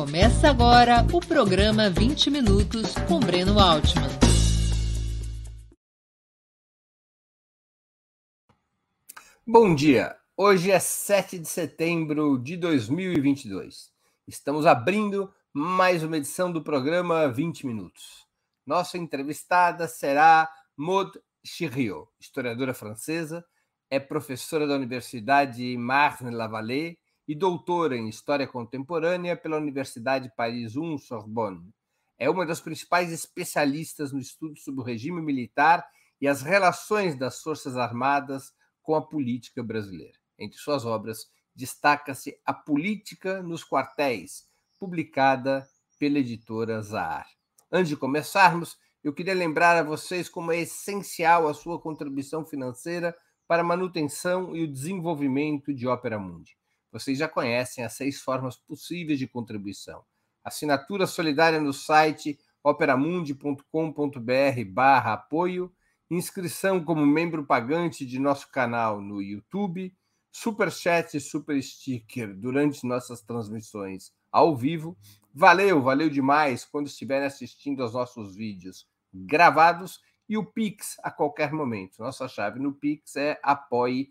[0.00, 4.08] Começa agora o programa 20 Minutos com Breno Altman.
[9.46, 10.16] Bom dia!
[10.34, 13.92] Hoje é 7 de setembro de 2022.
[14.26, 18.26] Estamos abrindo mais uma edição do programa 20 Minutos.
[18.64, 21.12] Nossa entrevistada será Maud
[21.44, 23.44] Chiriot, historiadora francesa,
[23.90, 26.96] é professora da Universidade Marne-la-Vallée
[27.30, 31.72] e doutora em História Contemporânea pela Universidade Paris I Sorbonne.
[32.18, 35.88] É uma das principais especialistas no estudo sobre o regime militar
[36.20, 38.52] e as relações das Forças Armadas
[38.82, 40.18] com a política brasileira.
[40.36, 45.64] Entre suas obras, destaca-se A Política nos Quartéis, publicada
[46.00, 47.28] pela editora Zahar.
[47.70, 53.16] Antes de começarmos, eu queria lembrar a vocês como é essencial a sua contribuição financeira
[53.46, 56.58] para a manutenção e o desenvolvimento de Ópera Mundi.
[56.92, 60.04] Vocês já conhecem as seis formas possíveis de contribuição.
[60.44, 65.72] Assinatura solidária no site operamundi.com.br barra apoio,
[66.10, 69.94] inscrição como membro pagante de nosso canal no YouTube,
[70.32, 74.96] super chat e super sticker durante nossas transmissões ao vivo.
[75.32, 81.52] Valeu, valeu demais quando estiverem assistindo aos nossos vídeos gravados e o Pix a qualquer
[81.52, 81.98] momento.
[81.98, 84.10] Nossa chave no Pix é apoie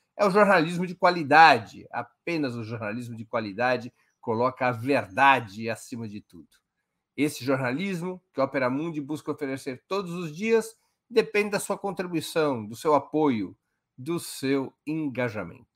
[0.17, 1.87] é o jornalismo de qualidade.
[1.91, 6.49] Apenas o jornalismo de qualidade coloca a verdade acima de tudo.
[7.17, 10.77] Esse jornalismo que a Opera Mundi busca oferecer todos os dias
[11.09, 13.57] depende da sua contribuição, do seu apoio,
[13.97, 15.67] do seu engajamento.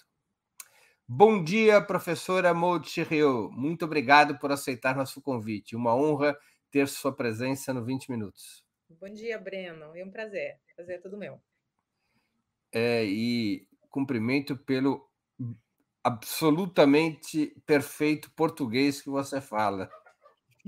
[1.07, 3.53] Bom dia, professora Maud Chiriot.
[3.53, 5.75] Muito obrigado por aceitar nosso convite.
[5.75, 6.35] Uma honra
[6.71, 8.65] ter sua presença no 20 Minutos.
[8.89, 9.95] Bom dia, Breno.
[9.95, 10.59] É um prazer.
[10.75, 11.39] Prazer é todo meu.
[12.71, 15.09] É, e cumprimento pelo
[16.03, 19.89] absolutamente perfeito português que você fala.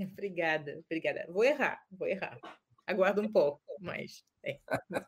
[0.00, 1.26] Obrigada, obrigada.
[1.28, 2.38] Vou errar, vou errar.
[2.86, 4.24] Aguardo um pouco, mas.
[4.44, 4.58] É.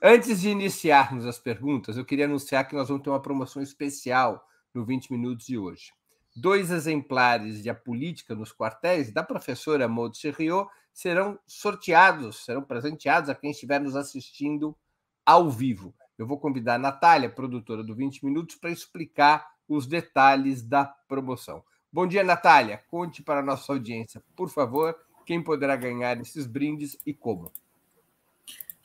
[0.00, 4.46] Antes de iniciarmos as perguntas, eu queria anunciar que nós vamos ter uma promoção especial
[4.74, 5.90] no 20 Minutos de hoje.
[6.36, 13.30] Dois exemplares de A Política nos Quartéis, da professora Maud Cheriot, serão sorteados, serão presenteados
[13.30, 14.76] a quem estiver nos assistindo
[15.24, 15.94] ao vivo.
[16.18, 21.64] Eu vou convidar a Natália, produtora do 20 Minutos, para explicar os detalhes da promoção.
[21.92, 22.82] Bom dia, Natália.
[22.88, 27.50] Conte para a nossa audiência, por favor, quem poderá ganhar esses brindes e como.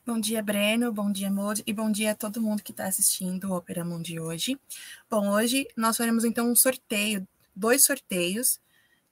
[0.06, 0.92] Bom dia, Breno.
[0.92, 1.62] Bom dia, Mod.
[1.68, 4.60] E bom dia a todo mundo que está assistindo o Opera Mundi hoje.
[5.08, 8.60] Bom, hoje nós faremos então um sorteio, dois sorteios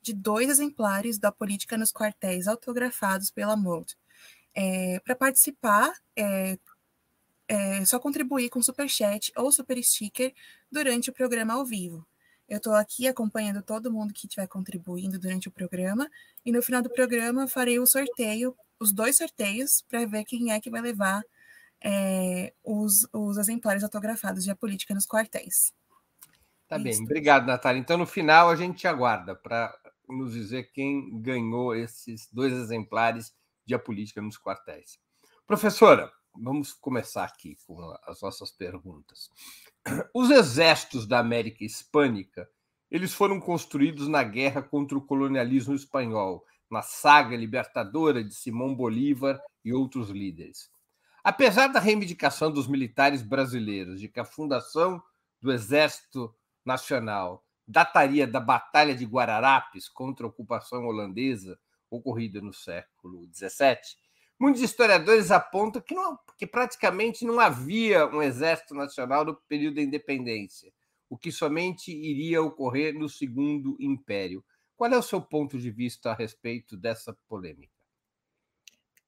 [0.01, 3.95] de dois exemplares da Política nos Quartéis autografados pela Mod.
[4.55, 6.57] É, Para participar, é,
[7.47, 10.33] é só contribuir com super chat ou super sticker
[10.71, 12.05] durante o programa ao vivo.
[12.47, 16.09] Eu estou aqui acompanhando todo mundo que estiver contribuindo durante o programa
[16.45, 20.59] e no final do programa farei o sorteio, os dois sorteios, para ver quem é
[20.59, 21.23] que vai levar
[21.81, 25.73] é, os, os exemplares autografados de A Política nos Quartéis.
[26.67, 27.03] Tá é bem, Isso.
[27.03, 27.79] obrigado, Natália.
[27.79, 29.73] Então, no final, a gente te aguarda para
[30.07, 33.33] nos dizer quem ganhou esses dois exemplares
[33.65, 34.97] de A Política nos Quartéis.
[35.45, 36.11] Professora,
[36.41, 39.29] vamos começar aqui com as nossas perguntas.
[40.13, 42.49] Os exércitos da América Hispânica,
[42.89, 49.41] eles foram construídos na guerra contra o colonialismo espanhol, na saga libertadora de Simão Bolívar
[49.63, 50.69] e outros líderes.
[51.23, 55.01] Apesar da reivindicação dos militares brasileiros de que a fundação
[55.41, 56.33] do Exército
[56.63, 61.59] Nacional dataria da Batalha de Guararapes contra a ocupação holandesa
[61.89, 63.77] ocorrida no século XVII,
[64.39, 69.81] Muitos historiadores apontam que, não, que praticamente não havia um exército nacional no período da
[69.81, 70.71] independência,
[71.09, 74.45] o que somente iria ocorrer no Segundo Império.
[74.75, 77.73] Qual é o seu ponto de vista a respeito dessa polêmica?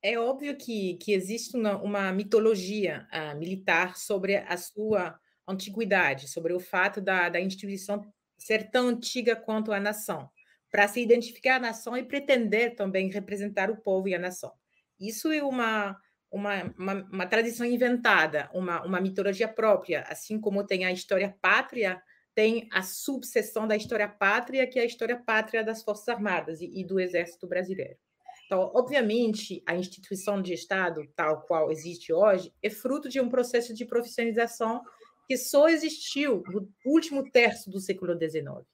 [0.01, 6.53] É óbvio que, que existe uma, uma mitologia uh, militar sobre a sua antiguidade, sobre
[6.53, 8.01] o fato da, da instituição
[8.37, 10.29] ser tão antiga quanto a nação,
[10.71, 14.53] para se identificar a nação e pretender também representar o povo e a nação.
[14.99, 15.97] Isso é uma,
[16.31, 22.01] uma, uma, uma, tradição inventada, uma, uma mitologia própria, assim como tem a história pátria,
[22.35, 26.81] tem a subseção da história pátria, que é a história pátria das Forças Armadas e,
[26.81, 27.97] e do Exército Brasileiro.
[28.45, 33.73] Então, obviamente, a instituição de Estado, tal qual existe hoje, é fruto de um processo
[33.73, 34.81] de profissionalização
[35.27, 38.65] que só existiu no último terço do século XIX.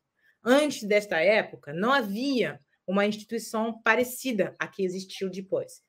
[0.42, 5.82] Antes desta época, não havia uma instituição parecida à que existiu depois.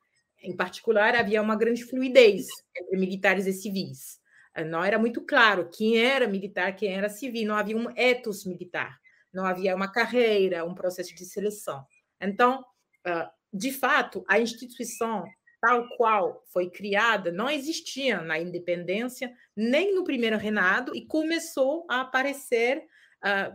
[0.46, 2.46] Em particular, havia uma grande fluidez
[2.76, 4.20] entre militares e civis.
[4.68, 8.96] Não era muito claro quem era militar, quem era civil, não havia um ethos militar,
[9.32, 11.84] não havia uma carreira, um processo de seleção.
[12.20, 12.64] Então,
[13.04, 15.24] ah, de fato, a instituição
[15.60, 22.02] tal qual foi criada não existia na independência, nem no primeiro reinado, e começou a
[22.02, 22.86] aparecer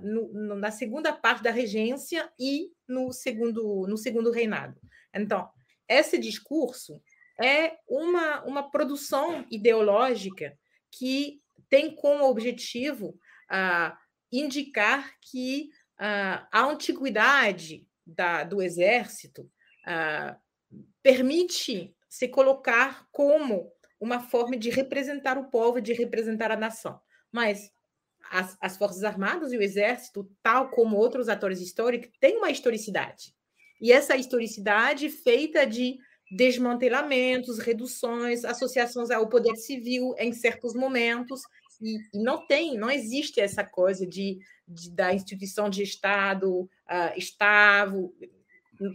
[0.01, 4.79] no, na segunda parte da regência e no segundo, no segundo reinado.
[5.13, 5.49] Então,
[5.91, 7.01] esse discurso
[7.41, 10.57] é uma, uma produção ideológica
[10.91, 13.09] que tem como objetivo
[13.49, 13.95] uh,
[14.31, 19.49] indicar que uh, a antiguidade da, do exército
[19.87, 20.35] uh,
[21.01, 26.99] permite se colocar como uma forma de representar o povo, de representar a nação.
[27.31, 27.71] Mas
[28.29, 33.33] as, as Forças Armadas e o Exército, tal como outros atores históricos, têm uma historicidade.
[33.81, 35.97] E essa historicidade feita de
[36.31, 41.41] desmantelamentos, reduções, associações ao poder civil em certos momentos,
[41.81, 47.17] e, e não tem, não existe essa coisa de, de da instituição de Estado uh,
[47.17, 48.13] estável,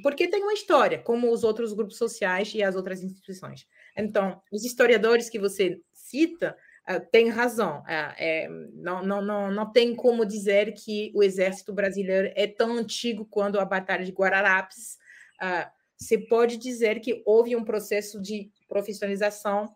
[0.03, 3.67] porque tem uma história, como os outros grupos sociais e as outras instituições.
[3.97, 6.57] Então, os historiadores que você cita
[6.89, 7.81] uh, têm razão.
[7.81, 12.77] Uh, é, não, não, não, não tem como dizer que o exército brasileiro é tão
[12.77, 14.99] antigo quanto a Batalha de Guararapes.
[15.41, 19.75] Uh, pode dizer que houve um processo de profissionalização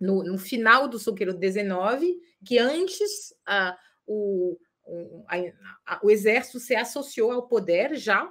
[0.00, 3.34] no, no final do século XIX, que antes
[4.06, 5.24] o, o,
[5.86, 8.30] a, o exército se associou ao poder já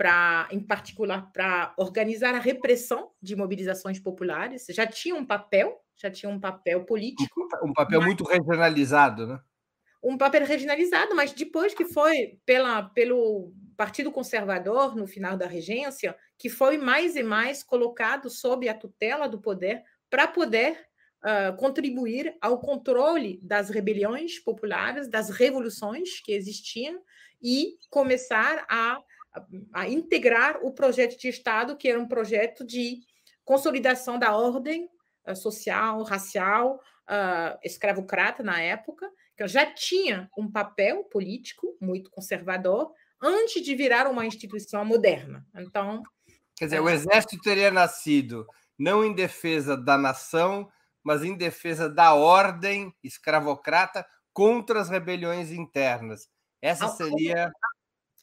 [0.00, 4.64] para, em particular, para organizar a repressão de mobilizações populares.
[4.70, 7.48] Já tinha um papel, já tinha um papel político.
[7.62, 9.40] Um papel muito regionalizado, né?
[10.02, 16.16] Um papel regionalizado, mas depois que foi pela, pelo Partido Conservador, no final da regência,
[16.38, 20.78] que foi mais e mais colocado sob a tutela do poder para poder
[21.22, 27.02] uh, contribuir ao controle das rebeliões populares, das revoluções que existiam
[27.42, 29.00] e começar a
[29.72, 33.00] a integrar o projeto de Estado, que era um projeto de
[33.44, 34.88] consolidação da ordem
[35.34, 43.62] social, racial, uh, escravocrata na época, que já tinha um papel político muito conservador antes
[43.62, 45.46] de virar uma instituição moderna.
[45.54, 46.02] Então,
[46.56, 46.80] quer dizer, é...
[46.80, 48.46] o exército teria nascido
[48.78, 50.70] não em defesa da nação,
[51.02, 56.28] mas em defesa da ordem escravocrata contra as rebeliões internas.
[56.62, 57.50] Essa seria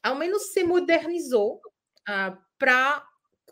[0.04, 1.60] ao menos se modernizou
[2.10, 3.07] uh, para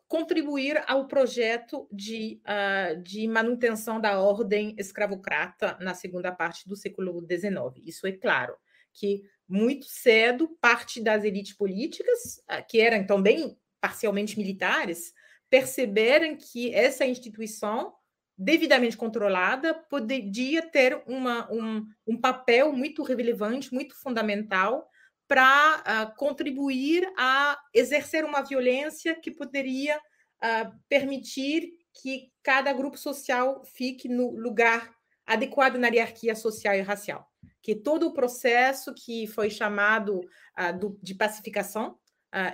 [0.07, 7.25] contribuir ao projeto de, uh, de manutenção da ordem escravocrata na segunda parte do século
[7.25, 7.85] XIX.
[7.85, 8.55] Isso é claro,
[8.93, 15.13] que muito cedo parte das elites políticas, uh, que eram também parcialmente militares,
[15.49, 17.93] perceberam que essa instituição
[18.37, 24.87] devidamente controlada poderia ter uma, um, um papel muito relevante, muito fundamental
[25.27, 25.77] para
[26.11, 34.07] uh, contribuir a exercer uma violência que poderia uh, permitir que cada grupo social fique
[34.07, 34.93] no lugar
[35.25, 37.27] adequado na hierarquia social e racial.
[37.61, 41.97] Que todo o processo que foi chamado uh, do, de pacificação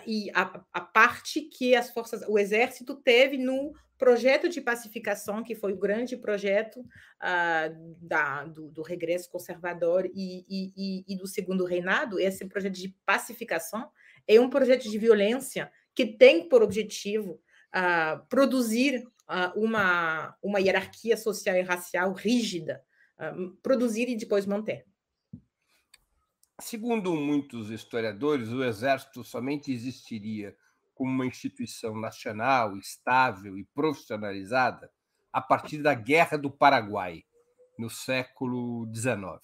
[0.05, 5.53] e a, a, parte que as forças, o exército teve no projeto de pacificação, que
[5.53, 11.65] foi o grande projeto uh, da, do, do, regresso conservador e, e, e, do segundo
[11.65, 13.91] reinado, esse projeto de pacificação
[14.27, 17.39] é um projeto de violência que tem por objetivo
[17.75, 22.83] uh, produzir uh, uma, uma hierarquia social e racial rígida,
[23.61, 24.83] produzir e depois manter.
[26.61, 30.55] Segundo muitos historiadores, o exército somente existiria
[30.93, 34.91] como uma instituição nacional, estável e profissionalizada
[35.33, 37.23] a partir da Guerra do Paraguai,
[37.79, 39.41] no século XIX.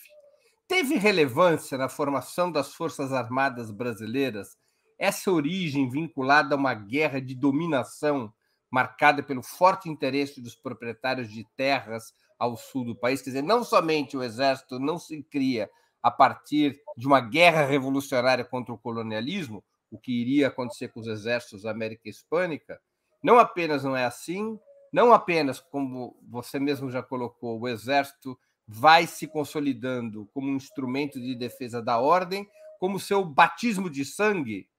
[0.67, 4.55] Teve relevância na formação das Forças Armadas brasileiras
[4.99, 8.31] essa origem vinculada a uma guerra de dominação
[8.69, 13.23] marcada pelo forte interesse dos proprietários de terras ao sul do país.
[13.23, 15.67] Quer dizer, não somente o exército não se cria
[16.07, 19.61] a partir de uma guerra revolucionária contra o colonialismo,
[19.91, 22.79] o que iria acontecer com os exércitos da América Hispânica,
[23.21, 24.57] não apenas não é assim,
[24.89, 31.19] não apenas, como você mesmo já colocou, o exército vai se consolidando como um instrumento
[31.19, 32.49] de defesa da ordem,
[32.79, 34.69] como seu batismo de sangue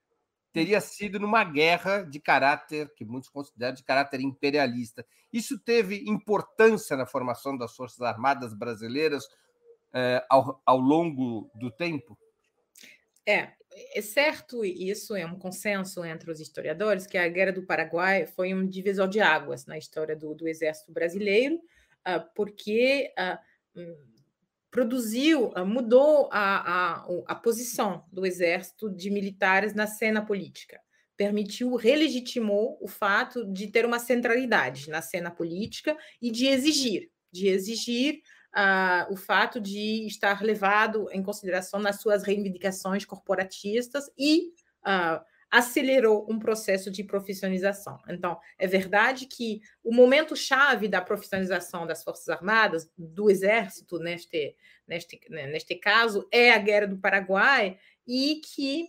[0.51, 5.05] teria sido numa guerra de caráter, que muitos consideram de caráter imperialista.
[5.31, 9.29] Isso teve importância na formação das Forças Armadas brasileiras
[9.93, 12.19] eh, ao, ao longo do tempo?
[13.27, 13.53] É,
[13.95, 18.27] é certo, e isso é um consenso entre os historiadores, que a Guerra do Paraguai
[18.27, 23.81] foi um divisor de águas na história do, do Exército Brasileiro, uh, porque uh,
[24.71, 30.81] produziu, uh, mudou a, a, a posição do Exército de militares na cena política.
[31.17, 37.49] Permitiu, relegitimou o fato de ter uma centralidade na cena política e de exigir, de
[37.49, 38.23] exigir
[39.11, 44.49] o fato de estar levado em consideração nas suas reivindicações corporatistas e
[44.87, 47.99] uh, acelerou um processo de profissionalização.
[48.09, 54.55] Então, é verdade que o momento chave da profissionalização das Forças Armadas, do Exército, neste,
[54.87, 58.89] neste, neste caso, é a Guerra do Paraguai, e que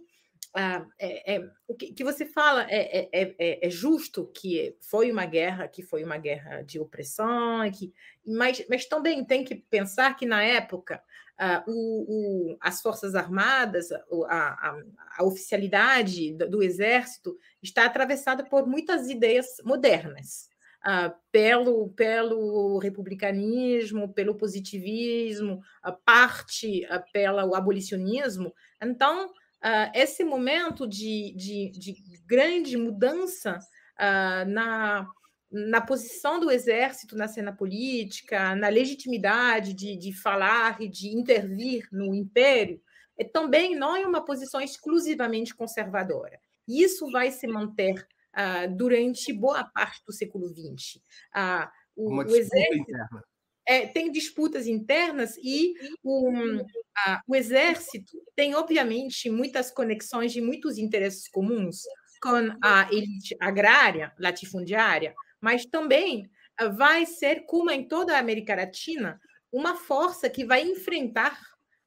[0.55, 5.25] é, é, o que, que, você fala é, é, é, é, justo que foi uma
[5.25, 7.93] guerra, que foi uma guerra de opressão, que,
[8.25, 11.01] mas, mas também tem que pensar que na época
[11.67, 14.81] o, o, as Forças Armadas, a, a,
[15.19, 20.49] a oficialidade do, do, Exército está atravessada por muitas ideias modernas.
[21.29, 25.61] Pelo, pelo republicanismo, pelo positivismo,
[26.05, 28.53] parte pelo abolicionismo.
[28.81, 29.29] Então,
[29.63, 33.57] uh, esse momento de, de, de grande mudança
[33.97, 35.07] uh, na,
[35.51, 41.87] na posição do exército na cena política, na legitimidade de, de falar e de intervir
[41.91, 42.81] no império,
[43.17, 46.39] é também não é uma posição exclusivamente conservadora.
[46.67, 50.95] Isso vai se manter uh, durante boa parte do século XX.
[51.35, 53.23] Uh, o, uma o exército interna
[53.65, 55.73] é, tem disputas internas e
[56.03, 56.31] o,
[56.97, 61.81] a, o exército tem, obviamente, muitas conexões e muitos interesses comuns
[62.21, 68.55] com a elite agrária, latifundiária, mas também ah, vai ser, como em toda a América
[68.55, 69.19] Latina,
[69.51, 71.39] uma força que vai enfrentar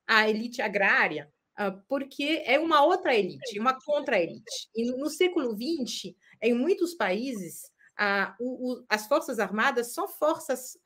[0.06, 4.68] a elite agrária, ah, porque é uma outra elite, uma contra-elite.
[4.74, 8.34] E no século XX, em muitos países, ah,
[8.88, 10.78] as Forças Armadas são forças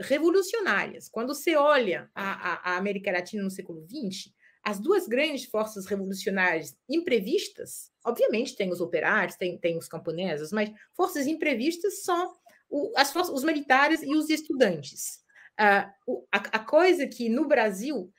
[0.00, 1.08] revolucionárias.
[1.08, 4.32] Quando você olha a, a, a América Latina no século XX,
[4.62, 10.72] as duas grandes forças revolucionárias imprevistas, obviamente tem os operários, tem, tem os camponeses, mas
[10.94, 12.34] forças imprevistas são
[12.68, 15.24] o, as forças, os militares e os estudantes.
[15.58, 18.12] Uh, a, a, coisa que no Brasil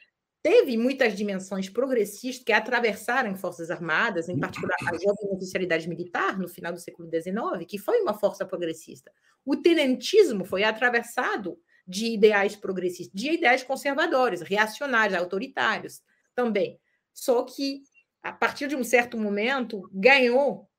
[0.48, 6.48] teve muitas dimensões progressistas que atravessaram Forças Armadas, em particular a jovem oficialidade militar, no
[6.48, 9.12] final do século XIX, que foi uma força progressista.
[9.46, 16.01] O tenentismo foi atravessado de ideais progressistas, de ideais conservadores, reacionários, autoritários
[16.34, 16.80] também.
[17.13, 17.82] Só que,
[18.24, 20.70] a partir de um certo momento, ganhou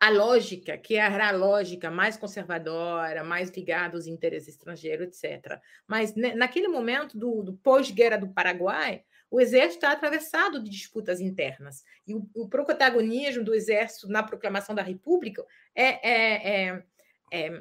[0.00, 5.60] a lógica, que era a lógica mais conservadora, mais ligada aos interesses estrangeiros, etc.
[5.86, 11.20] Mas né, naquele momento do, do pós-guerra do Paraguai, o exército está atravessado de disputas
[11.20, 11.84] internas.
[12.06, 16.82] E o, o protagonismo do exército na proclamação da República é, é,
[17.30, 17.52] é,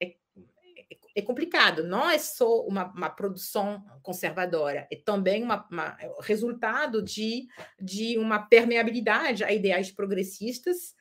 [0.00, 0.14] é,
[1.14, 1.84] é complicado.
[1.84, 7.46] Não é só uma, uma produção conservadora, é também uma, uma, resultado de,
[7.80, 10.94] de uma permeabilidade a ideais progressistas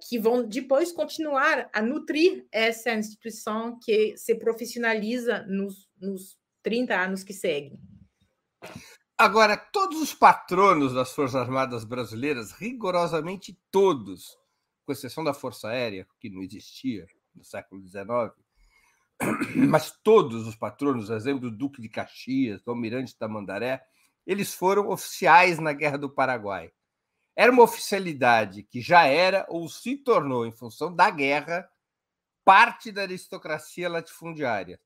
[0.00, 7.22] que vão depois continuar a nutrir essa instituição que se profissionaliza nos, nos 30 anos
[7.22, 7.78] que seguem.
[9.16, 14.38] Agora, todos os patronos das Forças Armadas Brasileiras, rigorosamente todos,
[14.86, 18.32] com exceção da Força Aérea, que não existia no século XIX,
[19.68, 23.82] mas todos os patronos, exemplo do Duque de Caxias, do Almirante Tamandaré,
[24.24, 26.70] eles foram oficiais na Guerra do Paraguai.
[27.38, 31.70] Era uma oficialidade que já era ou se tornou, em função da guerra,
[32.44, 34.80] parte da aristocracia latifundiária.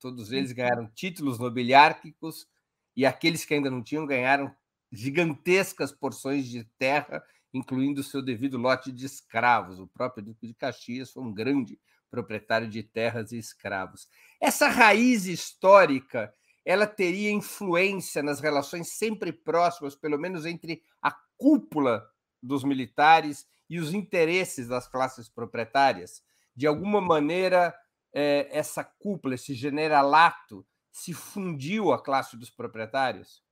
[0.00, 2.48] Todos eles ganharam títulos nobiliárquicos
[2.96, 4.52] e aqueles que ainda não tinham ganharam
[4.90, 7.22] gigantescas porções de terra,
[7.54, 9.78] incluindo o seu devido lote de escravos.
[9.78, 11.78] O próprio Duque de Caxias foi um grande
[12.10, 14.08] proprietário de terras e escravos.
[14.40, 22.06] Essa raiz histórica ela teria influência nas relações sempre próximas, pelo menos entre a cúpula
[22.42, 26.22] dos militares e os interesses das classes proprietárias.
[26.54, 27.74] De alguma maneira,
[28.12, 33.42] é, essa cúpula, esse generalato, se fundiu à classe dos proprietários?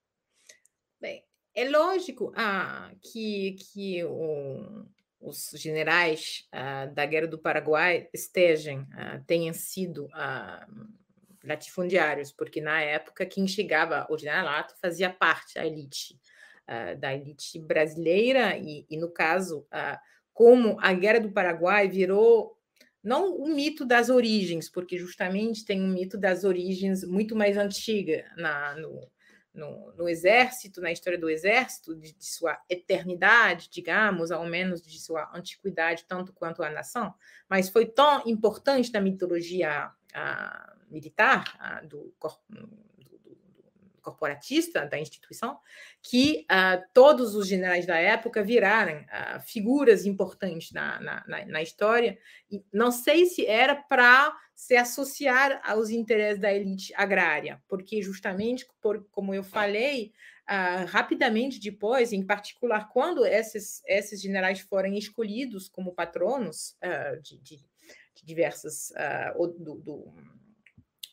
[1.01, 1.25] Bem,
[1.55, 4.85] é lógico ah, que, que o,
[5.21, 10.09] os generais ah, da Guerra do Paraguai estejam, ah, tenham sido
[11.45, 16.19] latifundiários, porque na época quem chegava ao generalato fazia parte da elite,
[16.69, 19.99] uh, da elite brasileira, e, e no caso, uh,
[20.33, 22.57] como a Guerra do Paraguai virou
[23.03, 28.25] não o mito das origens, porque justamente tem um mito das origens muito mais antiga
[28.37, 29.09] na, no,
[29.55, 34.99] no, no, exército, na história do exército, de, de, sua eternidade, digamos, ao menos de
[34.99, 37.15] sua antiguidade, tanto quanto a nação,
[37.49, 41.45] mas foi tão importante na mitologia a, militar
[41.89, 42.13] do,
[44.07, 45.59] corporatista da instituição,
[46.01, 52.17] que uh, todos os generais da época viraram uh, figuras importantes na, na, na, história.
[52.49, 58.65] E não sei se era para se associar aos interesses da elite agrária, porque justamente,
[58.81, 60.13] por, como eu falei,
[60.49, 66.77] uh, rapidamente depois, em particular quando esses, esses generais forem escolhidos como patronos
[67.23, 68.93] de, de, de, diversas
[69.59, 70.15] do, do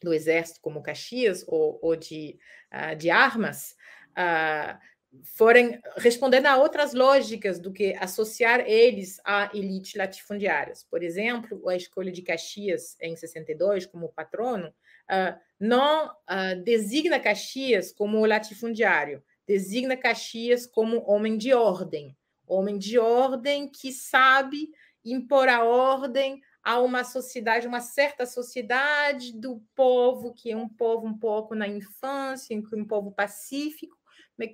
[0.04, 2.38] do exército, como Caxias, ou, ou de,
[2.72, 3.76] uh, de armas,
[4.12, 4.78] uh,
[5.24, 10.84] forem respondendo a outras lógicas do que associar eles à elite latifundiárias.
[10.84, 17.92] Por exemplo, a escolha de Caxias em 62 como patrono uh, não uh, designa Caxias
[17.92, 22.18] como latifundiário, designa Caxias como homem de ordem,
[22.48, 24.70] homem de ordem que sabe
[25.06, 31.06] impor a ordem a uma sociedade, uma certa sociedade do povo, que é um povo
[31.06, 33.98] um pouco na infância, um povo pacífico,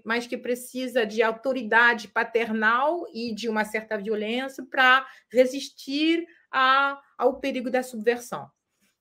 [0.03, 7.39] mas que precisa de autoridade paternal e de uma certa violência para resistir a, ao
[7.39, 8.49] perigo da subversão.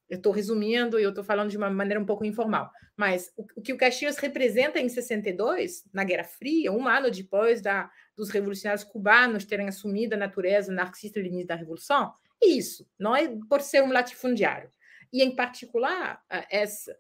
[0.09, 3.47] Eu estou resumindo e eu estou falando de uma maneira um pouco informal, mas o,
[3.57, 8.31] o, que o Caxias representa em 62, na Guerra Fria, um ano depois da, dos
[8.31, 13.93] revolucionários cubanos terem assumido a natureza marxista-leninista da Revolução, isso, não é por ser um
[13.93, 14.71] latifundiário.
[15.13, 16.97] E, em particular, essa,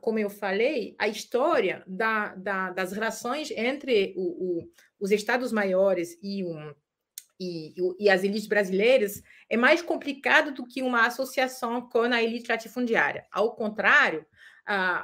[0.00, 4.70] como eu falei, a história da, da, das relações entre o, o,
[5.00, 6.74] os estados maiores e, um,
[7.38, 12.50] e, e, as elites brasileiras é mais complicado do que uma associação com a elite
[12.50, 13.26] latifundiária.
[13.30, 14.26] Ao contrário,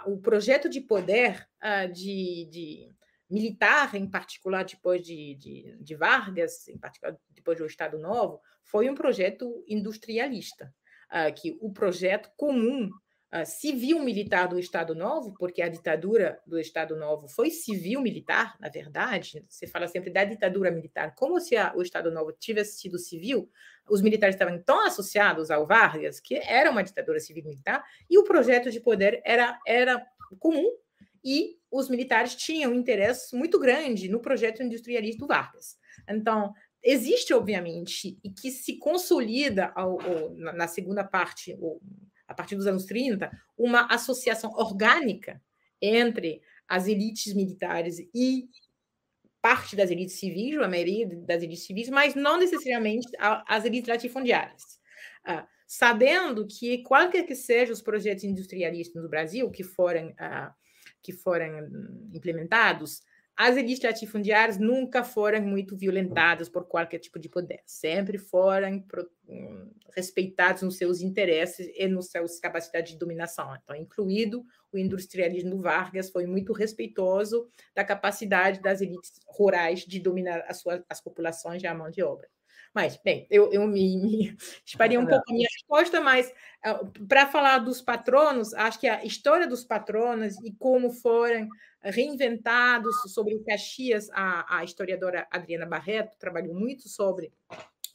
[0.07, 1.49] o projeto de poder
[1.93, 2.93] de, de,
[3.31, 8.89] militar, em particular depois de, de, de Vargas, em particular depois do Estado Novo, foi
[8.89, 10.73] um projeto industrialista,
[11.11, 16.97] uh, que o projeto comum uh, civil-militar do Estado Novo, porque a ditadura do Estado
[16.97, 21.83] Novo foi civil-militar, na verdade, você fala sempre da ditadura militar, como se a, o
[21.83, 23.51] Estado Novo tivesse sido civil,
[23.89, 28.71] os militares estavam tão associados ao Vargas, que era uma ditadura civil-militar, e o projeto
[28.71, 30.05] de poder era, era
[30.39, 30.71] comum,
[31.25, 35.77] e os militares tinham um interesse muito grande no projeto industrialista do Vargas.
[36.09, 36.53] Então,
[36.83, 41.57] existe, obviamente, e que se consolida ao, ao, na segunda parte,
[42.27, 45.43] a partir dos anos 30, uma associação orgânica
[45.81, 48.49] entre as elites militares e
[49.41, 54.79] parte das elites civis, a maioria das elites civis, mas não necessariamente as elites latifundiárias.
[55.27, 60.53] Uh, sabendo que, qualquer que sejam os projetos industrialistas no Brasil que forem, uh,
[61.09, 61.51] que forem
[62.13, 63.01] implementados,
[63.35, 68.85] as elites latifundiárias nunca foram muito violentadas por qualquer tipo de poder, sempre foram
[69.27, 73.57] hum, respeitados nos seus interesses e nas suas capacidades de dominação.
[73.57, 80.45] Então, incluído o industrialismo Vargas, foi muito respeitoso da capacidade das elites rurais de dominar
[80.47, 82.29] as, suas, as populações e a mão de obra.
[82.75, 84.37] Mas, bem, eu, eu me,
[84.89, 86.33] me um pouco a minha resposta, mas
[86.67, 91.49] uh, para falar dos patronos, acho que a história dos patronos e como foram
[91.83, 97.33] reinventados sobre o Caxias, a, a historiadora Adriana Barreto trabalhou muito sobre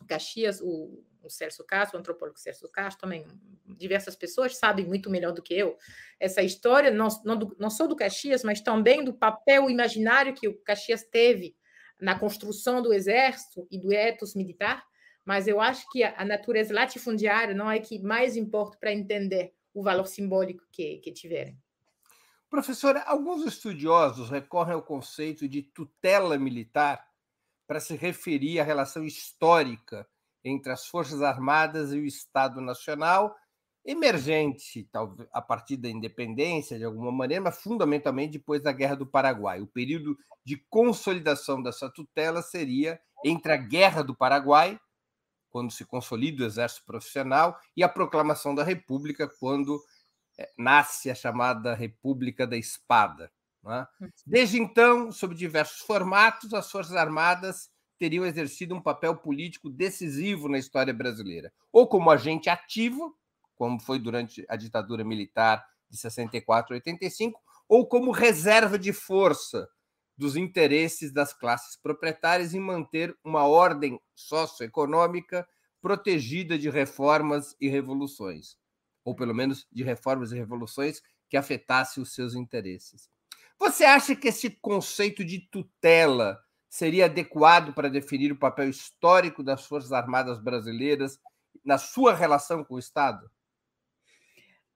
[0.07, 3.25] Caxias, o, o Celso Castro, o antropólogo Celso Castro, também
[3.65, 5.77] diversas pessoas sabem muito melhor do que eu
[6.19, 10.47] essa história, não, não, do, não só do Caxias, mas também do papel imaginário que
[10.47, 11.55] o Caxias teve
[11.99, 14.83] na construção do exército e do etos militar,
[15.25, 19.81] mas eu acho que a, natureza latifundiária não é que mais importa para entender o
[19.81, 21.57] valor simbólico que, que tiverem.
[22.49, 27.03] Professora, alguns estudiosos recorrem ao conceito de tutela militar
[27.65, 30.07] para se referir à relação histórica
[30.43, 33.35] entre as Forças Armadas e o Estado Nacional,
[33.85, 39.05] emergente talvez a partir da independência de alguma maneira, mas fundamentalmente depois da Guerra do
[39.05, 39.61] Paraguai.
[39.61, 44.79] O período de consolidação dessa tutela seria entre a Guerra do Paraguai,
[45.49, 49.81] quando se consolida o exército profissional, e a proclamação da República, quando
[50.37, 53.31] eh, nasce a chamada República da Espada.
[53.65, 53.87] É?
[54.25, 60.57] Desde então, sob diversos formatos, as Forças Armadas teriam exercido um papel político decisivo na
[60.57, 63.15] história brasileira, ou como agente ativo,
[63.55, 69.67] como foi durante a ditadura militar de 64 a 85, ou como reserva de força
[70.17, 75.47] dos interesses das classes proprietárias em manter uma ordem socioeconômica
[75.81, 78.55] protegida de reformas e revoluções,
[79.03, 83.09] ou pelo menos de reformas e revoluções que afetassem os seus interesses.
[83.59, 86.39] Você acha que esse conceito de tutela
[86.69, 91.19] seria adequado para definir o papel histórico das Forças Armadas brasileiras
[91.63, 93.29] na sua relação com o Estado?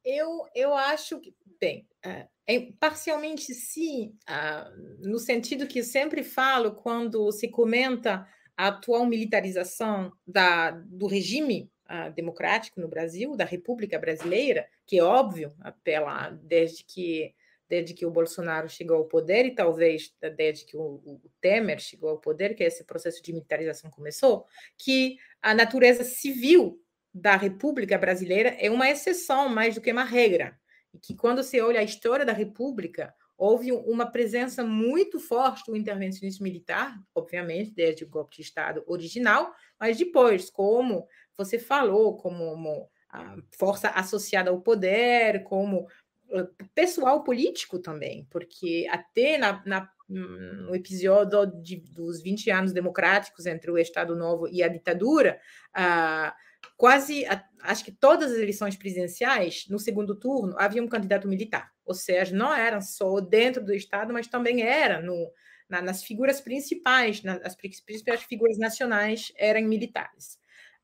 [0.10, 6.72] Eu, eu acho que, bem, é, é, parcialmente sim, ah, no sentido que sempre falo
[6.76, 14.00] quando se comenta a atual militarização da, do regime uh, democrático no Brasil, da República
[14.00, 17.36] Brasileira, que é óbvio, pela, desde que
[17.70, 22.12] desde que o Bolsonaro chegou ao poder e talvez desde que o, o, Temer chegou
[22.12, 24.46] ao poder, que esse processo de militarização começou,
[24.78, 26.82] que a natureza civil
[27.22, 30.58] da República Brasileira é uma exceção mais do que uma regra.
[30.94, 35.78] E que quando se olha a história da República, houve uma presença muito forte do
[35.78, 42.90] intervencionismo militar, obviamente, desde o golpe de Estado original, mas depois, como você falou, como
[43.10, 45.88] a força associada ao poder, como
[46.74, 53.72] pessoal político também, porque até na, na, no episódio de, dos 20 anos democráticos entre
[53.72, 56.34] o Estado Novo e a ditadura, uh,
[56.78, 57.26] quase,
[57.62, 61.72] acho que todas as eleições presidenciais, no segundo turno, havia um candidato militar.
[61.84, 65.32] Ou seja, não era só dentro do Estado, mas também era no,
[65.68, 70.38] na, nas figuras principais, nas principais figuras nacionais eram militares.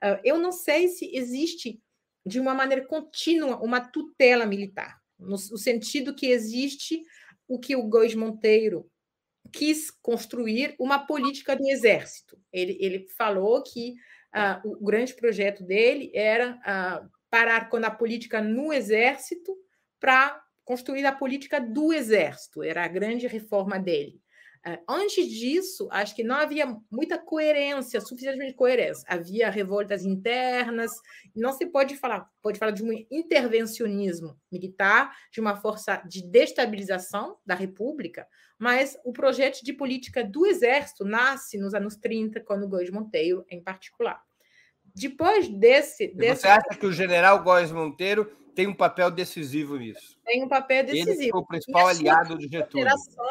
[0.03, 1.81] Uh, eu não sei se existe,
[2.25, 7.03] de uma maneira contínua, uma tutela militar, no, no sentido que existe
[7.47, 8.89] o que o Góes Monteiro
[9.51, 12.39] quis construir uma política do exército.
[12.51, 13.93] Ele, ele falou que
[14.33, 19.55] ah, o grande projeto dele era ah, parar com a política no exército
[19.99, 24.22] para construir a política do exército, era a grande reforma dele.
[24.65, 29.05] Ah, antes disso, acho que não havia muita coerência, suficientemente coerência.
[29.09, 30.91] Havia revoltas internas,
[31.35, 37.37] não se pode falar, pode falar de um intervencionismo militar, de uma força de destabilização
[37.45, 38.25] da República,
[38.57, 43.45] mas o projeto de política do Exército nasce nos anos 30, com o Góes Monteiro
[43.49, 44.21] em particular.
[44.95, 46.41] Depois desse, desse...
[46.41, 50.17] Você acha que o general Góes Monteiro tem um papel decisivo nisso?
[50.25, 51.11] Tem um papel decisivo.
[51.11, 52.87] Ele foi o principal aliado de Getúlio.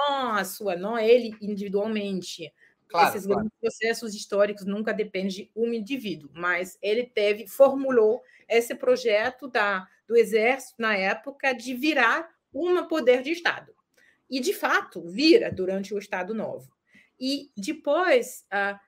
[0.08, 2.52] A sua, não ele individualmente.
[2.88, 3.50] Claro, Esses claro.
[3.60, 10.14] processos históricos nunca dependem de um indivíduo, mas ele teve, formulou esse projeto da, do
[10.14, 13.72] Exército na época de virar um poder de Estado.
[14.28, 16.70] E, de fato, vira durante o Estado Novo.
[17.18, 18.78] E depois, uh,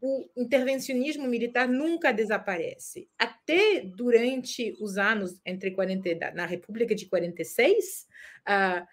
[0.00, 3.08] o intervencionismo militar nunca desaparece.
[3.18, 8.06] Até durante os anos entre 40, na República de 46,
[8.46, 8.86] uh,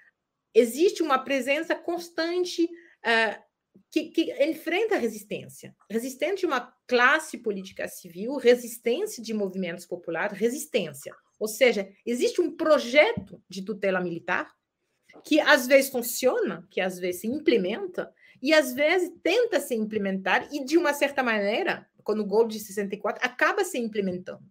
[0.53, 2.69] existe uma presença constante
[3.91, 5.75] que, que, enfrenta a resistência.
[5.89, 11.13] Resistência de uma classe política civil, resistência de movimentos populares, resistência.
[11.39, 14.53] Ou seja, existe um projeto de tutela militar
[15.23, 20.47] que às vezes funciona, que às vezes se implementa, e às vezes tenta se implementar,
[20.51, 24.43] e de uma certa maneira, quando o Gold de 64 acaba se implementando.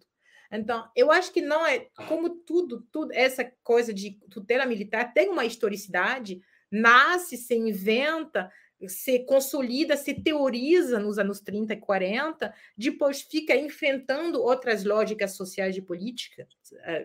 [0.51, 5.29] Então, eu acho que não é como tudo, tudo essa coisa de tutela militar tem
[5.29, 8.51] uma historicidade, nasce, se inventa,
[8.87, 15.77] se consolida, se teoriza nos anos 30 e 40, depois fica enfrentando outras lógicas sociais
[15.77, 15.85] e uh,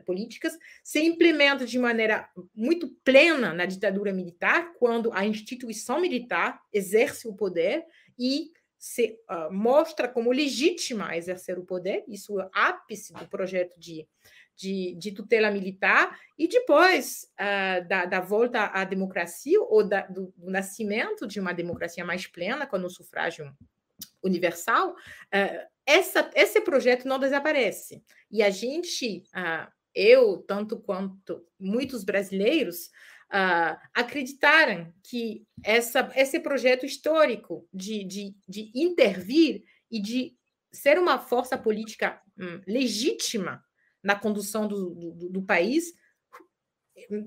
[0.06, 7.28] políticas, se implementa de maneira muito plena na ditadura militar, quando a instituição militar exerce
[7.28, 7.86] o poder
[8.18, 13.28] e se uh, mostra como legítima a exercer o poder, isso é o ápice do
[13.28, 14.08] projeto de
[14.60, 20.34] de, de tutela militar, e depois uh, da, da, volta à democracia, ou da, do,
[20.36, 23.56] do, nascimento de uma democracia mais plena, com o sufrágio
[24.22, 28.04] universal, uh, essa, esse projeto não desaparece.
[28.30, 32.88] E a gente, uh, eu, tanto quanto muitos brasileiros,
[33.34, 40.36] uh, acreditaram que essa, esse projeto histórico de, de, de intervir e de
[40.70, 43.64] ser uma força política hum, legítima
[44.04, 45.94] na condução do, do, do país,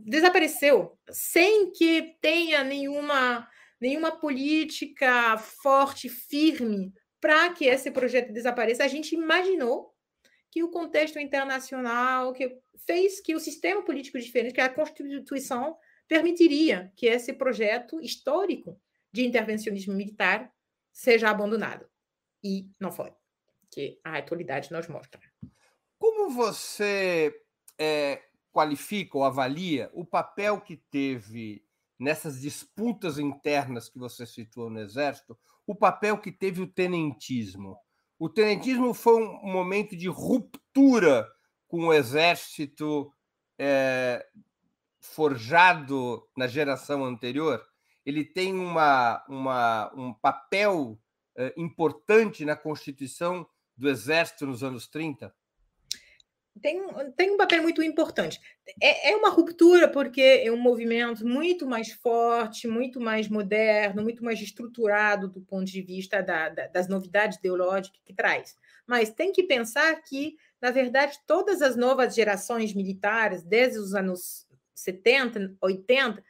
[0.04, 3.48] desapareceu, sem que tenha nenhuma,
[3.80, 8.84] nenhuma política forte, firme, para que esse projeto desapareça.
[8.84, 9.92] A gente imaginou
[10.50, 16.92] que o contexto internacional que fez que o sistema político diferente, que a Constituição permitiria
[16.94, 18.78] que esse projeto histórico
[19.12, 20.52] de intervencionismo militar
[20.92, 21.88] seja abandonado.
[22.44, 23.12] E não foi,
[23.70, 25.20] que a atualidade nos mostra.
[26.02, 27.32] Como você
[27.78, 31.64] é, qualifica ou avalia o papel que teve
[31.96, 37.78] nessas disputas internas que você citou no Exército, o papel que teve o tenentismo.
[38.18, 41.24] O tenentismo foi um momento de ruptura
[41.68, 43.12] com o Exército
[43.56, 44.26] é,
[45.00, 47.64] forjado na geração anterior.
[48.04, 50.98] Ele tem uma, uma, um papel
[51.36, 55.32] é, importante na constituição do Exército nos anos 30?
[56.60, 56.80] Tem,
[57.16, 58.38] tem um papel muito importante.
[58.80, 64.22] É, é uma ruptura porque é um movimento muito mais forte, muito mais moderno, muito
[64.24, 68.56] mais estruturado do ponto de vista da, da, das novidades ideológicas que traz.
[68.86, 74.46] Mas tem que pensar que, na verdade, todas as novas gerações militares, desde os anos
[74.74, 76.22] 70, 80,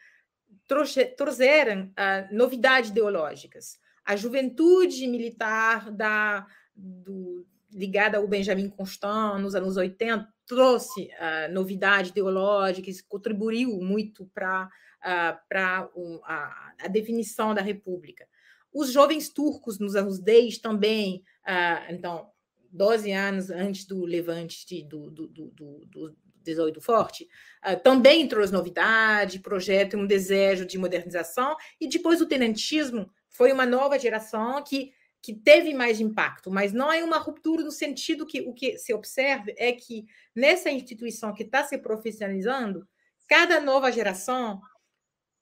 [1.17, 3.79] trouxeram uh, novidades ideológicas.
[4.05, 12.11] A juventude militar da, do, ligada ao Benjamin Constant nos anos 80, trouxe uh, novidade
[12.11, 14.69] ideológica, isso contribuiu muito para
[15.03, 18.27] uh, a, a, definição da República.
[18.73, 22.31] Os jovens turcos nos anos 10 também, uh, então,
[22.71, 25.51] 12 anos antes do levante do, do, do,
[25.87, 27.29] do 18 Forte,
[27.67, 33.65] uh, também trouxe novidade, projeto, um desejo de modernização, e depois o tenentismo foi uma
[33.65, 38.41] nova geração que que teve mais impacto, mas não é uma ruptura no sentido que
[38.41, 40.05] o que se observa é que
[40.35, 42.87] nessa instituição que está se profissionalizando,
[43.29, 44.61] cada nova geração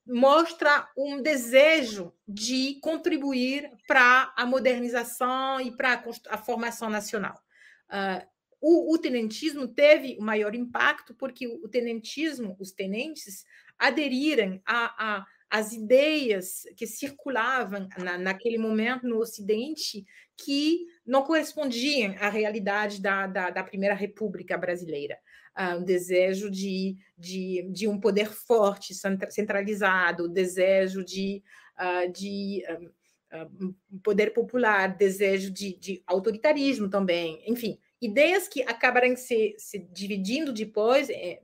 [0.07, 7.41] mostra um desejo de contribuir para a modernização e para a formação nacional.
[7.89, 8.29] Uh,
[8.61, 13.45] o, o, tenentismo teve o maior impacto porque o, tenentismo, os tenentes,
[13.79, 22.15] aderiram a, a as ideias que circulavam na, naquele momento no Ocidente que não correspondiam
[22.21, 25.19] à realidade da, da, da Primeira República Brasileira.
[25.59, 28.95] Uh, um desejo de, de, de um poder forte,
[29.31, 31.43] centralizado, desejo de,
[31.77, 39.15] uh, de uh, um poder popular, desejo de, de autoritarismo também, enfim, ideias que acabaram
[39.17, 41.41] se, se dividindo depois eh,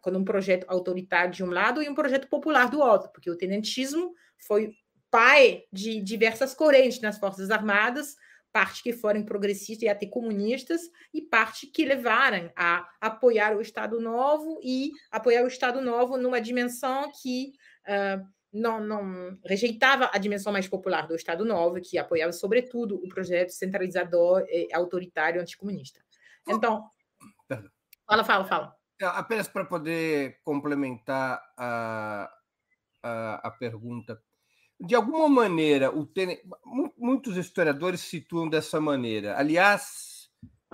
[0.00, 3.36] quando um projeto autoritário de um lado e um projeto popular do outro, porque o
[3.36, 4.72] tenentismo foi
[5.10, 8.16] pai de diversas correntes nas Forças Armadas,
[8.52, 14.00] parte que foram progressistas e até comunistas, e parte que levaram a apoiar o Estado
[14.00, 17.52] Novo e apoiar o Estado Novo numa dimensão que
[17.86, 23.08] uh, não, não, rejeitava a dimensão mais popular do Estado Novo, que apoiava, sobretudo, o
[23.08, 26.00] projeto centralizador, autoritário, anticomunista.
[26.48, 26.88] Então,
[28.06, 28.77] fala, fala, fala.
[29.00, 32.30] É, apenas para poder complementar a,
[33.02, 34.20] a, a, pergunta.
[34.80, 36.08] De alguma maneira, o
[36.96, 39.38] muitos historiadores situam dessa maneira.
[39.38, 40.28] Aliás,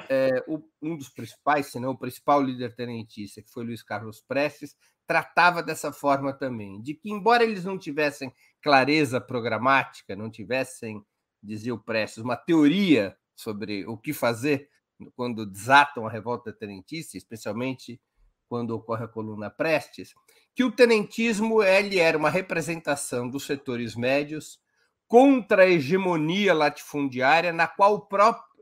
[0.09, 4.23] é, o, um dos principais, se não o principal líder tenentista, que foi Luiz Carlos
[4.23, 4.75] Prestes,
[5.07, 8.33] tratava dessa forma também, de que, embora eles não tivessem
[8.63, 11.05] clareza programática, não tivessem,
[11.43, 14.71] dizia o Prestes, uma teoria sobre o que fazer
[15.15, 18.01] quando desatam a revolta tenentista, especialmente
[18.49, 20.15] quando ocorre a coluna Prestes,
[20.55, 24.61] que o tenentismo ele era uma representação dos setores médios
[25.07, 28.09] contra a hegemonia latifundiária na qual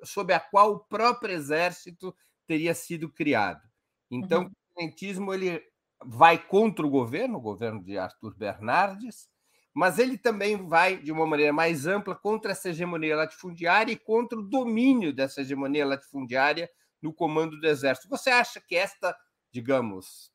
[0.05, 2.14] sob a qual o próprio exército
[2.47, 3.62] teria sido criado.
[4.11, 4.49] Então, uhum.
[4.49, 5.62] o tenentismo ele
[6.05, 9.29] vai contra o governo, o governo de Arthur Bernardes,
[9.75, 14.38] mas ele também vai, de uma maneira mais ampla, contra essa hegemonia latifundiária e contra
[14.38, 16.68] o domínio dessa hegemonia latifundiária
[17.01, 18.09] no comando do exército.
[18.09, 19.16] Você acha que esta
[19.53, 20.33] digamos,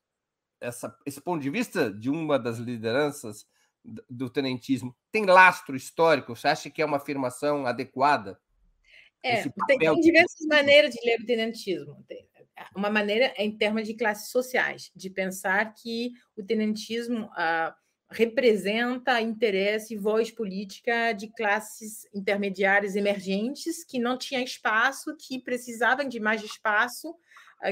[0.61, 3.45] essa, esse ponto de vista de uma das lideranças
[4.09, 6.35] do tenentismo tem lastro histórico?
[6.35, 8.39] Você acha que é uma afirmação adequada?
[9.23, 12.05] É, tem, tem, diversas maneiras de ler o tenentismo.
[12.75, 17.75] Uma maneira é em termos de classes sociais, de pensar que o tenentismo ah,
[18.09, 26.07] representa interesse e voz política de classes intermediárias emergentes que não tinham espaço, que precisavam
[26.07, 27.13] de mais espaço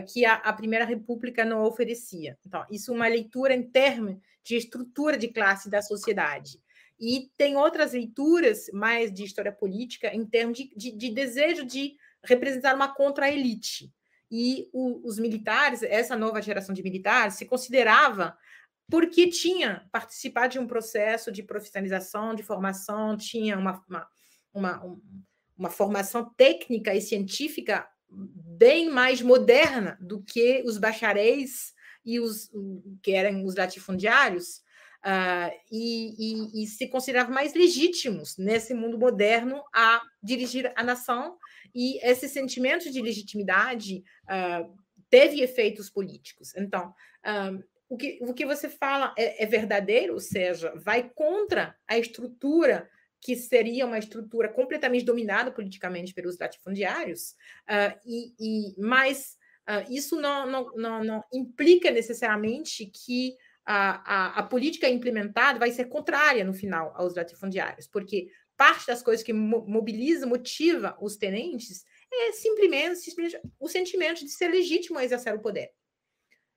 [0.08, 2.38] que a, a, Primeira República não oferecia.
[2.46, 6.60] Então, isso é uma leitura em termos de estrutura de classe da sociedade.
[7.00, 11.96] E tem outras leituras mais de história política em termos de, de, de desejo de
[12.24, 13.92] representar uma contra-elite.
[14.32, 18.36] E o, os militares, essa nova geração de militares, se considerava
[18.90, 24.08] porque tinha participado de um processo de profissionalização, de formação, tinha uma, uma,
[24.54, 24.98] uma,
[25.58, 31.74] uma formação técnica e científica bem mais moderna do que os bacharéis
[32.06, 32.52] e os
[33.02, 34.62] que eram os latifundiários,
[35.06, 41.38] uh, e, e, e, se consideravam mais legítimos nesse mundo moderno a dirigir a nação,
[41.74, 44.76] e esse sentimento de legitimidade uh,
[45.10, 46.54] teve efeitos políticos.
[46.56, 46.94] Então,
[47.26, 51.98] um, o, que, o que você fala é, é verdadeiro, ou seja, vai contra a
[51.98, 52.90] estrutura
[53.26, 57.32] que seria uma estrutura completamente dominada politicamente pelos latifundiários,
[57.68, 59.36] uh, e, e, mas
[59.68, 63.36] uh, isso não, não, não, não, implica necessariamente que
[63.66, 69.02] a, a, a, política implementada vai ser contrária no final aos latifundiários, porque parte das
[69.02, 71.84] coisas que mobiliza, motiva os tenentes
[72.14, 75.72] é simplesmente, simplesmente o sentimento de ser legítimo a exercer o poder.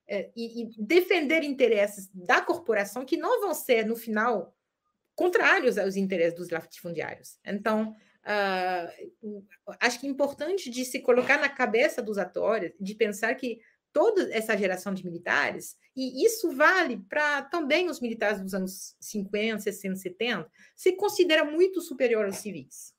[0.07, 4.55] É, e, e defender interesses da corporação que não vão ser, no final,
[5.19, 7.37] contrários aos interesses dos latifundiários.
[7.45, 9.43] Então, uh,
[9.81, 13.59] acho que é importante de se colocar na cabeça dos atores, de pensar que
[13.91, 19.59] toda essa geração de militares, e isso vale para também os militares dos anos 50,
[19.59, 22.97] 60, 70, se considera muito superior aos civis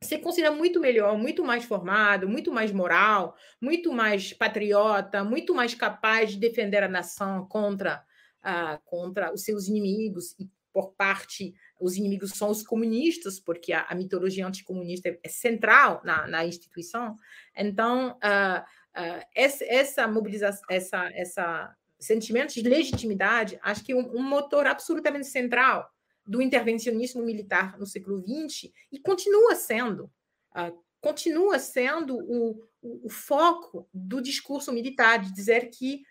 [0.00, 5.74] se considera muito melhor, muito mais formado, muito mais moral, muito mais patriota, muito mais
[5.74, 8.04] capaz de defender a nação contra,
[8.44, 13.82] uh, contra os seus inimigos e por parte os inimigos são os comunistas porque a,
[13.88, 17.16] a mitologia anticomunista é, é central na, na instituição
[17.56, 24.18] então uh, uh, essa, essa mobilização essa essa sentimento de legitimidade acho que é um,
[24.18, 25.92] um motor absolutamente central
[26.24, 30.04] do intervencionismo militar no século XX e continua sendo,
[30.52, 36.02] uh, continua sendo o, o, o, foco do discurso militar, de dizer que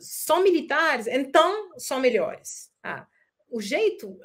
[0.00, 2.72] são militares, então são melhores.
[2.84, 3.06] Uh,
[3.48, 4.18] o jeito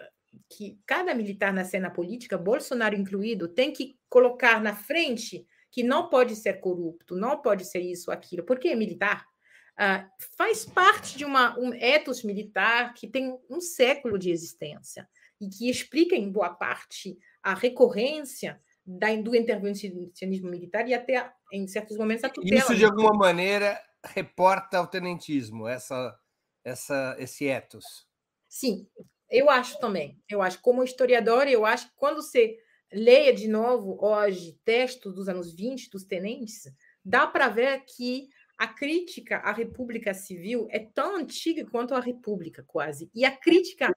[0.49, 6.09] que cada militar na cena política, Bolsonaro incluído, tem que colocar na frente que não
[6.09, 9.25] pode ser corrupto, não pode ser isso, aquilo, porque é militar.
[9.73, 10.05] Uh,
[10.37, 15.07] faz parte de uma, um ethos militar que tem um século de existência
[15.39, 21.65] e que explica, em boa parte, a recorrência da, do intervencionismo militar e até, em
[21.67, 22.59] certos momentos, a tutela.
[22.59, 26.15] Isso, de alguma maneira, reporta ao tenentismo, essa,
[26.63, 28.10] essa, esse ethos.
[28.51, 28.85] Sim,
[29.29, 30.21] eu acho também.
[30.29, 32.57] Eu acho, como historiador, eu acho que quando você
[32.91, 36.63] leia de novo hoje textos dos anos 20 dos tenentes,
[37.03, 42.61] dá para ver que a crítica à República Civil é tão antiga quanto a República,
[42.67, 43.09] quase.
[43.15, 43.95] E a crítica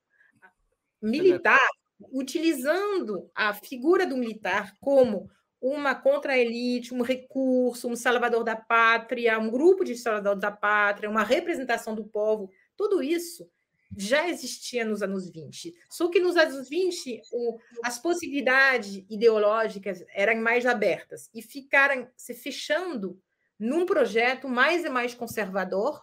[1.03, 1.69] militar,
[2.13, 5.29] utilizando a figura do militar como
[5.61, 11.25] uma contra-elite, um recurso, um salvador da pátria, um grupo de salvadores da pátria, uma
[11.25, 13.51] representação do povo, tudo isso
[13.97, 15.75] já existia nos anos 20.
[15.89, 22.35] Só que nos anos 20, o, as possibilidades ideológicas eram mais abertas e ficaram se
[22.35, 23.21] fechando
[23.59, 26.03] num projeto mais e mais conservador,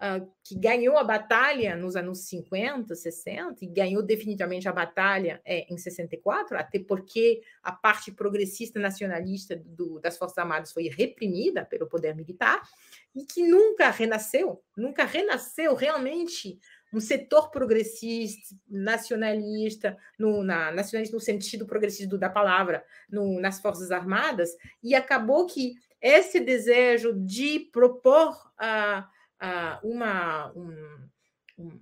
[0.00, 5.72] uh, que ganhou a batalha nos anos 50, 60, e ganhou definitivamente a batalha é,
[5.72, 11.86] em 64, até porque a parte progressista nacionalista do, das Forças Armadas foi reprimida pelo
[11.86, 12.60] poder militar,
[13.14, 16.58] e que nunca renasceu, nunca renasceu realmente
[16.92, 23.90] um setor progressista, nacionalista, no, na, nacionalista no sentido progressista da palavra, no, nas Forças
[23.90, 29.04] Armadas, e acabou que esse desejo de propor uh,
[29.40, 31.08] uh, uma, um,
[31.58, 31.80] um,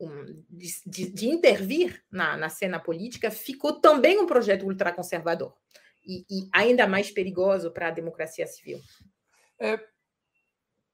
[0.00, 5.54] um, de, de, intervir na, na cena política, ficou também um projeto ultraconservador
[6.04, 8.80] e, e ainda mais perigoso para a democracia civil.
[9.58, 9.78] É,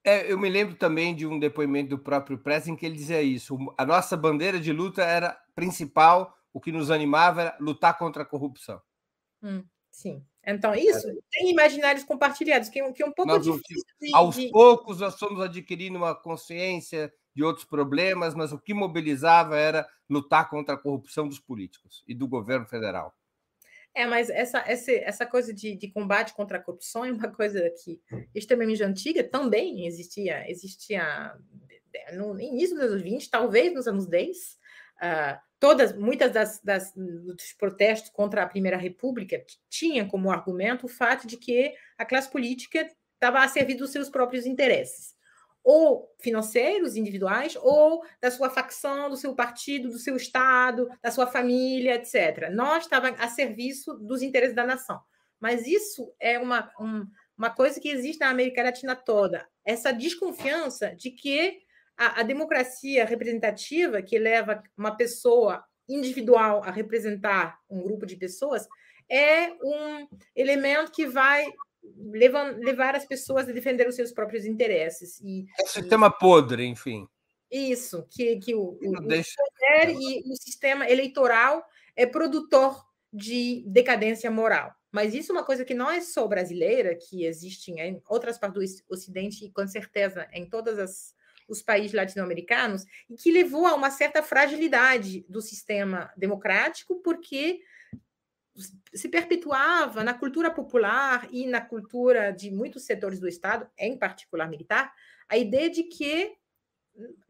[0.03, 3.21] é, eu me lembro também de um depoimento do próprio Prestes em que ele dizia
[3.21, 3.57] isso.
[3.77, 8.25] A nossa bandeira de luta era principal, o que nos animava era lutar contra a
[8.25, 8.81] corrupção.
[9.41, 10.25] Hum, sim.
[10.45, 11.13] Então, isso é.
[11.31, 13.83] tem imaginários compartilhados, que, que é um pouco nós, difícil.
[14.01, 14.49] De, aos de...
[14.49, 20.49] poucos, nós fomos adquirindo uma consciência de outros problemas, mas o que mobilizava era lutar
[20.49, 23.13] contra a corrupção dos políticos e do governo federal.
[23.95, 27.69] É, mas essa, essa, essa coisa de, de combate contra a corrupção é uma coisa
[27.83, 28.01] que
[28.33, 31.35] extremamente antiga, também existia, existia
[32.13, 34.37] no início dos anos 20, talvez nos anos 10.
[34.37, 40.85] Uh, ah, todas, muitas das, das, dos protestos contra a Primeira República tinham como argumento
[40.85, 45.13] o fato de que a classe política estava a servir dos seus próprios interesses,
[45.63, 51.25] ou financeiros, individuais, ou da sua facção, do seu partido, do seu estado, da sua
[51.25, 52.49] família, etc.
[52.51, 54.99] Nós estávamos a serviço dos interesses da nação.
[55.39, 57.05] Mas isso é uma, um,
[57.37, 61.59] uma coisa que existe na América Latina toda, essa desconfiança de que
[61.97, 68.67] a, a democracia representativa, que leva uma pessoa individual a representar um grupo de pessoas,
[69.09, 71.45] é um elemento que vai
[71.97, 75.19] levar, levar as pessoas a defender os seus próprios interesses.
[75.21, 77.07] E, é um sistema e, podre, enfim.
[77.51, 79.35] Isso, que, que o, o, deixa...
[79.39, 81.63] o poder e o sistema eleitoral
[81.95, 84.73] é produtor de decadência moral.
[84.91, 88.81] Mas isso é uma coisa que não é só brasileira, que existe em outras partes
[88.81, 91.13] do Ocidente e com certeza em todos
[91.47, 97.59] os países latino-americanos, e que levou a uma certa fragilidade do sistema democrático, porque
[98.93, 104.47] se perpetuava na cultura popular e na cultura de muitos setores do Estado, em particular
[104.47, 104.93] militar,
[105.27, 106.35] a ideia de que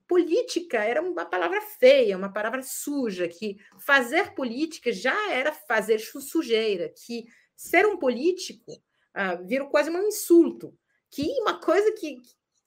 [0.07, 6.89] política era uma palavra feia, uma palavra suja, que fazer política já era fazer sujeira,
[6.89, 10.77] que ser um político uh, virou quase um insulto,
[11.09, 12.17] que uma coisa que,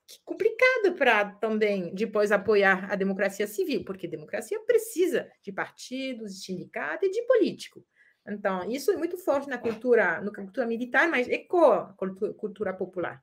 [0.06, 6.44] que complicada para também depois apoiar a democracia civil, porque democracia precisa de partidos, de
[6.46, 7.84] sindicatos e de político.
[8.28, 12.74] Então, isso é muito forte na cultura, na cultura militar, mas ecoa a cultura, cultura
[12.74, 13.22] popular.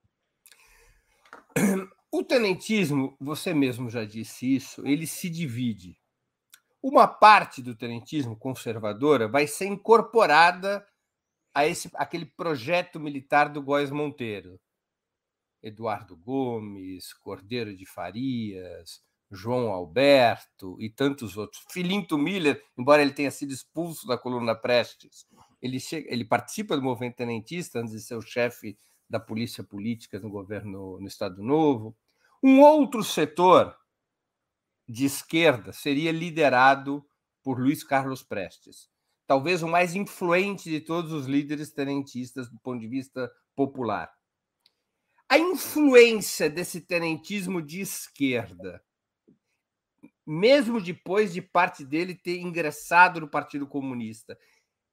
[2.12, 5.99] O tenentismo, você mesmo já disse isso, ele se divide.
[6.82, 10.86] Uma parte do tenentismo conservadora vai ser incorporada
[11.54, 14.60] a esse aquele projeto militar do Góes Monteiro.
[15.62, 19.01] Eduardo Gomes, Cordeiro de Farias,
[19.34, 21.63] João Alberto e tantos outros.
[21.71, 25.25] Filinto Miller, embora ele tenha sido expulso da coluna Prestes,
[25.61, 28.77] ele, chega, ele participa do movimento tenentista antes de ser o chefe
[29.09, 31.95] da polícia política no governo no Estado Novo.
[32.41, 33.75] Um outro setor
[34.88, 37.05] de esquerda seria liderado
[37.41, 38.89] por Luiz Carlos Prestes,
[39.25, 44.11] talvez o mais influente de todos os líderes tenentistas do ponto de vista popular.
[45.29, 48.84] A influência desse tenentismo de esquerda
[50.26, 54.38] mesmo depois de parte dele ter ingressado no Partido Comunista.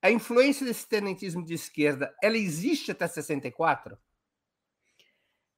[0.02, 3.98] A influência desse tenentismo de esquerda, ela existe até 64?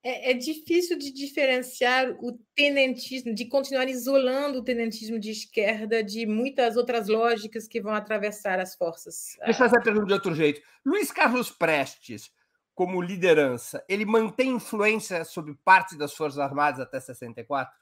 [0.04, 6.26] É, é, difícil de diferenciar o tenentismo, de continuar isolando o tenentismo de esquerda de
[6.26, 9.36] muitas outras lógicas que vão atravessar as forças.
[9.44, 10.60] Deixa eu fazer a pergunta de outro jeito.
[10.84, 12.32] Luiz Carlos Prestes,
[12.74, 17.72] como liderança, ele mantém influência sobre parte das Forças Armadas até 64?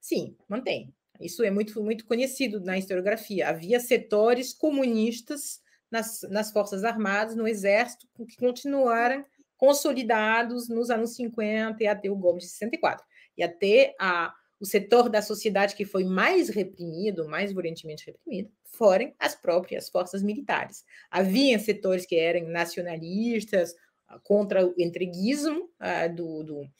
[0.00, 0.94] Sim, mantém.
[1.20, 3.48] Isso é muito, muito conhecido na historiografia.
[3.48, 5.60] Havia setores comunistas
[5.90, 9.24] nas, nas Forças Armadas, no Exército, que continuaram
[9.56, 13.04] consolidados nos anos 50 e até o golpe de 64.
[13.36, 19.12] E até a, o setor da sociedade que foi mais reprimido, mais violentemente reprimido, foram
[19.18, 20.84] as próprias forças militares.
[21.10, 23.74] Havia setores que eram nacionalistas,
[24.22, 26.70] contra o entreguismo uh, do, do,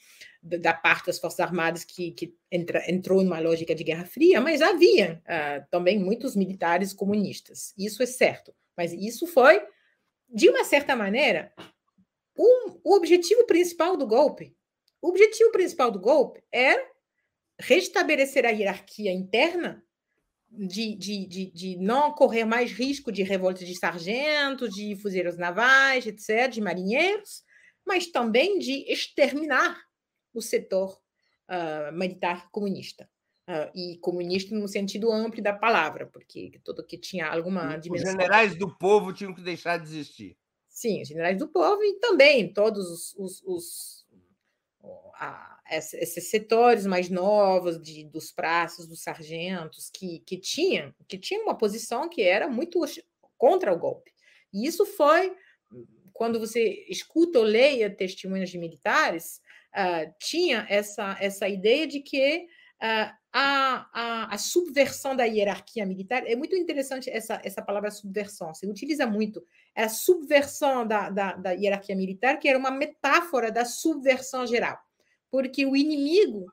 [0.41, 4.61] da parte das Forças Armadas que, que entra, entrou numa lógica de Guerra Fria, mas
[4.61, 7.73] havia uh, também muitos militares comunistas.
[7.77, 8.53] Isso é certo.
[8.77, 9.61] Mas isso foi,
[10.29, 11.53] de uma certa maneira,
[12.37, 14.55] um, o objetivo principal do golpe.
[15.01, 16.81] O objetivo principal do golpe era
[17.59, 19.83] restabelecer a hierarquia interna
[20.49, 26.07] de, de, de, de, não correr mais risco de revoltas de sargentos, de fuzileiros navais,
[26.07, 27.43] etc., de marinheiros,
[27.85, 29.88] mas também de exterminar
[30.33, 30.99] o setor
[31.49, 33.09] uh, militar comunista.
[33.47, 38.09] Uh, e comunista no sentido amplo da palavra, porque todo que tinha alguma dimensão.
[38.09, 40.37] Os generais do povo tinham que deixar de existir.
[40.67, 44.05] Sim, os generais do povo e também todos os, os, os
[45.15, 51.41] a, esses setores mais novos de, dos praças, dos sargentos, que, que tinham que tinha
[51.41, 52.79] uma posição que era muito
[53.37, 54.11] contra o golpe.
[54.53, 55.35] E isso foi,
[56.13, 59.41] quando você escuta ou leia testemunhos de militares,
[59.75, 62.47] uh, tinha essa, essa ideia de que
[62.81, 68.53] uh, a, a, a, subversão da hierarquia militar é muito interessante essa, essa palavra subversão,
[68.53, 69.43] se utiliza muito.
[69.75, 74.79] É a subversão da, da, da hierarquia militar, que era uma metáfora da subversão geral
[75.29, 76.51] porque o inimigo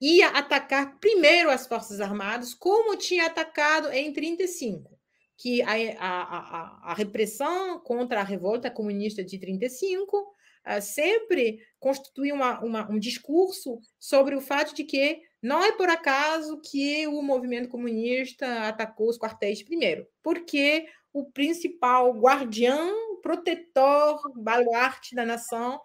[0.00, 4.98] ia atacar primeiro as Forças Armadas, como tinha atacado em 35,
[5.36, 10.34] que a, a, a, a repressão contra a revolta comunista de 35 uh, ah,
[10.80, 16.60] sempre constitui uma, uma, um discurso sobre o fato de que não é por acaso
[16.60, 25.24] que o movimento comunista atacou os quartéis primeiro, porque o principal guardião, protetor, baluarte da
[25.24, 25.80] nação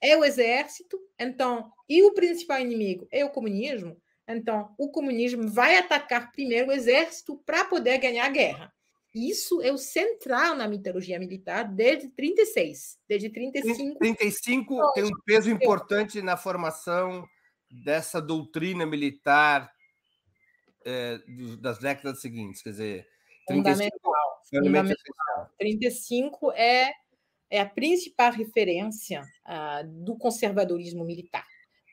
[0.00, 5.76] é o exército, então, e o principal inimigo é o comunismo, então o comunismo vai
[5.76, 8.72] atacar primeiro o exército para poder ganhar a guerra.
[9.14, 13.98] Isso é o central na mitologia militar desde 36, desde 35.
[13.98, 17.26] 35 tem um peso importante na formação
[17.68, 19.70] dessa doutrina militar
[20.84, 21.18] é,
[21.58, 23.08] das décadas seguintes, quer dizer,
[23.48, 24.94] 35, fundamental.
[24.94, 25.50] fundamental.
[25.58, 26.92] 35 é
[27.50, 31.44] é a principal referência uh, do conservadorismo militar,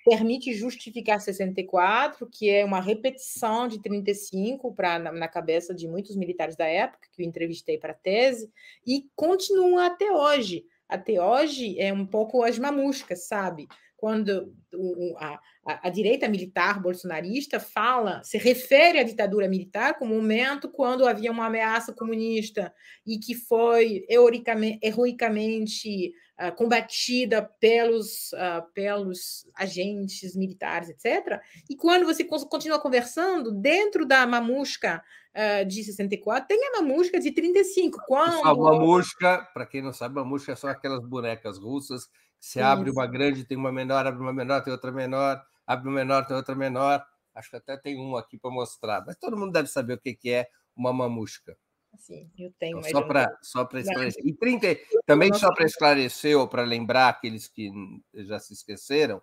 [0.09, 6.15] permite justificar 64, que é uma repetição de 35 pra, na, na cabeça de muitos
[6.15, 8.49] militares da época, que eu entrevistei para a tese,
[8.85, 10.63] e continua até hoje.
[10.87, 13.67] Até hoje é um pouco as mamuscas, sabe?
[13.97, 14.53] Quando
[15.17, 20.69] a, a, a, direita militar bolsonarista fala, se refere à ditadura militar como um momento
[20.69, 22.71] quando havia uma ameaça comunista
[23.05, 31.41] e que foi heroicamente, heroicamente uh, combatida pelos, uh, pelos agentes militares, etc.
[31.67, 37.31] E quando você continua conversando, dentro da mamusca uh, de 64, tem a mamusca de
[37.31, 37.99] 35.
[38.05, 38.45] Quando...
[38.45, 42.07] A mamusca, para quem não sabe, mamusca é só aquelas bonecas russas
[42.39, 45.95] se abre uma grande, tem uma menor, abre uma menor, tem outra menor, abre uma
[45.95, 47.05] menor, tem outra menor.
[47.33, 50.17] Acho que até tem um aqui para mostrar, mas todo mundo deve saber o que
[50.31, 51.57] é uma mamusca.
[51.97, 52.79] Sim, eu tenho.
[52.79, 54.25] Então, só para só para esclarecer.
[54.25, 57.71] E 30, também só para esclarecer ou para lembrar aqueles que
[58.13, 59.21] já se esqueceram,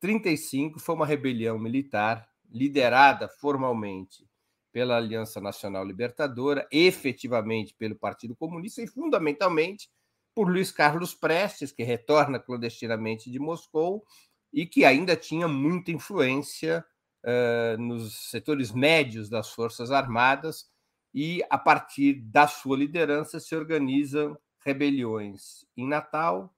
[0.00, 4.28] 35 foi uma rebelião militar liderada formalmente
[4.72, 9.88] pela Aliança Nacional Libertadora, efetivamente pelo Partido Comunista e fundamentalmente
[10.34, 14.04] por Luiz Carlos Prestes, que retorna clandestinamente de Moscou
[14.52, 16.84] e que ainda tinha muita influência
[17.24, 20.68] uh, nos setores médios das Forças Armadas,
[21.12, 26.52] e a partir da sua liderança se organizam rebeliões em Natal,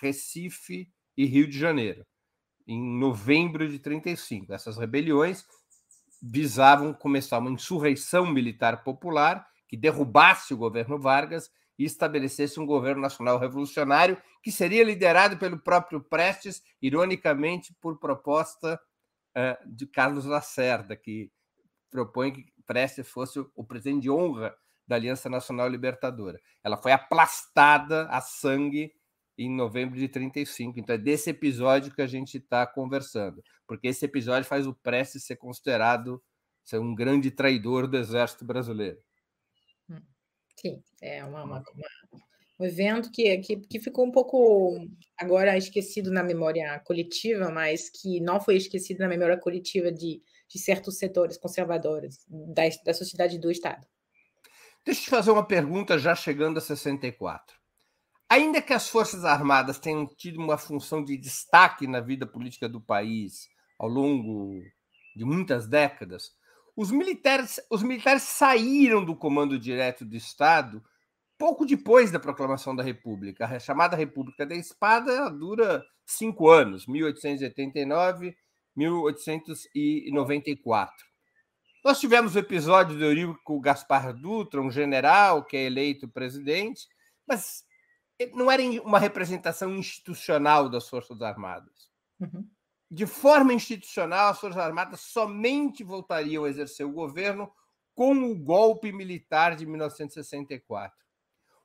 [0.00, 2.06] Recife e Rio de Janeiro,
[2.66, 4.54] em novembro de 35.
[4.54, 5.44] Essas rebeliões
[6.22, 13.02] visavam começar uma insurreição militar popular que derrubasse o governo Vargas e estabelecesse um governo
[13.02, 18.80] nacional revolucionário que seria liderado pelo próprio Prestes, ironicamente por proposta
[19.36, 21.30] uh, de Carlos Lacerda, que
[21.90, 24.54] propõe que Prestes fosse o presidente de honra
[24.86, 26.40] da Aliança Nacional Libertadora.
[26.62, 28.92] Ela foi aplastada a sangue
[29.36, 30.78] em novembro de 35.
[30.78, 35.24] Então é desse episódio que a gente está conversando, porque esse episódio faz o Prestes
[35.24, 36.22] ser considerado
[36.64, 38.98] ser um grande traidor do Exército Brasileiro.
[40.64, 41.88] Sim, é uma, uma, uma,
[42.58, 44.88] um evento que, que, que ficou um pouco
[45.18, 50.58] agora esquecido na memória coletiva, mas que não foi esquecido na memória coletiva de, de
[50.58, 53.86] certos setores conservadores da, da sociedade do Estado.
[54.86, 57.58] Deixa eu te fazer uma pergunta já chegando a 64.
[58.26, 62.80] Ainda que as Forças Armadas tenham tido uma função de destaque na vida política do
[62.80, 63.48] país
[63.78, 64.62] ao longo
[65.14, 66.32] de muitas décadas,
[66.76, 70.82] os militares, os militares saíram do comando direto do Estado
[71.38, 73.46] pouco depois da proclamação da República.
[73.46, 78.36] A chamada República da Espada dura cinco anos, 1889,
[78.76, 81.06] 1894.
[81.84, 86.88] Nós tivemos o episódio do Eurico Gaspar Dutra, um general que é eleito presidente,
[87.26, 87.64] mas
[88.32, 91.90] não era uma representação institucional das Forças Armadas.
[92.18, 92.48] Uhum
[92.94, 97.52] de forma institucional, as Forças Armadas somente voltariam a exercer o governo
[97.92, 100.96] com o golpe militar de 1964.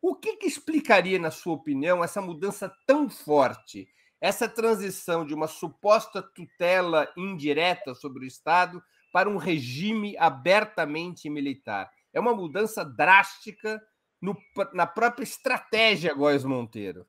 [0.02, 3.88] O que, que, explicaria, na sua opinião, essa mudança tão forte,
[4.20, 8.82] essa transição de uma suposta tutela indireta sobre o Estado
[9.14, 11.92] para um regime abertamente militar?
[12.12, 13.80] É uma mudança drástica
[14.20, 14.36] no,
[14.74, 17.06] na própria estratégia Góes Monteiro.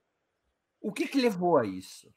[0.79, 2.13] O que, que levou a isso?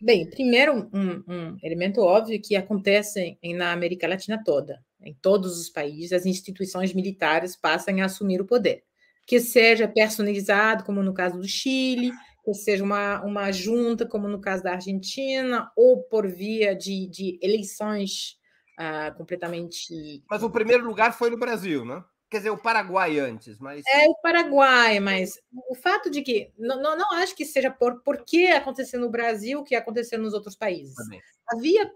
[0.00, 4.84] Bem, primeiro, um, um, elemento óbvio que acontece na América Latina toda.
[5.02, 8.82] Em todos os países, as instituições militares passam a assumir o poder.
[9.26, 12.12] Que seja personalizado, como no caso do Chile,
[12.44, 17.38] que seja uma, uma junta, como no caso da Argentina, ou por via de, de
[17.42, 18.36] eleições
[18.78, 20.22] uh, completamente.
[20.30, 22.04] Mas o primeiro lugar foi no Brasil, né?
[22.28, 23.82] Quer dizer, o Paraguai antes, mas.
[23.86, 25.38] É o Paraguai, mas
[25.70, 26.52] o fato de que.
[26.58, 30.34] Não, não, não acho que seja por, por que aconteceu no Brasil que aconteceu nos
[30.34, 30.94] outros países.
[30.94, 31.20] Também.
[31.48, 31.90] Havia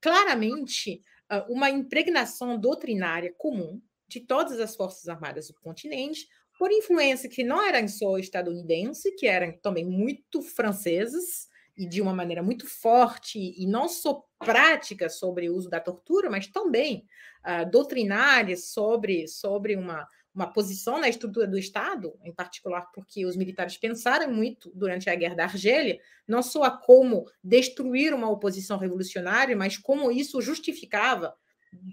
[0.00, 6.26] claramente ah, uma impregnação doutrinária comum de todas as forças armadas do continente,
[6.58, 12.14] por influência que não eram só estadunidense, que eram também muito franceses, e de uma
[12.14, 17.06] maneira muito forte, e não só prática sobre o uso da tortura, mas também
[17.44, 23.36] uh, doutrinária sobre, sobre uma, uma posição na estrutura do Estado, em particular porque os
[23.36, 28.76] militares pensaram muito durante a Guerra da Argélia, não só a como destruir uma oposição
[28.76, 31.34] revolucionária, mas como isso justificava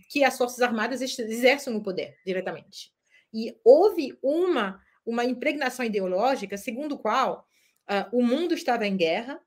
[0.09, 2.91] que as Forças Armadas exerçam o poder diretamente.
[3.34, 7.47] E houve uma, uma impregnação ideológica segundo qual
[7.89, 9.39] uh, o mundo estava em guerra,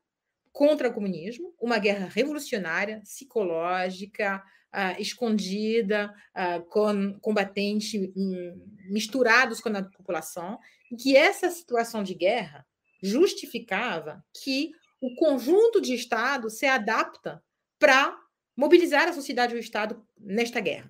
[0.55, 4.41] contra o comunismo, uma guerra revolucionária, psicológica,
[4.73, 10.57] uh, escondida, uh, com combatentes um, misturados com a população,
[10.89, 12.65] e que essa situação de guerra
[13.03, 17.43] justificava que o conjunto de Estado se adapta
[17.77, 18.17] para
[18.55, 20.89] mobilizar a sociedade e o Estado nesta guerra.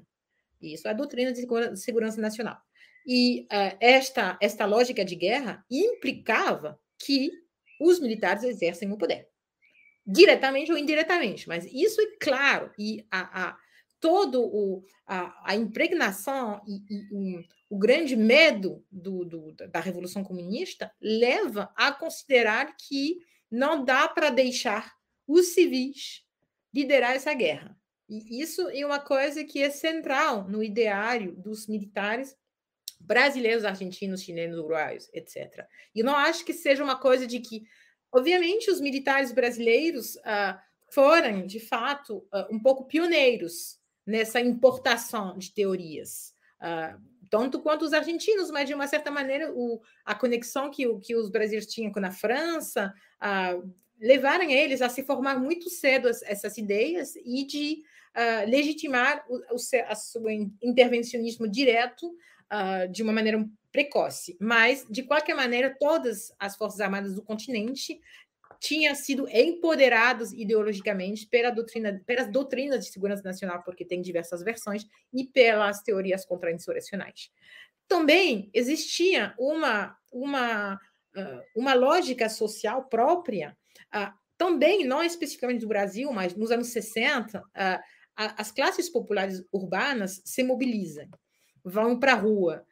[0.62, 1.44] Isso é a doutrina de
[1.76, 2.60] segurança nacional.
[3.04, 7.32] E uh, esta, esta lógica de guerra implicava que
[7.82, 9.28] os militares exercem o poder,
[10.06, 13.58] diretamente ou indiretamente, mas isso é claro, e a, a
[14.00, 20.92] todo o, a, a impregnação e, e o grande medo do, do, da Revolução Comunista
[21.02, 23.18] leva a considerar que
[23.50, 24.94] não dá para deixar
[25.28, 26.24] os civis
[26.74, 27.76] liderar essa guerra.
[28.08, 32.36] E isso é uma coisa que é central no ideário dos militares
[33.00, 35.66] brasileiros, argentinos, chilenos, uruguaios, etc.
[35.94, 37.64] E não acho que seja uma coisa de que,
[38.16, 40.58] obviamente, os militares brasileiros uh,
[40.90, 46.34] foram, de fato, uh, um pouco pioneiros nessa importação de teorias.
[46.60, 51.16] Uh, tanto quanto os argentinos, mas de uma certa maneira o, a conexão que, que
[51.16, 56.22] os brasileiros tinham com a França uh, levaram eles a se formar muito cedo as,
[56.24, 57.84] essas ideias e de
[58.16, 60.30] uh, legitimar o, o, o
[60.62, 62.16] intervencionismo direto
[62.52, 64.38] uh, de uma maneira precoce.
[64.40, 68.00] Mas, de qualquer maneira, todas as Forças Armadas do continente
[68.60, 74.86] tinha sido empoderados ideologicamente pela doutrina, pelas doutrinas de segurança nacional, porque tem diversas versões,
[75.14, 77.30] e pelas teorias contra-insurrecionais.
[77.88, 80.80] Também existia uma, uma,
[81.56, 83.56] uma lógica social própria,
[84.38, 87.44] também, não especificamente do Brasil, mas nos anos 60,
[88.16, 91.08] as classes populares urbanas se mobilizam,
[91.66, 92.66] vão para a rua,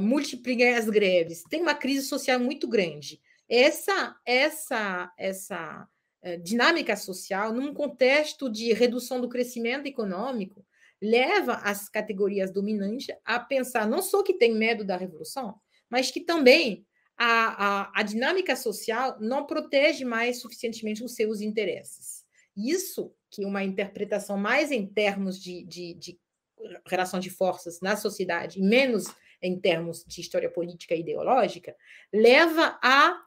[0.00, 3.18] multiplicam as greves, tem uma crise social muito grande
[3.50, 5.88] essa essa essa
[6.22, 10.64] eh, dinâmica social num contexto de redução do crescimento econômico
[11.02, 16.20] leva as categorias dominantes a pensar não só que tem medo da revolução, mas que
[16.20, 16.86] também
[17.16, 22.24] a, a, a dinâmica social não protege mais suficientemente os seus interesses.
[22.56, 26.20] Isso que uma interpretação mais em termos de, de, de
[26.86, 29.04] relação de forças na sociedade, menos
[29.42, 31.74] em termos de história política e ideológica,
[32.12, 33.20] leva a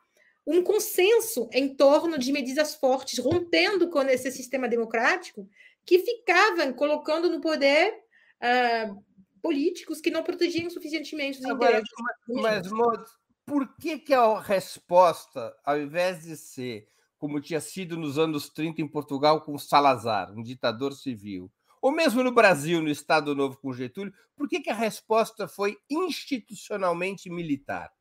[0.45, 5.47] um consenso em torno de medidas fortes, rompendo com esse sistema democrático
[5.85, 7.93] que ficavam colocando no poder
[8.41, 9.03] uh,
[9.41, 11.91] políticos que não protegiam suficientemente os Agora, interesses.
[12.27, 13.09] Mas, mas
[13.45, 16.87] por que, que a resposta, ao invés de ser
[17.23, 21.49] como tinha sido nos anos 30 em Portugal com Salazar, um ditador civil,
[21.83, 25.77] ou mesmo no Brasil, no Estado Novo com Getúlio, por que, que a resposta foi
[25.89, 27.91] institucionalmente militar?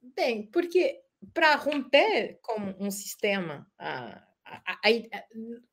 [0.00, 1.02] Bem, porque
[1.34, 3.70] para romper com um sistema.
[3.78, 5.24] A, a, a,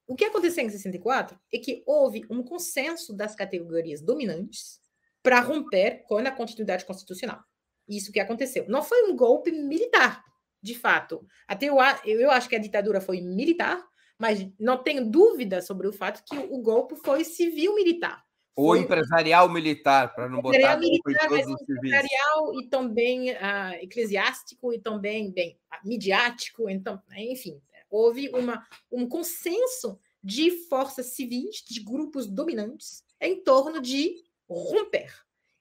[0.06, 4.82] o que aconteceu em 64 é que houve um consenso das categorias dominantes
[5.24, 7.42] para romper com a continuidade constitucional.
[7.88, 8.66] Isso que aconteceu.
[8.68, 10.26] Não foi um golpe militar,
[10.62, 11.26] de fato.
[11.48, 13.82] Até eu, eu acho que a ditadura foi militar,
[14.20, 18.24] mas não tenho dúvida sobre o fato que o golpe foi civil-militar.
[18.54, 25.32] Ou empresarial militar, para não botar militar, mas empresarial e também uh, eclesiástico e também
[25.32, 33.42] bem midiático, então, enfim, houve uma, um consenso de forças civis, de grupos dominantes, em
[33.42, 34.16] torno de
[34.50, 35.10] romper.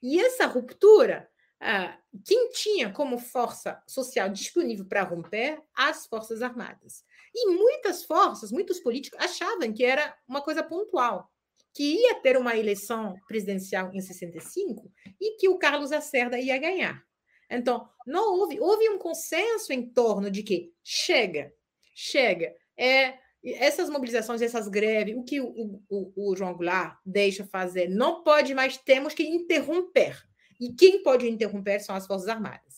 [0.03, 1.29] E essa ruptura,
[1.61, 5.61] uh, quem tinha como força social disponível para romper?
[5.73, 7.05] As Forças Armadas.
[7.33, 11.29] E muitas forças, muitos políticos achavam que era uma coisa pontual
[11.73, 17.01] que ia ter uma eleição presidencial em 65 e que o Carlos Lacerda ia ganhar.
[17.49, 21.51] Então, não houve, houve um consenso em torno de que chega,
[21.95, 22.53] chega.
[22.77, 28.23] É, essas mobilizações, essas greves, o que o, o, o João Goulart deixa fazer, não
[28.23, 30.21] pode mais, temos que interromper.
[30.59, 32.68] E quem pode interromper são as Forças Armadas.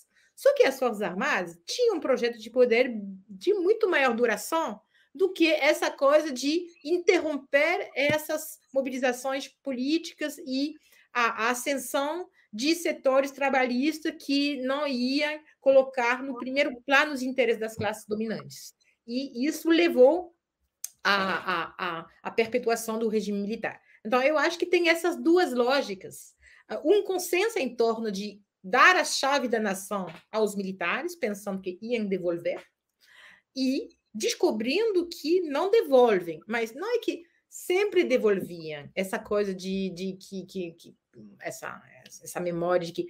[0.42, 2.92] Só que as Forças Armadas tinham um projeto de poder
[3.30, 4.82] de muito maior duração
[5.14, 10.74] do que essa coisa de interromper essas mobilizações políticas e
[11.14, 17.60] a, a ascensão de setores trabalhistas que não iam colocar no primeiro plano os interesses
[17.60, 18.74] das classes dominantes.
[19.06, 20.36] E isso levou
[21.04, 23.80] à, à, à perpetuação do regime militar.
[24.04, 26.34] Então, eu acho que tem essas duas lógicas.
[26.84, 32.06] Um consenso em torno de dar a chave da nação aos militares, pensando que iam
[32.06, 32.64] devolver,
[33.56, 40.14] e descobrindo que não devolvem, mas não é que sempre devolviam essa coisa de, de
[40.14, 40.96] que, que, que
[41.42, 43.08] essa, essa memória de que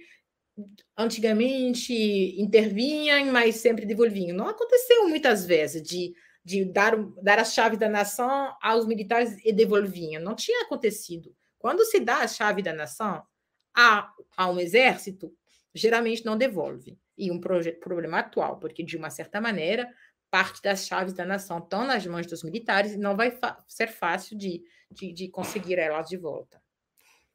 [0.96, 1.94] antigamente
[2.40, 4.36] intervinham, mas sempre devolviam.
[4.36, 9.52] Não aconteceu muitas vezes de, de dar, dar a chave da nação aos militares e
[9.52, 10.22] devolviam.
[10.22, 11.34] Não tinha acontecido.
[11.58, 13.22] Quando se dá a chave da nação
[13.74, 15.32] a, a um exército,
[15.74, 16.98] geralmente não devolve.
[17.16, 19.88] E um problema atual, porque de uma certa maneira
[20.30, 24.36] parte das chaves da nação estão nas mãos dos militares e não vai ser fácil
[24.36, 26.60] de, de, de conseguir elas de volta.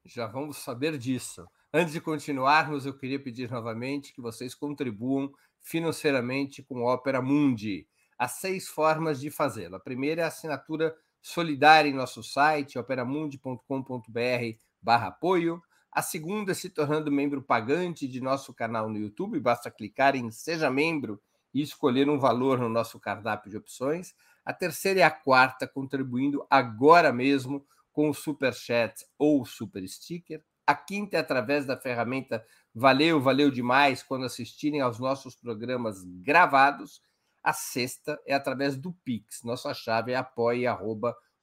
[0.04, 1.46] Já vamos saber disso.
[1.72, 5.32] Antes de continuarmos, eu queria pedir novamente que vocês contribuam
[5.62, 7.88] financeiramente com o Opera Mundi.
[8.18, 9.76] Há seis formas de fazê-lo.
[9.76, 15.62] A primeira é a assinatura solidária em nosso site, operamundi.com.br barra apoio.
[15.98, 19.40] A segunda se tornando membro pagante de nosso canal no YouTube.
[19.40, 21.20] Basta clicar em Seja Membro
[21.52, 24.14] e escolher um valor no nosso cardápio de opções.
[24.46, 30.44] A terceira e a quarta, contribuindo agora mesmo com o Super Chat ou Super Sticker.
[30.68, 32.46] A quinta é através da ferramenta
[32.76, 37.02] Valeu, valeu demais quando assistirem aos nossos programas gravados.
[37.44, 39.42] A sexta é através do Pix.
[39.44, 40.16] Nossa chave é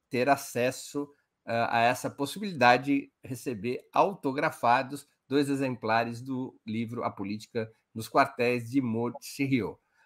[0.09, 1.03] ter acesso
[1.47, 8.71] uh, a essa possibilidade de receber autografados dois exemplares do livro A Política nos Quartéis
[8.71, 9.15] de Maud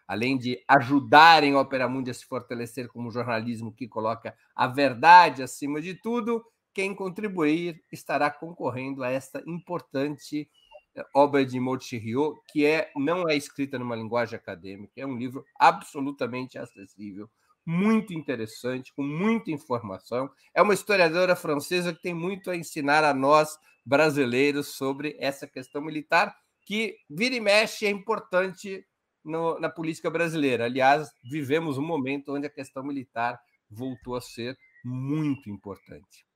[0.07, 5.43] além de ajudarem a Opera Mundi a se fortalecer como jornalismo que coloca a verdade
[5.43, 6.45] acima de tudo,
[6.75, 10.51] quem contribuir estará concorrendo a esta importante
[10.97, 15.45] eh, obra de Montchiriot, que é, não é escrita numa linguagem acadêmica, é um livro
[15.59, 17.31] absolutamente acessível,
[17.65, 20.31] muito interessante, com muita informação.
[20.53, 25.81] É uma historiadora francesa que tem muito a ensinar a nós, brasileiros, sobre essa questão
[25.81, 28.87] militar, que vira e mexe é importante
[29.25, 30.65] no, na política brasileira.
[30.65, 36.27] Aliás, vivemos um momento onde a questão militar voltou a ser muito importante.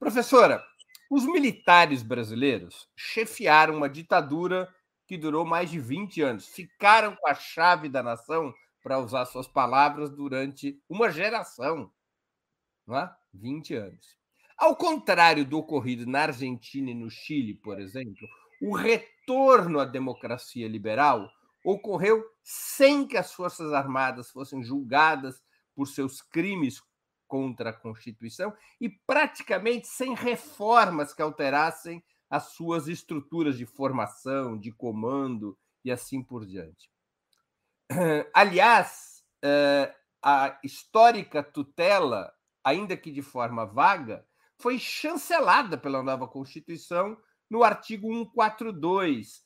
[0.00, 0.64] Professora,
[1.10, 4.66] os militares brasileiros chefiaram uma ditadura
[5.06, 9.46] que durou mais de 20 anos, ficaram com a chave da nação, para usar suas
[9.46, 11.92] palavras, durante uma geração,
[12.86, 13.14] não é?
[13.34, 14.16] 20 anos.
[14.56, 18.26] Ao contrário do ocorrido na Argentina e no Chile, por exemplo,
[18.62, 21.30] o retorno à democracia liberal
[21.62, 25.42] ocorreu sem que as Forças Armadas fossem julgadas
[25.74, 26.80] por seus crimes
[27.30, 34.72] contra a Constituição e praticamente sem reformas que alterassem as suas estruturas de formação, de
[34.72, 36.90] comando e assim por diante.
[38.34, 42.32] Aliás, eh, a histórica tutela,
[42.64, 44.26] ainda que de forma vaga,
[44.58, 47.16] foi chancelada pela nova Constituição
[47.48, 49.44] no artigo 142,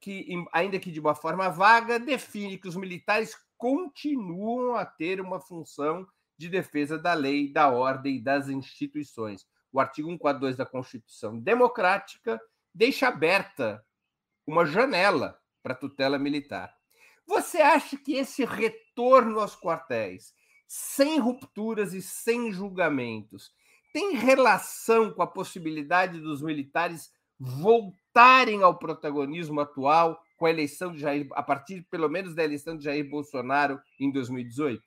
[0.00, 5.40] que, ainda que de uma forma vaga, define que os militares continuam a ter uma
[5.40, 6.06] função
[6.36, 9.46] de defesa da lei, da ordem e das instituições.
[9.72, 12.40] O artigo 142 da Constituição Democrática
[12.74, 13.84] deixa aberta
[14.46, 16.74] uma janela para tutela militar.
[17.26, 20.34] Você acha que esse retorno aos quartéis,
[20.68, 23.52] sem rupturas e sem julgamentos,
[23.92, 31.00] tem relação com a possibilidade dos militares voltarem ao protagonismo atual com a eleição de
[31.00, 34.82] Jair, a partir pelo menos da eleição de Jair Bolsonaro em 2018?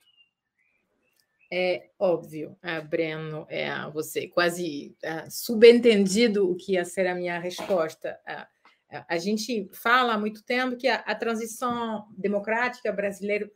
[1.52, 7.40] É óbvio, é, Breno, é, você quase é, subentendido o que ia ser a minha
[7.40, 8.18] resposta.
[8.24, 8.46] É,
[8.90, 13.50] é, a gente fala há muito tempo que a, a transição democrática brasileira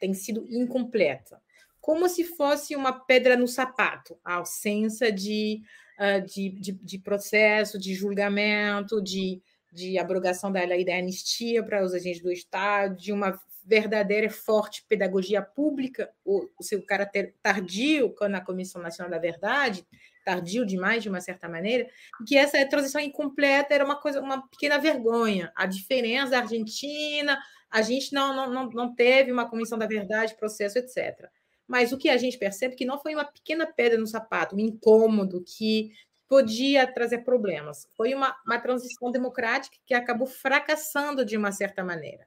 [0.00, 1.40] tem sido incompleta,
[1.80, 5.60] como se fosse uma pedra no sapato, a ausência de
[5.98, 9.42] uh, de, de, de, processo, de julgamento, de,
[9.72, 14.84] de abrogação da lei da anistia para os agentes do Estado, de uma verdadeira forte
[14.88, 19.86] pedagogia pública, o, seu caráter tardio na Comissão Nacional da Verdade,
[20.24, 21.88] tardio demais de uma certa maneira,
[22.26, 25.52] que essa transição incompleta era uma coisa, uma pequena vergonha.
[25.54, 27.38] A diferença da Argentina,
[27.70, 31.28] a gente não, não, não teve uma comissão da verdade, processo, etc.
[31.66, 34.56] Mas o que a gente percebe é que não foi uma pequena pedra no sapato,
[34.56, 35.92] um incômodo que
[36.28, 37.88] podia trazer problemas.
[37.96, 42.26] Foi uma, uma transição democrática que acabou fracassando de uma certa maneira,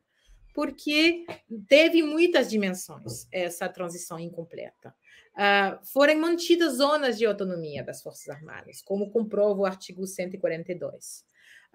[0.57, 1.23] porque
[1.69, 4.91] teve muitas dimensões essa transição incompleta.
[5.35, 11.23] Uh, foram mantidas zonas de autonomia das Forças Armadas, como comprova o artigo 142.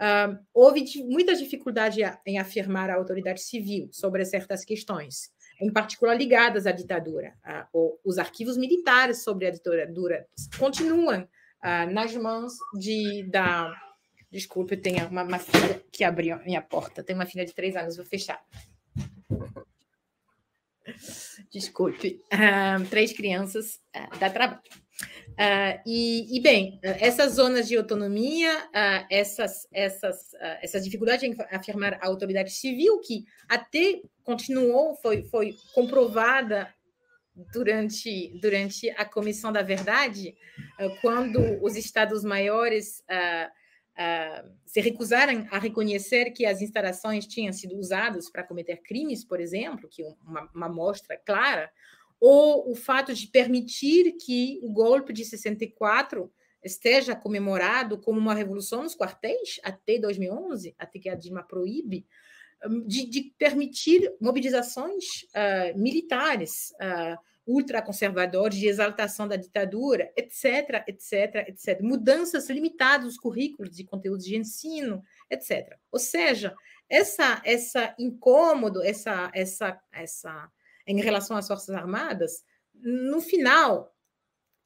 [0.00, 5.30] Uh, houve muita dificuldade em afirmar a autoridade civil sobre certas questões
[5.60, 7.34] em particular ligadas à ditadura.
[8.04, 10.26] os arquivos militares sobre a ditadura
[10.58, 13.72] continuam uh, nas mãos de da
[14.32, 17.04] desculpe, tenho uma, uma filha que abriu a minha porta.
[17.04, 18.42] Tem uma filha de três anos, vou fechar.
[21.50, 24.60] Desculpe, uh, três crianças uh, dá trabalho.
[25.30, 28.68] Uh, e, e, bem, essas zonas de autonomia,
[29.10, 30.30] essas, essas,
[30.60, 36.72] essas dificuldades em afirmar a autoridade civil, que até continuou, foi, foi comprovada
[37.52, 40.36] durante, durante a Comissão da Verdade,
[41.00, 43.02] quando os Estados maiores
[44.64, 49.88] se recusaram a reconhecer que as instalações tinham sido usadas para cometer crimes, por exemplo,
[49.88, 51.70] que uma, uma mostra clara,
[52.18, 56.32] ou o fato de permitir que o golpe de 64
[56.62, 62.06] esteja comemorado como uma revolução nos quartéis até 2011, até que a Dilma proíbe,
[62.64, 71.48] hum, de, de permitir mobilizações uh, militares uh, ultraconservadores, de exaltação da ditadura, etc., etc.,
[71.48, 71.80] etc.
[71.80, 75.76] Mudanças limitadas nos currículos de conteúdos de ensino, etc.
[75.90, 76.54] Ou seja,
[76.88, 80.50] essa, essa incômodo, essa, essa, essa
[80.86, 83.94] em relação às Forças Armadas, no final,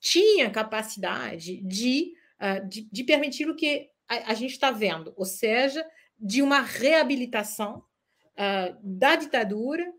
[0.01, 5.25] tinha capacidade de, uh, de, de, permitir o que a, a gente está vendo, ou
[5.25, 5.87] seja,
[6.19, 9.93] de uma reabilitação uh, da ditadura,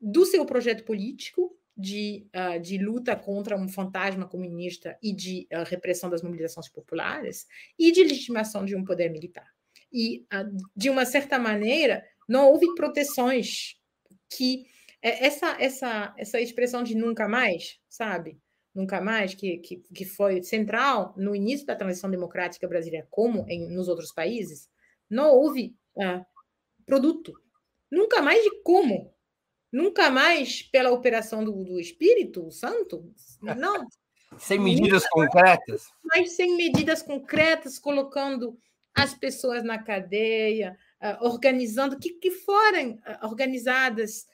[0.00, 6.08] do seu projeto político de, uh, de luta contra um fantasma comunista e de repressão
[6.08, 7.46] das mobilizações populares
[7.78, 9.48] e de legitimação de um poder militar.
[9.92, 10.26] E,
[10.74, 13.76] de uma certa maneira, não houve proteções
[14.28, 14.66] que
[15.04, 18.40] é, essa, essa, essa expressão de nunca mais, sabe?
[18.74, 23.68] Nunca mais, que, que, que foi central no início da transição democrática brasileira, como em,
[23.68, 24.68] nos outros países,
[25.08, 26.24] não houve uh,
[26.86, 27.32] produto.
[27.90, 29.13] Nunca mais de como.
[29.74, 33.12] Nunca mais pela operação do, do Espírito Santo.
[33.42, 33.84] Não.
[34.38, 35.88] sem medidas concretas.
[36.04, 38.56] Mas sem medidas concretas, colocando
[38.94, 44.26] as pessoas na cadeia, uh, organizando, que, que forem uh, organizadas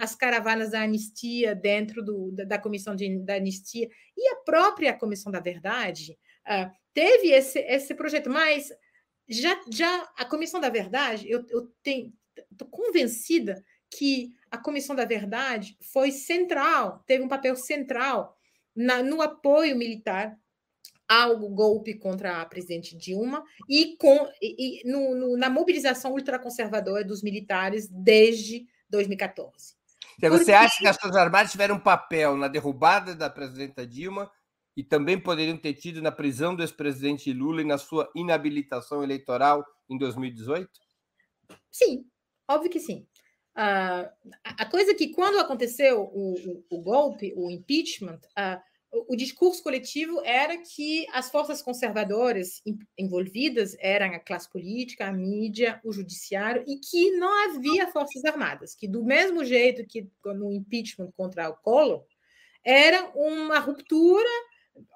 [0.00, 4.92] as caravanas da anistia dentro do, da, da, comissão de, da anistia e a própria
[4.92, 6.18] comissão da verdade
[6.48, 8.72] uh, teve esse, esse projeto, mas
[9.28, 15.76] já, já a comissão da verdade, eu, eu estou convencida que a comissão da verdade
[15.80, 18.36] foi central, teve um papel central
[18.74, 20.38] na, no apoio militar
[21.08, 27.02] ao golpe contra a presidente Dilma e, com, e, e no, no, na mobilização ultraconservadora
[27.02, 29.78] dos militares desde 2014.
[30.18, 34.30] Então, você acha que as Forças Armadas tiveram um papel na derrubada da presidenta Dilma
[34.76, 39.64] e também poderiam ter tido na prisão do ex-presidente Lula e na sua inabilitação eleitoral
[39.88, 40.68] em 2018?
[41.70, 42.04] Sim,
[42.48, 43.06] óbvio que sim.
[43.58, 44.08] Uh,
[44.44, 48.60] a coisa que, quando aconteceu o, o, o golpe, o impeachment, uh,
[49.08, 52.62] o, discurso coletivo era que as forças conservadoras
[52.96, 58.76] envolvidas eram a classe política, a mídia, o judiciário, e que não havia forças armadas,
[58.76, 62.04] que do mesmo jeito que no impeachment contra o Collor,
[62.64, 64.28] era uma ruptura,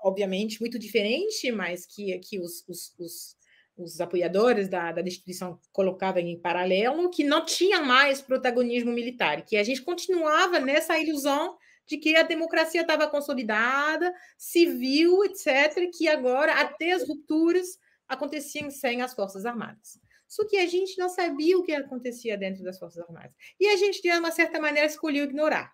[0.04, 3.36] obviamente muito diferente, mas que, que os, os, os,
[3.82, 9.56] os apoiadores da, da destituição colocavam em paralelo, que não tinha mais protagonismo militar, que
[9.56, 11.56] a gente continuava nessa ilusão
[11.86, 17.78] de que a democracia estava consolidada, civil, etc., que agora até as rupturas
[18.08, 20.00] aconteciam sem as Forças Armadas.
[20.28, 23.32] Só que a gente não sabia o que acontecia dentro das Forças Armadas.
[23.60, 25.70] E a gente, de uma certa maneira, escolheu ignorar.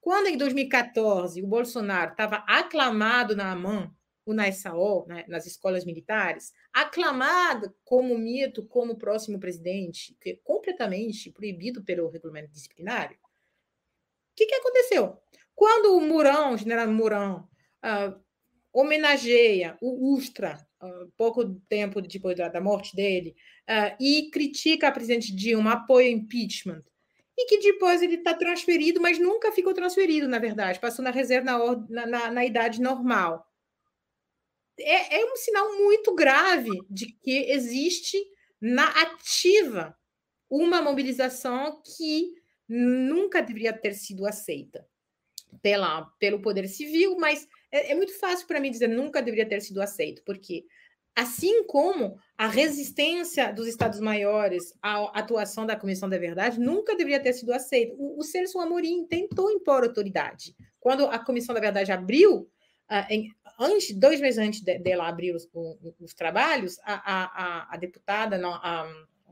[0.00, 3.88] Quando, em 2014, o Bolsonaro estava aclamado na AMAN,
[4.24, 11.30] o NASAO, né, nas escolas militares, aclamado como mito, como próximo presidente, que é completamente
[11.30, 15.18] proibido pelo regulamento disciplinário, o que, que aconteceu?
[15.54, 17.48] Quando o Murão, o general Murão,
[17.84, 18.18] uh,
[18.72, 23.36] homenageia o Ustra, uh, pouco tempo depois da, da morte dele,
[23.68, 26.82] uh, e critica a presidente Dilma, apoia o impeachment,
[27.36, 31.50] e que depois ele está transferido, mas nunca ficou transferido, na verdade, passou na reserva
[31.88, 33.46] na, na, na idade normal.
[34.78, 38.18] É, é um sinal muito grave de que existe
[38.60, 39.96] na ativa
[40.48, 42.34] uma mobilização que
[42.68, 44.86] nunca deveria ter sido aceita
[45.60, 49.60] pela, pelo Poder Civil, mas é, é muito fácil para mim dizer nunca deveria ter
[49.60, 50.64] sido aceito, porque
[51.14, 57.20] assim como a resistência dos Estados Maiores à atuação da Comissão da Verdade nunca deveria
[57.20, 57.94] ter sido aceita.
[57.98, 60.54] O, o Celso Amorim tentou impor autoridade.
[60.80, 62.50] Quando a Comissão da Verdade abriu,
[62.90, 63.30] uh, em,
[63.62, 68.36] antes, dois meses antes dela de, abrir os, os, os trabalhos, a, a, a deputada,
[68.36, 68.86] não, a,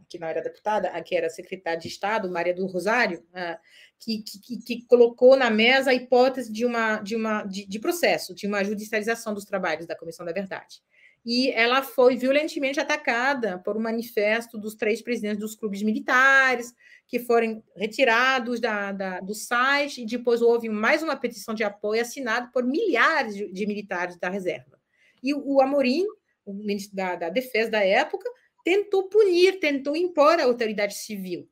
[0.09, 3.59] que não era deputada, a que era secretária de Estado, Maria do Rosário, uh,
[3.99, 8.35] que, que, que, colocou na mesa a hipótese de, uma, de, uma, de, de processo,
[8.35, 10.83] de uma judicialização dos trabalhos da Comissão da Verdade.
[11.25, 16.73] E ela foi violentamente atacada por um manifesto dos três presidentes dos clubes militares,
[17.07, 22.01] que foram retirados da, da, do site, e depois houve mais uma petição de apoio
[22.01, 24.81] assinada por milhares de, de militares da reserva.
[25.23, 26.07] E o, o Amorim,
[26.45, 28.29] o ministro da, da Defesa da época,
[28.65, 31.49] tentou punir, tentou impor a autoridade civil,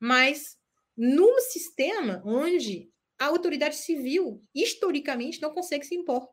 [0.00, 0.58] mas
[0.96, 6.28] num sistema onde a autoridade civil, historicamente, não consegue se impor,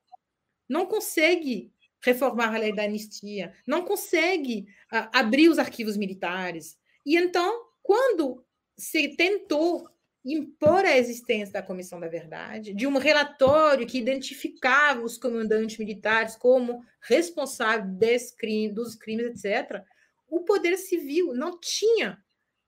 [0.67, 1.71] não consegue
[2.01, 6.77] reformar a lei da anistia, não consegue uh, abrir os arquivos militares.
[7.05, 8.43] E então, quando
[8.77, 9.89] se tentou
[10.23, 16.35] impor a existência da Comissão da Verdade, de um relatório que identificava os comandantes militares
[16.35, 19.83] como responsáveis crime, dos crimes, etc.,
[20.27, 22.21] o poder civil não tinha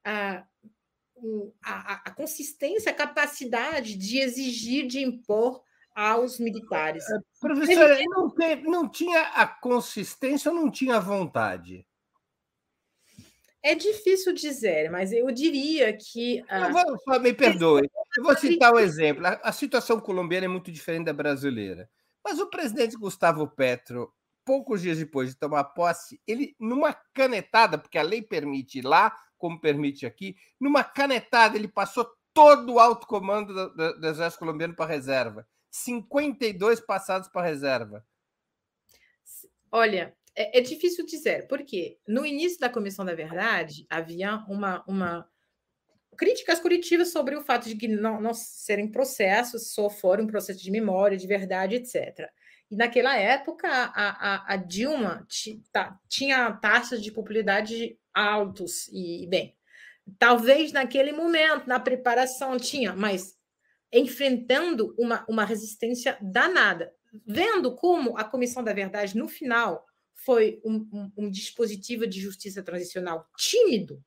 [0.04, 0.46] a,
[1.64, 5.62] a, a consistência, a capacidade de exigir, de impor
[5.96, 7.04] aos militares.
[7.10, 8.34] É, professora, não,
[8.64, 11.86] não tinha a consistência ou não tinha a vontade?
[13.64, 16.40] É difícil dizer, mas eu diria que.
[16.40, 17.88] Eu vou, me perdoe.
[18.18, 19.24] Eu vou citar um exemplo.
[19.44, 21.88] A situação colombiana é muito diferente da brasileira.
[22.24, 24.12] Mas o presidente Gustavo Petro,
[24.44, 29.62] poucos dias depois de tomar posse, ele, numa canetada, porque a lei permite lá, como
[29.62, 34.76] permite aqui, numa canetada, ele passou todo o alto comando do, do, do Exército Colombiano
[34.76, 35.48] para a reserva.
[35.72, 38.06] 52 passados para reserva.
[39.72, 45.30] Olha, é, é, difícil dizer, porque no início da Comissão da Verdade havia uma, uma
[46.18, 50.70] críticas coletivas sobre o fato de que não, não serem processos, só foram processos de
[50.70, 52.30] memória, de verdade, etc.
[52.70, 55.26] E naquela época, a, a, a Dilma
[56.08, 59.56] tinha taxas de popularidade altos, e, bem,
[60.20, 63.38] talvez naquele momento, na preparação, tinha, mas
[63.92, 66.94] enfrentando uma, uma resistência danada.
[67.26, 72.64] Vendo como a Comissão da Verdade, no final, foi um, um, um dispositivo de justiça
[72.64, 74.04] transicional tímido,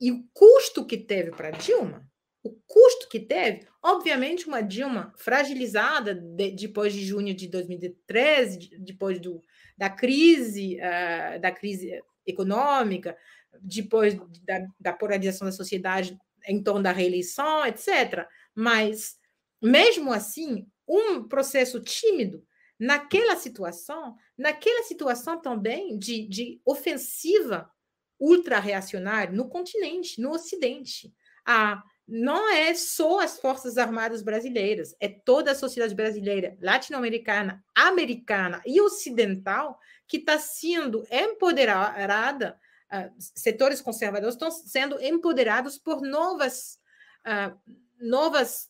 [0.00, 2.06] e o custo que teve para Dilma,
[2.42, 9.18] o custo que teve, obviamente, uma Dilma fragilizada de, depois de junho de 2013, depois
[9.18, 9.40] do,
[9.78, 13.16] da crise, uh, da crise econômica,
[13.62, 18.26] depois da, da polarização da sociedade em torno da reeleição, etc.
[18.54, 19.16] Mas,
[19.60, 22.44] mesmo assim, um processo tímido
[22.78, 27.70] naquela situação, naquela situação também de, de ofensiva
[28.18, 31.12] ultra-reacionária no continente, no Ocidente.
[31.46, 38.62] A, não é só as Forças Armadas brasileiras, é toda a sociedade brasileira, latino-americana, americana
[38.66, 42.58] e ocidental que está sendo empoderada,
[42.92, 46.78] uh, setores conservadores estão sendo empoderados por novas,
[47.26, 47.58] uh,
[48.00, 48.68] novas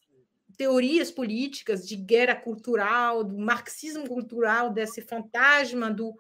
[0.57, 6.15] teorias políticas de guerra cultural, do marxismo cultural, desse fantasma do,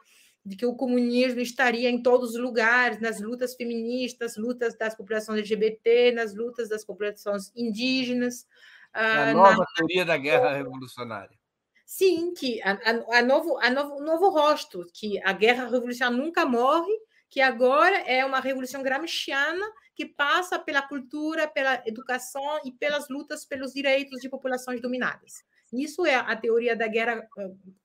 [0.44, 5.38] de que o comunismo estaria em todos os lugares, nas lutas feministas, lutas das populações
[5.38, 8.46] LGBT, nas lutas das populações indígenas.
[8.92, 9.66] A uh, nova na...
[9.76, 11.38] teoria da guerra revolucionária.
[11.86, 16.44] Sim, que a, a, a novo, a novo, novo rosto, que a guerra revolucionária nunca
[16.44, 16.92] morre,
[17.28, 19.64] que agora é uma revolução gramsciana
[19.94, 25.44] que passa pela cultura, pela educação e pelas lutas pelos direitos de populações dominadas.
[25.72, 27.26] Isso é a teoria da guerra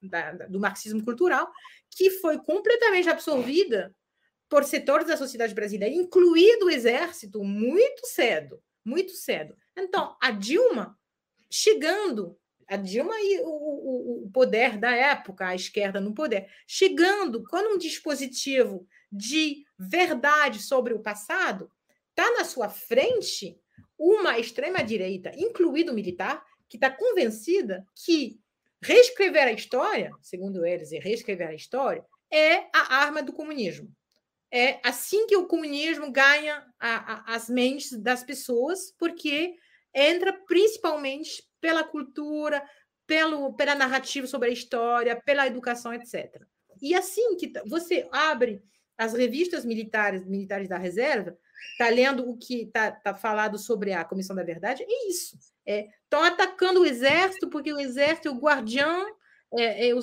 [0.02, 1.50] da, do marxismo cultural,
[1.90, 3.94] que foi completamente absorvida
[4.48, 9.56] por setores da sociedade brasileira, incluído o exército, muito cedo, muito cedo.
[9.76, 10.98] Então, a Dilma
[11.48, 12.36] chegando,
[12.68, 17.74] a Dilma e o, o, o poder da época, a esquerda no poder, chegando com
[17.74, 21.70] um dispositivo de verdade sobre o passado,
[22.20, 23.58] está na sua frente
[23.98, 28.38] uma extrema-direita, incluído militar, que está convencida que
[28.82, 33.90] reescrever a história, segundo eles, reescrever a história, é a arma do comunismo.
[34.52, 39.54] É assim que o comunismo ganha a, a, as mentes das pessoas, porque
[39.94, 42.62] entra principalmente pela cultura,
[43.06, 46.42] pelo, pela narrativa sobre a história, pela educação, etc.
[46.80, 48.62] E assim que você abre
[48.96, 51.36] as revistas militares, militares da reserva,
[51.72, 55.38] está lendo o que está tá falado sobre a Comissão da Verdade, é isso.
[55.66, 59.06] Estão é, atacando o exército porque o exército é o guardião
[59.52, 60.00] é, é o,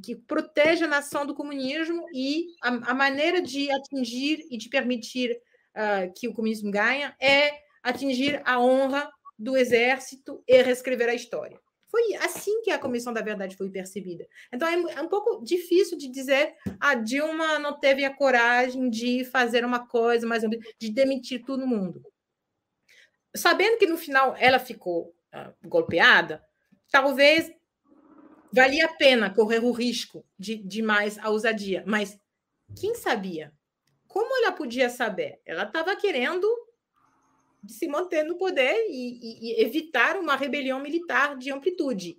[0.00, 5.40] que protege a nação do comunismo e a, a maneira de atingir e de permitir
[5.74, 7.50] uh, que o comunismo ganhe é
[7.82, 11.58] atingir a honra do exército e reescrever a história.
[11.90, 14.26] Foi assim que a Comissão da Verdade foi percebida.
[14.52, 18.88] Então é, é um pouco difícil de dizer a ah, Dilma não teve a coragem
[18.88, 20.42] de fazer uma coisa, mais
[20.78, 22.00] de demitir todo mundo.
[23.34, 26.44] Sabendo que no final ela ficou uh, golpeada,
[26.90, 27.50] talvez
[28.52, 31.82] valia a pena correr o risco de, de mais a ousadia.
[31.86, 32.18] Mas
[32.80, 33.52] quem sabia?
[34.06, 35.40] Como ela podia saber?
[35.44, 36.46] Ela estava querendo
[37.68, 42.16] se manter no poder e, e, e, evitar uma rebelião militar de amplitude.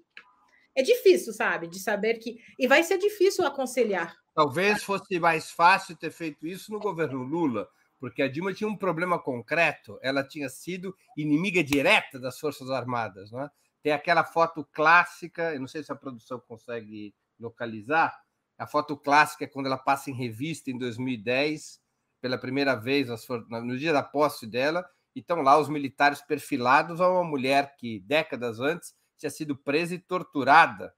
[0.76, 1.68] É difícil, sabe?
[1.68, 2.38] De saber que.
[2.58, 4.16] E vai ser difícil aconselhar.
[4.34, 7.68] Talvez fosse mais fácil ter feito isso no governo Lula,
[8.00, 10.00] porque a Dilma tinha um problema concreto.
[10.02, 13.32] Ela tinha sido inimiga direta das Forças Armadas.
[13.32, 13.50] Não é?
[13.84, 18.16] Tem aquela foto clássica, eu não sei se a produção consegue localizar,
[18.62, 21.82] a foto clássica é quando ela passa em revista em 2010,
[22.22, 23.08] pela primeira vez,
[23.50, 28.00] no dia da posse dela, e estão lá os militares perfilados a uma mulher que,
[28.02, 30.94] décadas antes, tinha sido presa e torturada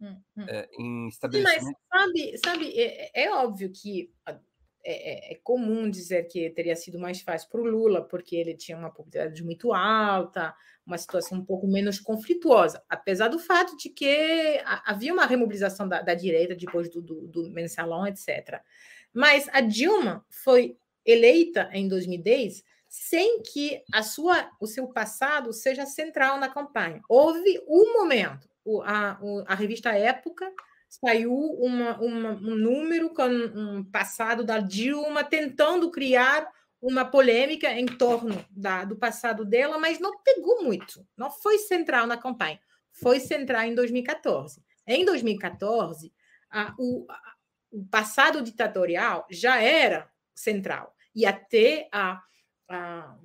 [0.00, 0.44] hum, hum.
[0.48, 1.64] É, em estabelecimento.
[1.64, 4.12] Sim, mas sabe, sabe é, é óbvio que
[4.86, 8.54] é, é, é, comum dizer que teria sido mais fácil para o Lula, porque ele
[8.54, 10.54] tinha uma popularidade muito alta,
[10.86, 16.02] uma situação um pouco menos conflituosa, apesar do fato de que havia uma remobilização da,
[16.02, 18.60] da direita depois do, do, do, mensalão, etc.
[19.10, 22.62] Mas a Dilma foi eleita em 2010
[22.96, 27.02] sem que a sua, o seu passado seja central na campanha.
[27.08, 28.48] Houve um momento,
[28.84, 29.18] a,
[29.48, 30.48] a revista Época
[30.88, 36.48] saiu uma, uma, um número com um passado da Dilma tentando criar
[36.80, 42.06] uma polêmica em torno da, do passado dela, mas não pegou muito, não foi central
[42.06, 42.60] na campanha,
[42.92, 44.62] foi central em 2014.
[44.86, 46.12] Em 2014,
[46.48, 47.20] a, o, a,
[47.72, 52.22] o passado ditatorial já era central, e até a,
[52.68, 53.16] a,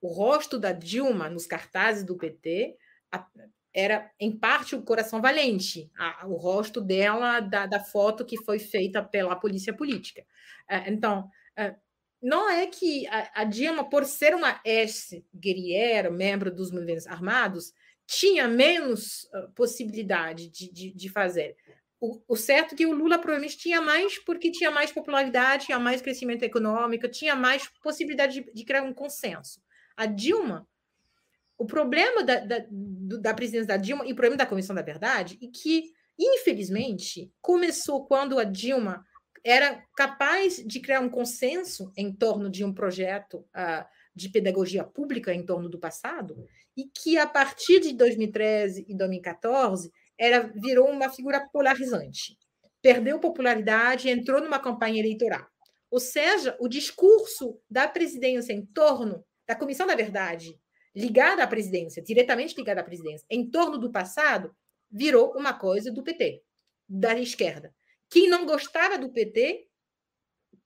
[0.00, 2.76] o rosto da Dilma nos cartazes do PT
[3.72, 8.58] era, em parte, o coração valente, a, o rosto dela, da, da, foto que foi
[8.58, 10.24] feita pela polícia política.
[10.68, 11.74] É, então, é,
[12.22, 17.74] não é que a, a Dilma, por ser uma ex-guerrilheira, membro dos movimentos armados,
[18.06, 21.56] tinha menos possibilidade de, de, de fazer.
[21.98, 26.02] O, certo é que o Lula provavelmente tinha mais, porque tinha mais popularidade, tinha mais
[26.02, 29.62] crescimento econômico, tinha mais possibilidade de, de criar um consenso.
[29.96, 30.68] A Dilma
[31.58, 35.38] o problema da, da, da presidência da Dilma e o problema da Comissão da Verdade
[35.42, 39.04] é que, infelizmente, começou quando a Dilma
[39.42, 45.32] era capaz de criar um consenso em torno de um projeto uh, de pedagogia pública
[45.32, 46.36] em torno do passado,
[46.76, 52.36] e que a partir de 2013 e 2014 era, virou uma figura polarizante.
[52.82, 55.46] Perdeu popularidade, entrou numa campanha eleitoral.
[55.90, 60.58] Ou seja, o discurso da presidência em torno da Comissão da Verdade
[60.94, 64.50] ligada à presidência, diretamente ligada à presidência, em torno do passado,
[64.90, 66.42] virou uma coisa do PT,
[66.88, 67.74] da esquerda.
[68.08, 69.68] Quem não gostava do PT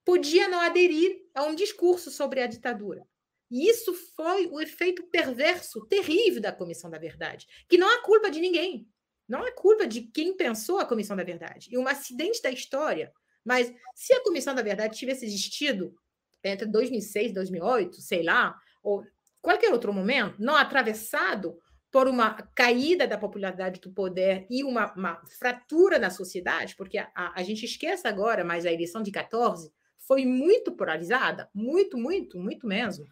[0.05, 3.05] podia não aderir a um discurso sobre a ditadura.
[3.51, 8.30] E isso foi o efeito perverso, terrível da Comissão da Verdade, que não é culpa
[8.30, 8.86] de ninguém.
[9.31, 11.68] Não é culpa de quem pensou a Comissão da Verdade.
[11.70, 13.12] E um acidente da história.
[13.45, 15.95] Mas se a Comissão da Verdade tivesse existido
[16.43, 19.05] entre 2006 e 2008, sei lá, ou
[19.41, 21.57] qualquer outro momento, não atravessado
[21.93, 27.11] por uma caída da popularidade do poder e uma, uma fratura na sociedade, porque a,
[27.14, 32.66] a, gente esquece agora, mas a eleição de 14 foi muito polarizada, muito, muito, muito
[32.66, 33.07] mesmo.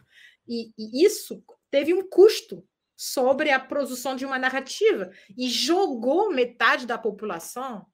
[0.45, 1.41] E, e isso
[1.71, 2.61] teve um custo
[3.01, 7.85] sobre a produção de uma narrativa e jogou metade da população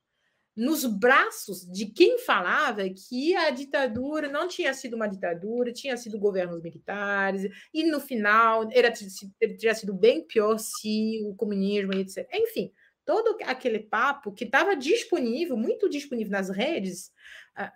[0.57, 6.17] nos braços de quem falava que a ditadura não tinha sido uma ditadura, tinha sido
[6.17, 8.91] governos militares, e no final era,
[9.37, 12.27] teria sido bem pior se o comunismo, etc.
[12.33, 12.71] Enfim,
[13.05, 17.11] todo aquele papo que estava disponível, muito disponível nas redes,
[17.59, 17.71] uh,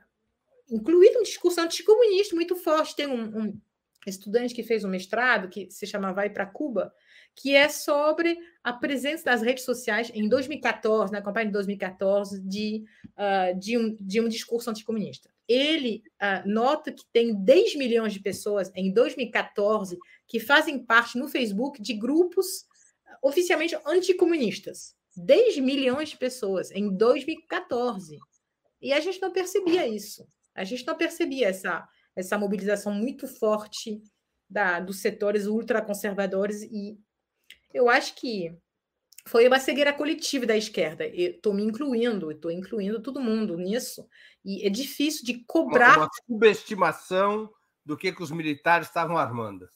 [0.68, 2.96] incluído um discurso anticomunista muito forte.
[2.96, 3.62] Tem um, um
[4.08, 6.92] estudante que fez um mestrado que se chama Vai para Cuba,
[7.40, 12.84] que é sobre a presença das redes sociais em 2014, na campanha de 2014, de,
[13.12, 15.30] uh, de, um, de um discurso anticomunista.
[15.48, 19.98] Ele uh, nota que tem 10 milhões de pessoas em 2014
[20.28, 22.66] que fazem parte no Facebook de grupos
[23.24, 24.94] oficialmente anticomunistas.
[25.16, 28.18] 10 milhões de pessoas em 2014.
[28.82, 30.28] E a gente não percebia isso.
[30.54, 34.02] A gente não percebia essa, essa mobilização muito forte
[34.50, 37.00] da, dos setores ultraconservadores e
[37.74, 38.56] eu acho que
[39.28, 41.06] foi uma cegueira coletiva da esquerda.
[41.06, 44.08] Estou me incluindo, estou incluindo todo mundo nisso.
[44.44, 45.98] E é difícil de cobrar.
[45.98, 47.50] Uma, uma subestimação
[47.86, 49.70] do que, que os militares estavam armando.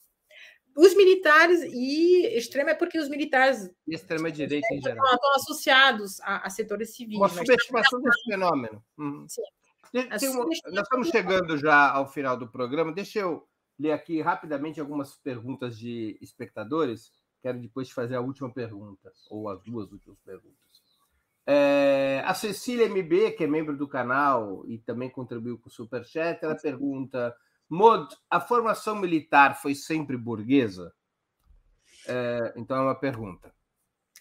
[0.76, 3.70] Os militares e extrema é porque os militares.
[3.88, 5.06] E extrema-direita em geral.
[5.06, 7.18] Estão associados a, a setores civis.
[7.18, 8.84] Uma subestimação desse fenômeno.
[8.98, 9.28] Uhum.
[9.94, 12.92] Uma, nós estamos chegando já ao final do programa.
[12.92, 13.48] Deixa eu
[13.78, 17.12] ler aqui rapidamente algumas perguntas de espectadores.
[17.44, 20.58] Quero depois te fazer a última pergunta, ou as duas últimas perguntas.
[21.46, 26.40] É, a Cecília MB, que é membro do canal e também contribuiu com o Superchat,
[26.42, 27.36] ela pergunta:
[27.70, 30.94] Mod, a formação militar foi sempre burguesa?
[32.08, 33.54] É, então é uma pergunta.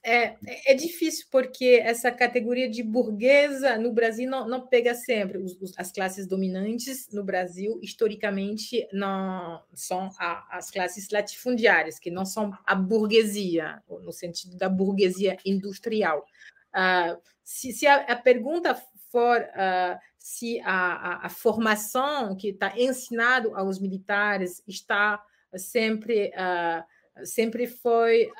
[0.04, 5.38] É, é difícil porque essa categoria de burguesa no Brasil não, não pega sempre.
[5.38, 12.10] Os, os, as classes dominantes no Brasil, historicamente, não são a, as classes latifundiárias, que
[12.10, 16.26] não são a burguesia, no sentido da burguesia industrial.
[16.74, 18.74] Uh, se, se a, a, pergunta
[19.10, 25.22] for uh, se a, a, a, formação que está ensinado aos militares está
[25.54, 28.30] sempre, uh, sempre foi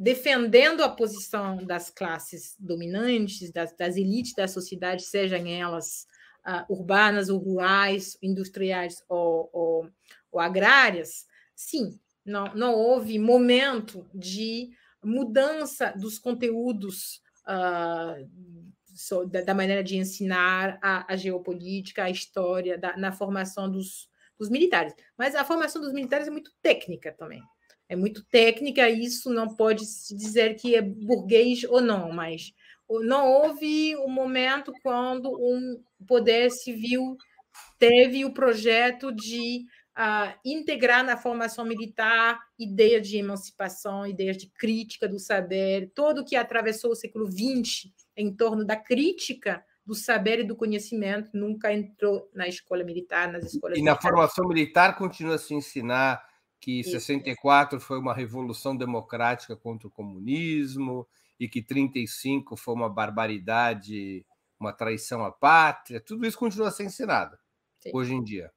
[0.00, 6.06] defendendo a posição das classes dominantes, das, das elites da sociedade, sejam elas
[6.46, 9.90] uh, urbanas ou rurais, industriais ou, ou,
[10.32, 14.70] ou, agrárias, sim, não, não houve momento de
[15.04, 18.26] mudança dos conteúdos uh,
[18.94, 24.08] so, da, da, maneira de ensinar a, a geopolítica, a história, da, na formação dos,
[24.38, 24.94] dos militares.
[25.14, 27.42] Mas a formação dos militares é muito técnica também
[27.90, 32.54] é muito técnica, isso não pode se dizer que é burguês ou não, mas
[32.88, 37.16] não houve um momento quando um poder civil
[37.80, 39.64] teve o projeto de
[39.98, 46.24] uh, integrar na formação militar ideias de emancipação, ideias de crítica do saber, todo o
[46.24, 51.72] que atravessou o século XX em torno da crítica do saber e do conhecimento nunca
[51.72, 54.04] entrou na escola militar, nas escolas E militares.
[54.04, 56.29] na formação militar continua a se ensinar
[56.60, 56.90] que Isso.
[56.90, 61.08] 64 foi uma revolução democrática contra o comunismo
[61.38, 64.26] e que 35 foi uma barbaridade,
[64.58, 66.00] uma traição à pátria.
[66.00, 67.38] Tudo isso continua a ser ensinado
[67.80, 67.90] Sim.
[67.94, 68.52] hoje em dia.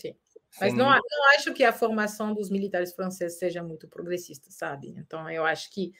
[0.00, 0.14] Sim.
[0.60, 4.88] Mas não, não acho que a formação dos militares franceses seja muito progressista, sabe?
[4.98, 5.94] Então, eu acho que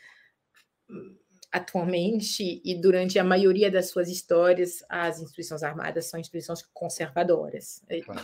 [0.91, 1.17] hum,
[1.51, 7.83] atualmente e durante a maioria das suas histórias, as instituições armadas são instituições conservadoras.
[8.05, 8.21] Claro.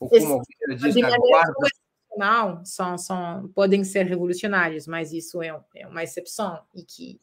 [0.00, 0.42] Ou como
[0.76, 1.68] diz, a guarda,
[2.12, 7.20] tradicional são, são, podem ser revolucionários, mas isso é, é uma exceção e que,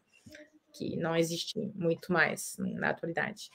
[0.73, 3.49] que não existe muito mais na atualidade.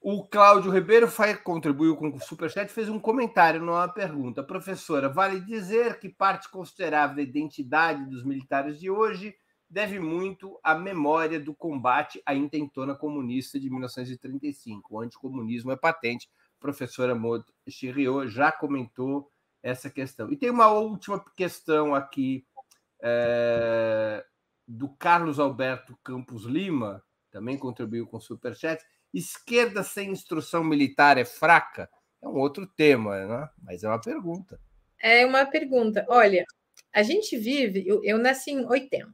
[0.00, 4.42] O Cláudio Ribeiro foi, contribuiu com o Superchat fez um comentário, não uma pergunta.
[4.42, 9.34] Professora, vale dizer que parte considerável da identidade dos militares de hoje
[9.68, 14.94] deve muito à memória do combate à intentona comunista de 1935.
[14.94, 16.28] O anticomunismo é patente.
[16.60, 19.30] Professora Maud Chiriot já comentou
[19.64, 20.30] essa questão.
[20.30, 22.46] E tem uma última questão aqui
[23.02, 24.22] é,
[24.68, 28.84] do Carlos Alberto Campos Lima, também contribuiu com o Superchat.
[29.12, 31.88] Esquerda sem instrução militar é fraca?
[32.22, 33.48] É um outro tema, né?
[33.62, 34.60] mas é uma pergunta.
[35.00, 36.04] É uma pergunta.
[36.08, 36.44] Olha,
[36.92, 37.84] a gente vive.
[37.86, 39.10] Eu, eu nasci em 80.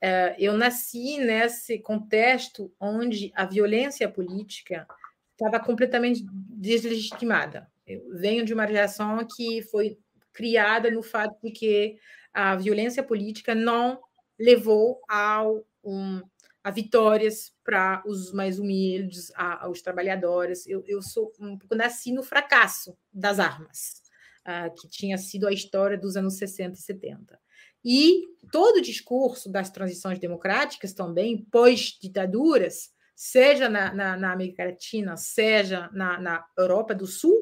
[0.00, 4.86] É, eu nasci nesse contexto onde a violência política
[5.32, 7.71] estava completamente deslegitimada.
[7.86, 9.98] Eu venho de uma geração que foi
[10.32, 11.98] criada no fato de que
[12.32, 14.00] a violência política não
[14.38, 16.22] levou ao, um,
[16.64, 20.66] a vitórias para os mais humildes, a, aos trabalhadores.
[20.66, 24.02] Eu, eu sou um pouco nasci no fracasso das armas,
[24.46, 27.40] uh, que tinha sido a história dos anos 60 e 70.
[27.84, 35.16] E todo o discurso das transições democráticas também, pós-ditaduras, seja na, na, na, América Latina,
[35.16, 37.36] seja na, na Europa do Sul,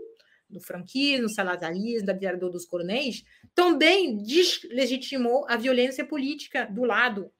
[0.50, 3.24] do franquismo, salazarismo, da ditadura dos coronéis,
[3.54, 7.32] também deslegitimou a violência política do lado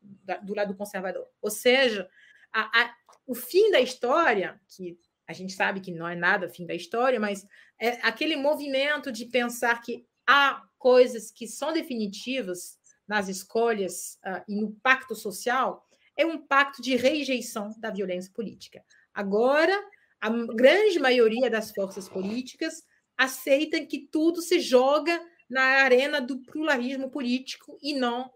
[0.42, 1.26] do lado conservador.
[1.42, 2.08] Ou seja,
[2.52, 2.94] a, a,
[3.26, 7.20] o fim da história, que a gente sabe que não é nada fim da história,
[7.20, 7.46] mas
[7.80, 14.60] é aquele movimento de pensar que há coisas que são definitivas nas escolhas uh, e
[14.60, 18.84] no pacto social, é um pacto de rejeição da violência política.
[19.14, 19.76] Agora,
[20.20, 22.82] a grande maioria das forças políticas
[23.20, 28.32] aceitam que tudo se joga na arena do pluralismo político e não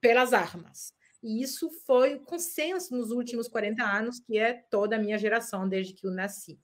[0.00, 0.92] pelas armas.
[1.22, 5.68] E isso foi o consenso nos últimos 40 anos, que é toda a minha geração,
[5.68, 6.58] desde que eu nasci.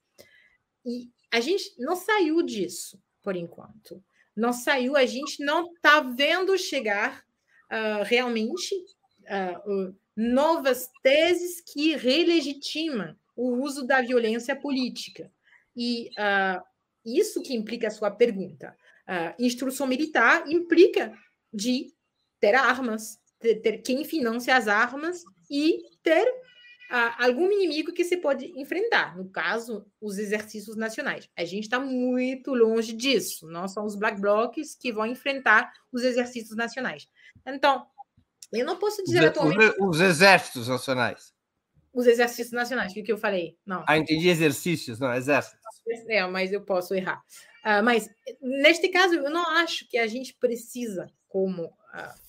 [0.85, 4.03] E a gente não saiu disso, por enquanto.
[4.35, 7.25] Não saiu, a gente não está vendo chegar
[7.71, 15.33] uh, realmente uh, novas teses que relegitimam o uso da violência política.
[15.77, 16.70] E uh,
[17.05, 18.77] isso que implica a sua pergunta.
[19.09, 21.13] Uh, instrução militar implica
[21.53, 21.93] de
[22.39, 26.27] ter armas, ter, ter quem financia as armas e ter
[26.91, 29.17] uh, algum inimigo que se pode enfrentar.
[29.17, 31.29] No caso, os exercícios nacionais.
[31.37, 33.47] A gente está muito longe disso.
[33.49, 37.09] Não são os black blocs que vão enfrentar os exercícios nacionais.
[37.47, 37.87] Então,
[38.53, 39.77] eu não posso dizer os, atualmente.
[39.81, 41.33] Os exércitos nacionais.
[41.93, 42.93] Os exercícios nacionais.
[42.93, 43.57] O que eu falei?
[43.67, 43.85] Não.
[43.87, 45.59] Ah, entendi exercícios, não, exércitos.
[46.09, 47.21] É, mas eu posso errar.
[47.65, 48.09] Uh, mas,
[48.41, 51.71] neste caso, eu não acho que a gente precisa, como uh,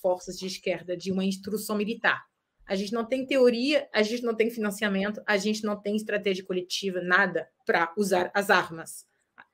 [0.01, 2.23] forças de esquerda, de uma instrução militar.
[2.65, 6.43] A gente não tem teoria, a gente não tem financiamento, a gente não tem estratégia
[6.43, 9.05] coletiva, nada para usar as armas,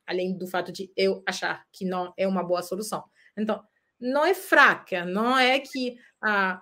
[0.06, 3.04] além do fato de eu achar que não é uma boa solução.
[3.36, 3.64] Então,
[4.00, 6.60] não é fraca, não é que o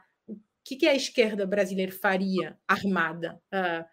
[0.66, 3.40] que, que a esquerda brasileira faria armada?
[3.54, 3.86] Uh,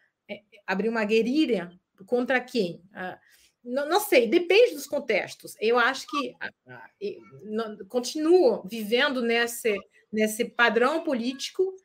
[0.66, 1.70] abrir uma guerrilha
[2.07, 2.82] contra quem?
[2.93, 3.19] Uh,
[3.62, 5.55] não, não, sei, depende dos contextos.
[5.61, 9.78] Eu acho que uh, continuo vivendo nesse,
[10.11, 11.77] nesse padrão político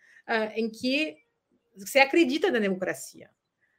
[0.56, 1.16] em que
[1.78, 3.30] você acredita na democracia.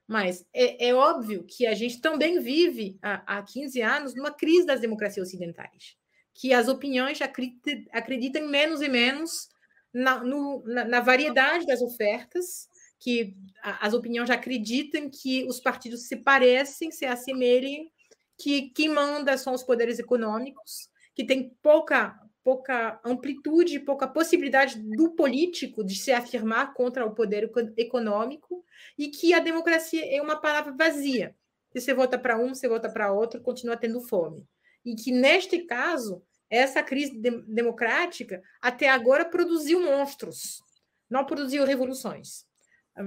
[0.06, 4.64] Mas é, é, óbvio que a gente também vive há, há 15 anos numa crise
[4.64, 5.94] das democracias ocidentais,
[6.32, 9.50] que as opiniões acreditam, acreditam menos e menos
[9.92, 12.68] na, no, na, na variedade das ofertas,
[13.00, 17.90] que as opiniões acreditam que os partidos se parecem, se assemelhem,
[18.36, 25.10] que quem manda são os poderes econômicos, que tem pouca pouca amplitude, pouca possibilidade do
[25.10, 28.64] político de se afirmar contra o poder econômico
[28.96, 31.36] e que a democracia é uma palavra vazia.
[31.70, 34.46] Se você vota para um, você vota para outro, continua tendo fome.
[34.82, 40.62] E que, neste caso, essa crise de democrática até agora produziu monstros,
[41.08, 42.46] não produziu revoluções.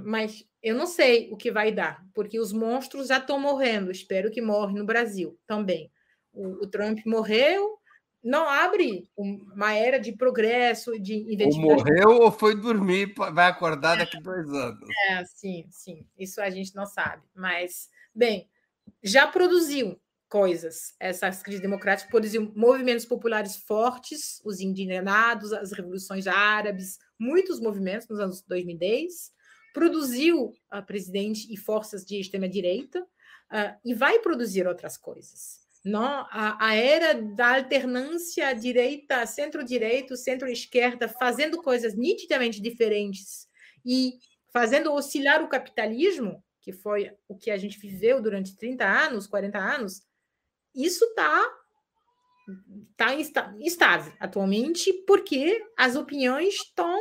[0.04, 3.92] Mas eu não sei o que vai dar, porque os monstros já estão morrendo.
[3.92, 5.92] Espero que morre no Brasil também.
[6.32, 7.78] O, o Trump morreu,
[8.24, 11.74] não abre uma era de progresso, de investimento.
[11.74, 14.88] Ou morreu ou foi dormir, vai acordar daqui a dois anos.
[15.10, 16.06] É, sim, sim.
[16.18, 17.24] Isso a gente não sabe.
[17.36, 18.48] Mas, bem,
[19.04, 20.00] já produziu
[20.32, 20.96] coisas.
[20.98, 28.20] Essas crises democráticas produziu movimentos populares fortes, os indignados, as revoluções árabes, muitos movimentos nos
[28.22, 29.34] anos 2010.
[29.74, 35.60] Produziu a presidente e forças de extrema-direita uh, e vai produzir outras coisas.
[35.84, 43.48] Não, a, a era da alternância direita, centro-direito, centro-esquerda, fazendo coisas nitidamente diferentes
[43.86, 44.14] e
[44.54, 49.58] fazendo oscilar o capitalismo, que foi o que a gente viveu durante 30 anos, 40
[49.58, 50.04] anos,
[50.76, 51.62] isso está
[52.98, 56.98] tá, tá estável atualmente, porque as opiniões estão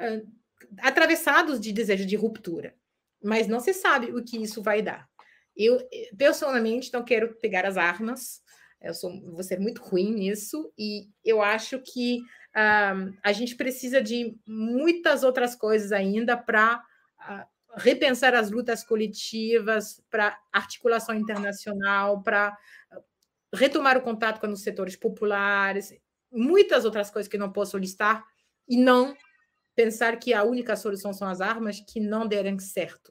[0.00, 0.32] uh,
[0.80, 2.74] atravessadas de desejo de ruptura.
[3.22, 5.08] Mas não se sabe o que isso vai dar.
[5.56, 5.78] Eu,
[6.16, 8.40] pessoalmente, não quero pegar as armas,
[8.80, 12.20] eu sou, vou ser muito ruim nisso, e eu acho que
[12.54, 16.80] uh, a gente precisa de muitas outras coisas ainda para
[17.18, 22.56] uh, repensar as lutas coletivas, para articulação internacional, para
[23.52, 25.94] retomar o contato com os setores populares,
[26.30, 28.24] muitas outras coisas que não posso listar,
[28.68, 29.16] e não
[29.74, 33.08] pensar que a única solução são as armas que não derem certo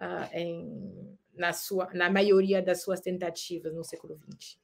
[0.00, 4.58] uh, em, na, sua, na maioria das suas tentativas no século XX.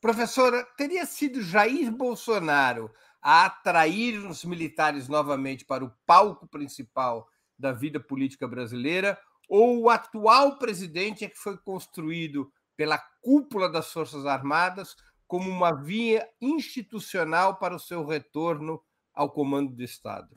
[0.00, 2.90] Professora, teria sido Jair Bolsonaro
[3.20, 9.18] a atrair os militares novamente para o palco principal da vida política brasileira,
[9.48, 14.94] ou o atual presidente é que foi construído pela cúpula das Forças Armadas
[15.26, 20.28] como uma via institucional para o seu retorno ao comando do Estado?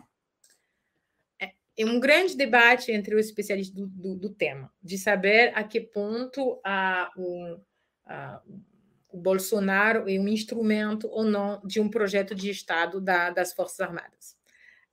[1.40, 5.64] É, é um grande debate entre os especialistas do, do, do tema, de saber a
[5.64, 7.60] que ponto a, o,
[8.06, 8.42] a,
[9.10, 13.80] o Bolsonaro é um instrumento ou não de um projeto de Estado da, das Forças
[13.82, 14.38] Armadas.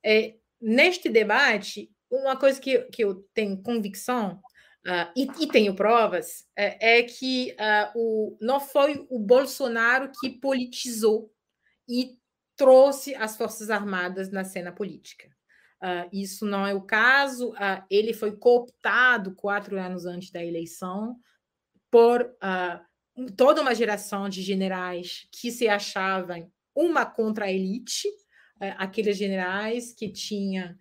[0.03, 4.41] É, neste debate, uma coisa que, que eu tenho convicção
[4.87, 10.29] Uh, e, e, tenho provas, é, é que uh, o, não foi o Bolsonaro que
[10.29, 11.29] politizou
[11.89, 12.17] e
[12.55, 15.27] trouxe as Forças Armadas na cena política.
[15.83, 17.53] Uh, isso não é o caso.
[17.91, 21.19] ele foi cooptado quatro anos antes da eleição
[21.91, 22.35] por
[23.35, 28.07] toda uma geração de generais que se achavam uma contra-elite,
[28.77, 30.75] aqueles generais que tinham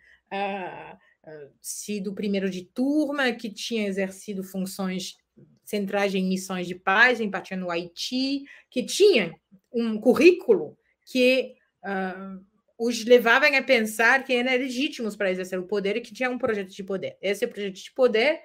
[1.60, 5.16] sido primeiro de turma, que tinha exercido funções
[5.64, 9.34] centrais em missões de paz, em no Haiti, que tinha
[9.72, 11.54] um currículo que
[11.84, 12.44] uh,
[12.78, 16.38] os levava a pensar que eram legítimos para exercer o poder e que tinha um
[16.38, 17.16] projeto de poder.
[17.20, 18.40] Esse projeto de poder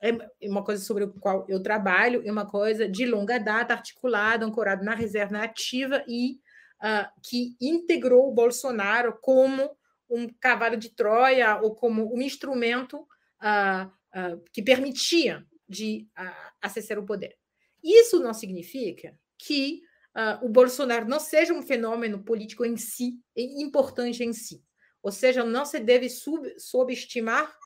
[0.00, 4.44] é uma coisa sobre o qual eu trabalho, é uma coisa de longa data, articulada,
[4.44, 6.38] ancorada na reserva ativa e
[6.82, 9.76] uh, que integrou o Bolsonaro como
[10.10, 12.96] um cavalo de Troia ou como um instrumento
[13.42, 17.36] uh, uh, que permitia de uh, acessar o poder.
[17.82, 19.82] Isso não significa que
[20.42, 24.60] o Bolsonaro não seja um fenômeno político em si, importante em si.
[25.00, 27.56] Ou seja, não se deve sub, subestimar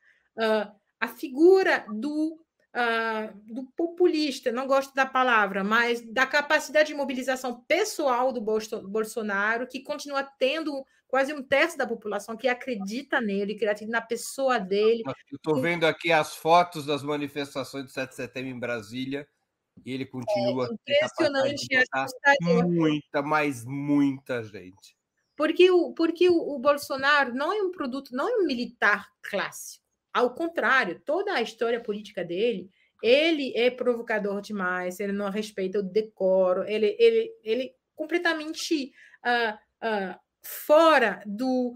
[1.01, 2.45] a figura do,
[3.47, 9.83] do populista, não gosto da palavra, mas da capacidade de mobilização pessoal do Bolsonaro, que
[9.83, 15.03] continua tendo quase um terço da população que acredita nele, que acredita na pessoa dele.
[15.31, 19.29] Estou vendo aqui as fotos das manifestações do 7 de setembro em Brasília
[19.85, 20.71] e ele continua.
[20.89, 21.67] É impressionante.
[22.41, 24.97] Muita, mas muita gente.
[25.37, 29.85] Porque, o, porque o, o Bolsonaro não é um produto, não é um militar clássico.
[30.15, 32.71] Ao contrário, toda a história política dele,
[33.03, 38.95] ele é provocador demais, ele não respeita o decoro, ele, ele, ele completamente
[39.27, 39.55] uh,
[39.87, 41.75] uh, fora do,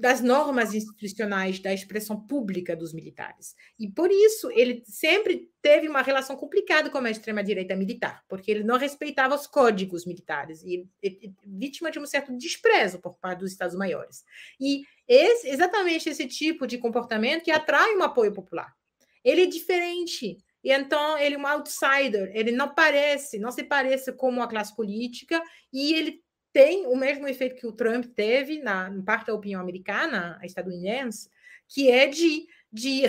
[0.00, 3.54] das normas institucionais da expressão pública dos militares.
[3.78, 8.64] E por isso ele sempre teve uma relação complicada com a extrema-direita militar, porque ele
[8.64, 13.52] não respeitava os códigos militares e, e, vítima de um certo desprezo por parte dos
[13.52, 14.24] Estados maiores.
[14.58, 18.74] E esse, exatamente esse tipo de comportamento que atrai um apoio popular.
[19.22, 20.38] Ele é diferente.
[20.64, 24.74] E então ele é um outsider, ele não parece, não se parece com a classe
[24.74, 25.42] política,
[25.72, 26.21] e ele
[26.52, 31.30] tem o mesmo efeito que o Trump teve na, parte da opinião americana, estadunidense,
[31.66, 33.02] que é de, de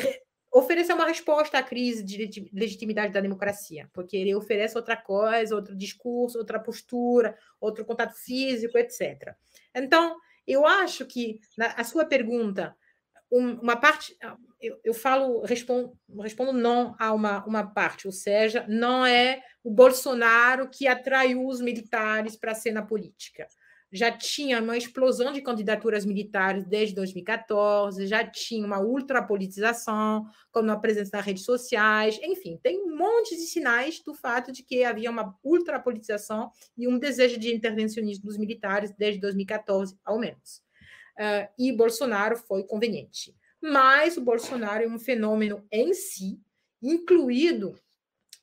[0.52, 5.76] oferecer uma resposta à crise de legitimidade da democracia, porque ele oferece outra coisa, outro
[5.76, 9.36] discurso, outra postura, outro contato físico, etc.
[9.76, 10.16] Então,
[10.48, 12.76] eu acho que na, a sua pergunta,
[13.38, 14.16] uma parte,
[14.62, 19.72] eu, eu falo, respondo, respondo não a uma, uma parte, ou seja, não é o
[19.72, 23.48] Bolsonaro que atraiu os militares para a cena política.
[23.92, 30.80] Já tinha uma explosão de candidaturas militares desde 2014, já tinha uma ultrapolitização, como a
[30.80, 35.12] presença nas redes sociais, enfim, tem um monte de sinais do fato de que havia
[35.12, 40.64] uma ultrapolitização e um desejo de intervencionismo dos militares desde 2014, ao menos.
[41.18, 43.36] Uh, e Bolsonaro foi conveniente.
[43.62, 46.40] Mas o Bolsonaro é um fenômeno em si,
[46.82, 47.80] incluído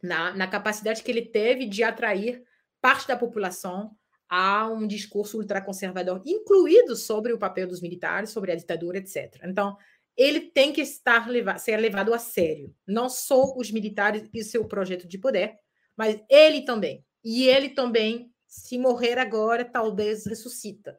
[0.03, 2.43] na, na capacidade que ele teve de atrair
[2.81, 3.95] parte da população
[4.29, 9.41] a um discurso ultraconservador, incluído sobre o papel dos militares, sobre a ditadura, etc.
[9.45, 9.77] Então,
[10.17, 11.27] ele tem que estar
[11.59, 15.59] ser levado a sério, não só os militares e seu projeto de poder,
[15.97, 17.05] mas ele também.
[17.25, 20.97] E ele também, se morrer agora, talvez ressuscita.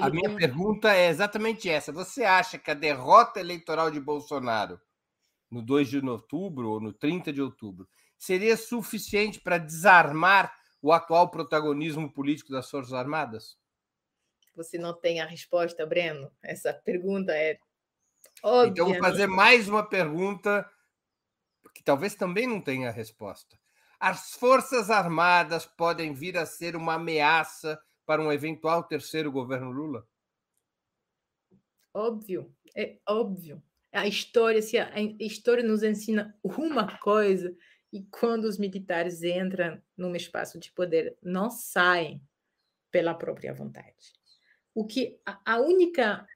[0.00, 0.36] A minha tem...
[0.36, 1.92] pergunta é exatamente essa.
[1.92, 4.80] Você acha que a derrota eleitoral de Bolsonaro
[5.50, 7.88] no 2 de outubro ou no 30 de outubro
[8.18, 10.52] seria suficiente para desarmar
[10.82, 13.56] o atual protagonismo político das Forças Armadas?
[14.56, 16.30] Você não tem a resposta, Breno?
[16.42, 17.58] Essa pergunta é
[18.42, 18.70] óbvia.
[18.70, 20.68] Então, vou fazer mais uma pergunta
[21.72, 23.56] que talvez também não tenha resposta.
[24.00, 30.08] As Forças Armadas podem vir a ser uma ameaça para um eventual terceiro governo Lula?
[31.92, 33.62] Óbvio, é óbvio.
[33.92, 37.54] A história, se a história nos ensina uma coisa,
[37.92, 42.22] e quando os militares entram num espaço de poder, não saem
[42.90, 44.14] pela própria vontade.
[44.74, 46.26] O que a única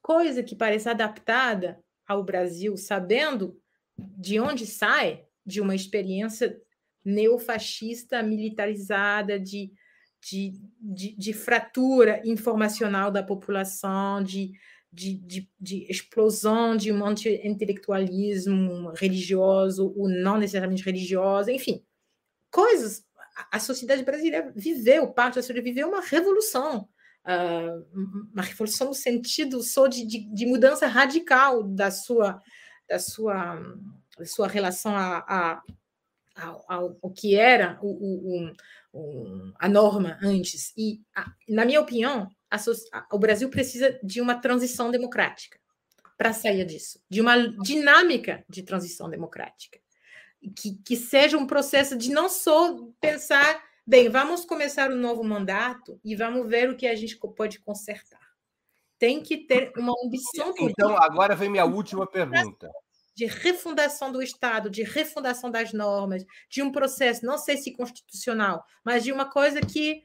[0.00, 3.60] coisa que parece adaptada ao Brasil, sabendo
[3.98, 6.58] de onde sai, de uma experiência
[7.04, 9.70] neofascista militarizada, de,
[10.20, 14.52] de, de, de fratura informacional da população, de,
[14.92, 21.84] de, de, explosão de um anti-intelectualismo religioso ou não necessariamente religioso, enfim,
[22.50, 23.06] coisas.
[23.52, 26.88] A sociedade brasileira viveu, parte da sociedade viveu uma revolução,
[27.24, 27.86] uh,
[28.32, 32.42] uma revolução no sentido só de, de, mudança radical da sua,
[32.88, 33.62] da sua,
[34.18, 35.62] da sua relação a, a
[36.38, 38.52] ao, ao, ao, que era o, o,
[38.92, 40.72] o, a norma antes.
[40.76, 42.30] E, a, na minha opinião,
[43.12, 45.58] o Brasil precisa de uma transição democrática
[46.16, 49.78] para sair disso, de uma dinâmica de transição democrática,
[50.56, 56.00] que, que seja um processo de não só pensar, bem, vamos começar um novo mandato
[56.04, 58.18] e vamos ver o que a gente pode consertar.
[58.98, 60.52] Tem que ter uma ambição.
[60.58, 62.68] Então, agora vem minha última pergunta.
[63.18, 68.64] De refundação do Estado, de refundação das normas, de um processo, não sei se constitucional,
[68.84, 70.04] mas de uma coisa que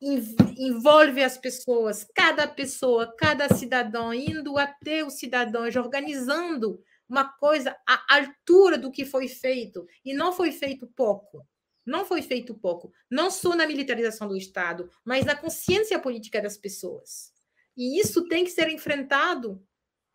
[0.00, 8.16] envolve as pessoas, cada pessoa, cada cidadão, indo até os cidadãos, organizando uma coisa à
[8.16, 9.86] altura do que foi feito.
[10.02, 11.46] E não foi feito pouco.
[11.84, 12.90] Não foi feito pouco.
[13.10, 17.34] Não só na militarização do Estado, mas na consciência política das pessoas.
[17.76, 19.62] E isso tem que ser enfrentado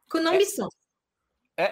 [0.10, 0.68] com ambição.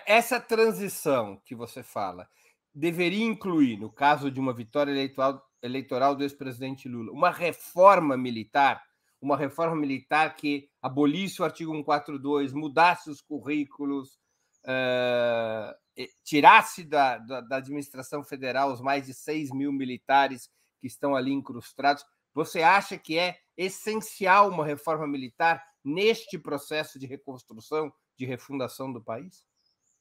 [0.06, 2.28] Essa transição que você fala
[2.74, 8.82] deveria incluir, no caso de uma vitória eleitoral eleitoral do ex-presidente Lula, uma reforma militar,
[9.22, 14.18] uma reforma militar que abolisse o artigo 142, mudasse os currículos,
[14.64, 20.50] uh, tirasse da, da, da, administração federal os mais de 6 mil militares
[20.80, 27.06] que estão ali incrustados, você acha que é essencial uma reforma militar neste processo de
[27.06, 29.49] reconstrução, de refundação do país?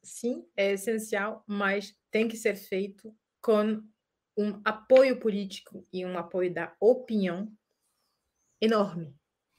[0.08, 3.82] Sim, é essencial, mas tem que ser feito com
[4.36, 7.52] um apoio político e um apoio da opinião
[8.60, 9.14] enorme.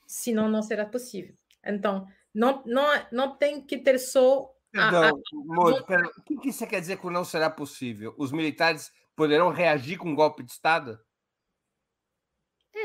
[0.08, 1.36] Senão, não será possível.
[1.64, 4.50] Então, não, não, não tem que ter só.
[4.72, 5.14] Perdão, a, a...
[5.34, 8.16] Moro, pera, o que você quer dizer que não será possível?
[8.18, 11.00] Os militares poderão reagir com um golpe de Estado?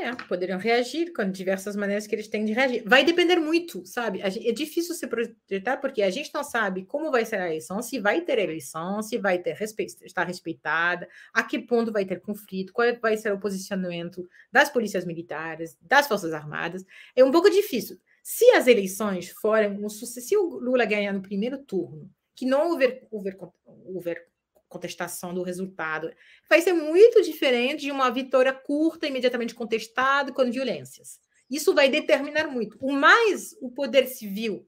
[0.05, 2.83] É, poderiam reagir com diversas maneiras que eles têm de reagir.
[2.85, 4.21] Vai depender muito, sabe?
[4.21, 7.97] É difícil se projetar porque a gente não sabe como vai ser a eleição, se
[7.97, 12.71] vai ter eleição, se vai ter respeito, estar respeitada, a que ponto vai ter conflito,
[12.71, 16.85] qual vai ser o posicionamento das polícias militares, das forças armadas.
[17.15, 17.97] É um pouco difícil.
[18.21, 22.69] Se as eleições forem um sucesso, se o Lula ganhar no primeiro turno, que não
[22.69, 24.27] houver, houver, houver
[24.75, 26.11] contestação do resultado.
[26.49, 31.19] Vai ser muito diferente de uma vitória curta, imediatamente contestada, com violências.
[31.49, 32.77] Isso vai determinar muito.
[32.81, 34.67] O mais o poder civil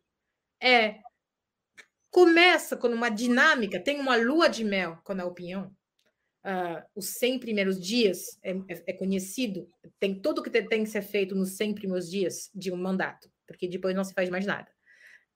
[0.61, 0.95] é
[2.09, 5.75] começa com uma dinâmica, tem uma lua de mel com a opinião.
[6.43, 9.69] Uh, os 100 primeiros dias é, é, é, conhecido,
[9.99, 13.67] tem tudo que tem que ser feito nos 100 primeiros dias de um mandato, porque
[13.67, 14.71] depois não se faz mais nada.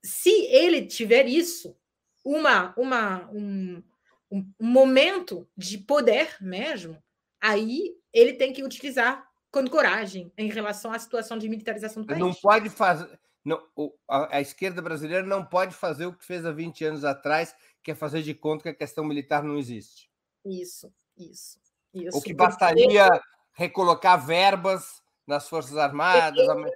[0.04, 1.76] Se ele tiver isso,
[2.24, 3.84] uma, uma, um,
[4.32, 6.98] um momento de poder mesmo,
[7.40, 12.20] aí ele tem que utilizar com coragem em relação à situação de militarização do país.
[12.20, 13.20] Não pode fazer.
[13.44, 13.62] Não,
[14.08, 17.54] a, a, esquerda brasileira não pode fazer o que fez há 20 anos atrás,
[17.84, 20.10] que é fazer de conta que a questão militar não existe.
[20.46, 21.60] Isso, isso.
[21.94, 23.22] isso o que bastaria
[23.54, 26.48] recolocar verbas nas Forças Armadas.
[26.48, 26.72] Eu,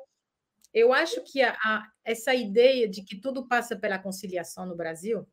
[0.73, 5.25] eu acho que a, a, essa ideia de que tudo passa pela conciliação no Brasil,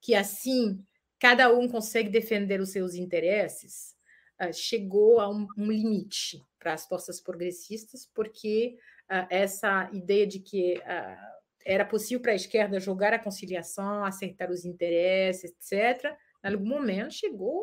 [0.00, 0.84] que assim
[1.20, 3.94] cada um consegue defender os seus interesses,
[4.42, 8.76] uh, chegou a um, um limite para as forças progressistas, porque
[9.10, 14.50] uh, essa ideia de que uh, era possível para a esquerda jogar a conciliação, acertar
[14.50, 17.62] os interesses, etc., em algum momento chegou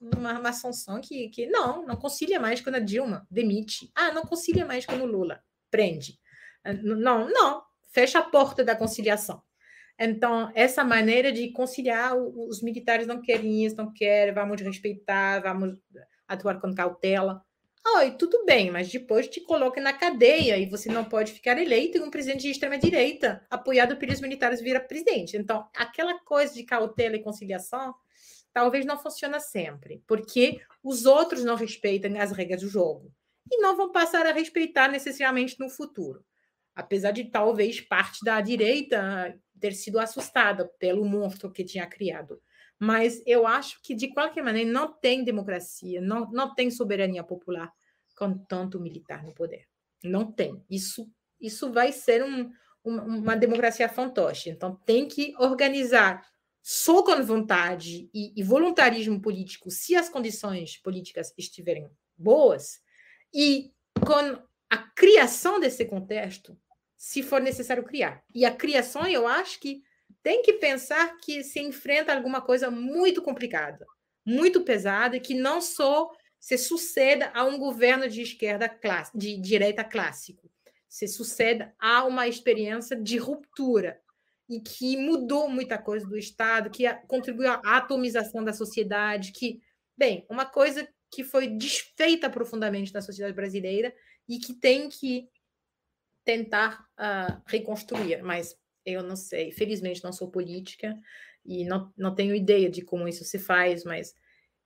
[0.00, 3.90] uma, uma sanção que, que não, não concilia mais quando a Dilma demite.
[3.94, 5.40] Ah, não concilia mais quando o Lula
[5.70, 6.18] prende.
[6.82, 9.42] Não, não, fecha a porta da conciliação.
[9.98, 15.76] Então, essa maneira de conciliar, os militares não querem isso, não querem, vamos respeitar, vamos
[16.26, 17.42] atuar com cautela.
[17.96, 22.02] Oi, tudo bem, mas depois te coloca na cadeia e você não pode ficar eleito
[22.02, 25.36] um presidente de extrema-direita, apoiado pelos militares, vira presidente.
[25.36, 27.94] Então, aquela coisa de cautela e conciliação
[28.52, 33.10] talvez não funcione sempre, porque os outros não respeitam as regras do jogo
[33.50, 36.22] e não vão passar a respeitar necessariamente no futuro.
[36.78, 42.40] Apesar de talvez parte da direita ter sido assustada pelo monstro que tinha criado.
[42.78, 47.72] Mas eu acho que, de qualquer maneira, não tem democracia, não, não tem soberania popular
[48.16, 49.66] com tanto militar no poder.
[50.04, 50.64] Não tem.
[50.70, 51.10] Isso,
[51.40, 52.48] isso vai ser um,
[52.84, 54.48] uma, uma democracia fantoche.
[54.48, 56.24] Então, tem que organizar
[56.62, 62.78] só com vontade e, e voluntarismo político, se as condições políticas estiverem boas,
[63.34, 63.72] e
[64.06, 64.40] com
[64.70, 66.56] a criação desse contexto,
[66.98, 68.22] se for necessário criar.
[68.34, 69.82] E a criação, eu acho que
[70.20, 73.86] tem que pensar que se enfrenta alguma coisa muito complicada,
[74.26, 76.10] muito pesada, e que não só
[76.40, 78.68] se suceda a um governo de esquerda
[79.14, 80.50] de direita clássico,
[80.88, 84.00] se suceda a uma experiência de ruptura
[84.48, 89.60] e que mudou muita coisa do Estado, que contribuiu à atomização da sociedade, que,
[89.96, 93.94] bem, uma coisa que foi desfeita profundamente na sociedade brasileira
[94.28, 95.28] e que tem que
[96.28, 99.50] tentar uh, reconstruir, mas eu não sei.
[99.50, 100.94] Felizmente, não sou política
[101.42, 104.14] e não, não tenho ideia de como isso se faz, mas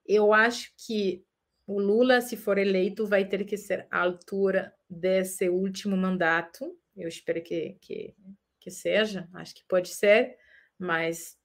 [0.05, 1.25] eu acho que
[1.65, 6.77] o Lula, se for eleito, vai ter que ser à altura desse último mandato.
[6.97, 8.13] Eu espero que, que,
[8.59, 10.37] que seja, acho que pode ser,
[10.77, 11.39] mas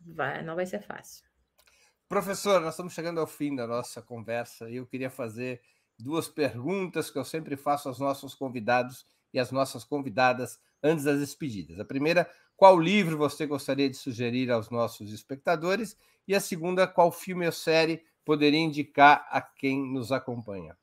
[0.00, 1.24] vai, não vai ser fácil.
[2.08, 5.62] Professor, nós estamos chegando ao fim da nossa conversa e eu queria fazer
[5.96, 11.20] duas perguntas que eu sempre faço aos nossos convidados e as nossas convidadas antes das
[11.20, 11.78] despedidas.
[11.78, 15.96] A primeira, qual livro você gostaria de sugerir aos nossos espectadores?
[16.26, 20.76] E a segunda, qual filme ou série poderia indicar a quem nos acompanha?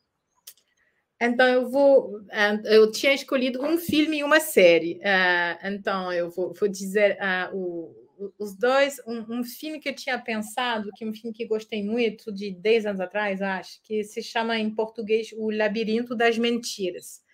[1.22, 5.00] Então eu vou, eh, eu tinha escolhido um filme e uma série.
[5.02, 7.18] Eh, então eu vou, vou dizer
[7.54, 7.94] o,
[8.38, 8.98] os dois.
[9.08, 12.52] Um, um, filme que eu tinha pensado, que é um filme que gostei muito de
[12.52, 17.25] 10 anos atrás, acho, que se chama em português O Labirinto das Mentiras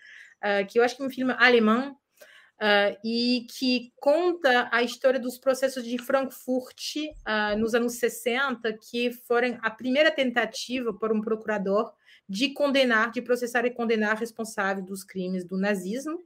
[0.44, 5.20] uh, que eu acho que é um filme alemão, uh, e que conta a história
[5.20, 11.22] dos processos de Frankfurt uh, nos anos 60, que foram a primeira tentativa por um
[11.22, 11.92] procurador
[12.28, 16.18] de condenar, de processar e condenar responsável dos crimes do nazismo.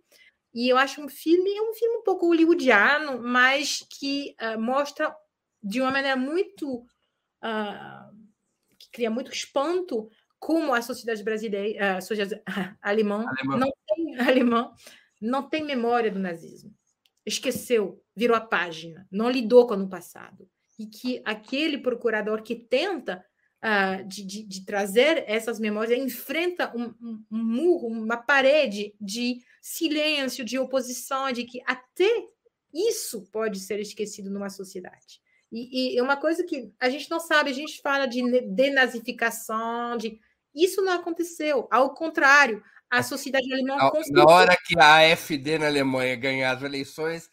[0.54, 5.14] E eu acho um filme, é um filme um pouco hollywoodiano, mas que mostra
[5.62, 6.86] de uma maneira muito
[8.80, 10.10] que cria muito espanto
[10.46, 12.40] como a sociedade brasileira, a sociedade
[12.80, 13.58] alemã, alemã.
[13.58, 14.72] não tem alemã
[15.20, 16.72] não tem memória do nazismo,
[17.26, 20.48] esqueceu, virou a página, não lidou com o passado.
[20.78, 23.26] E que aquele procurador que tenta
[23.64, 29.42] uh, de, de, de, trazer essas memórias enfrenta um, um, um muro, uma parede de
[29.62, 32.28] silêncio, de oposição, de que até
[32.72, 35.22] isso pode ser esquecido numa sociedade.
[35.52, 39.96] E, e, é uma coisa que a gente não sabe, a gente fala de denazificação,
[39.96, 40.20] de
[40.56, 41.68] isso não aconteceu.
[41.70, 46.64] Ao contrário, a sociedade alemã na, na hora que a AfD na Alemanha ganhar as
[46.64, 47.30] eleições,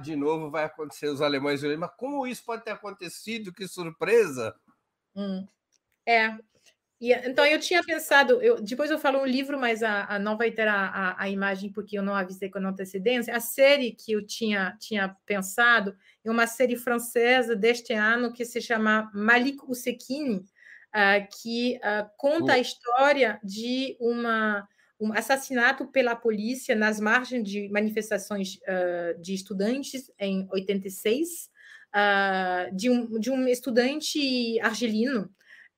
[0.00, 3.52] de novo vai acontecer os alemães mas como isso pode ter acontecido?
[3.52, 4.54] Que surpresa!
[5.16, 5.46] Hum.
[6.06, 6.36] É.
[7.00, 10.36] E, então eu tinha pensado, eu, depois eu falo o livro, mas a, a não
[10.36, 13.36] vai ter a, a, a, imagem porque eu não avisei com antecedência.
[13.36, 18.60] A série que eu tinha, tinha pensado é uma série francesa deste ano que se
[18.60, 20.44] chama Malik Ousekine,
[21.40, 22.54] que uh, conta uh.
[22.54, 24.66] a história de uma
[25.00, 31.50] um assassinato pela polícia nas margens de manifestações uh, de estudantes em 86,
[31.94, 35.28] uh, de, um, de um estudante argelino,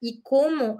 [0.02, 0.78] e como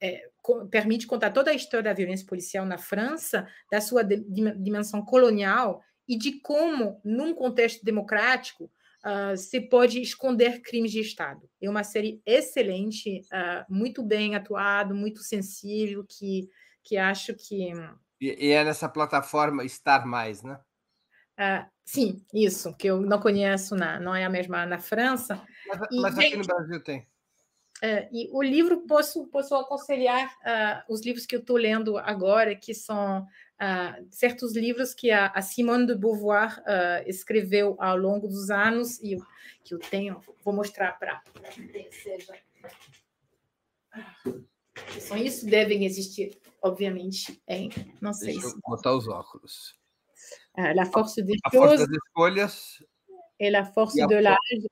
[0.00, 0.28] é,
[0.70, 6.16] permite contar toda a história da violência policial na França, da sua dimensão colonial, e
[6.16, 8.70] de como, num contexto democrático,
[9.04, 11.48] uh, se pode esconder crimes de Estado.
[11.60, 16.48] É uma série excelente, uh, muito bem atuado, muito sensível, que
[16.82, 17.72] que acho que.
[18.20, 20.58] E, e é nessa plataforma Estar Mais, né?
[21.38, 25.42] Uh, sim, isso, que eu não conheço, na, não é a mesma na França.
[25.66, 27.06] Mas, e, mas aqui no Brasil tem.
[27.82, 32.54] Uh, e o livro, posso, posso aconselhar uh, os livros que eu estou lendo agora,
[32.54, 36.62] que são uh, certos livros que a, a Simone de Beauvoir
[37.06, 39.20] escreveu ao longo dos anos, e eu,
[39.64, 41.22] que eu tenho, vou mostrar para
[41.90, 42.34] seja.
[45.00, 47.70] Só isso devem existir obviamente, em.
[48.00, 48.54] Não sei Deixa se.
[48.54, 49.74] Eu botar os óculos.
[50.56, 51.80] La force des a choses.
[51.80, 52.84] das escolhas.
[53.38, 54.66] E la force de l'âge.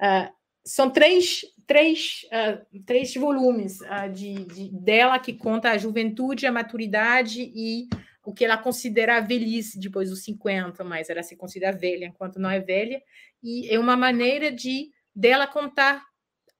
[0.00, 0.32] Uh,
[0.64, 3.78] são três, três, uh, três volumes
[4.12, 7.88] de, de, dela que conta a juventude, a maturidade e
[8.24, 12.38] o que ela considera a velhice depois dos 50, mas ela se considera velha enquanto
[12.38, 13.02] não é velha.
[13.42, 16.04] E é uma maneira de dela contar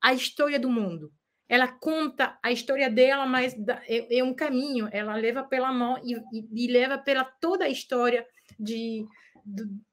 [0.01, 1.11] a história do mundo
[1.51, 3.53] ela conta a história dela, mas
[3.85, 7.69] é, é um caminho, ela leva pela mão e, e, e leva pela toda a
[7.69, 8.25] história
[8.57, 9.05] de,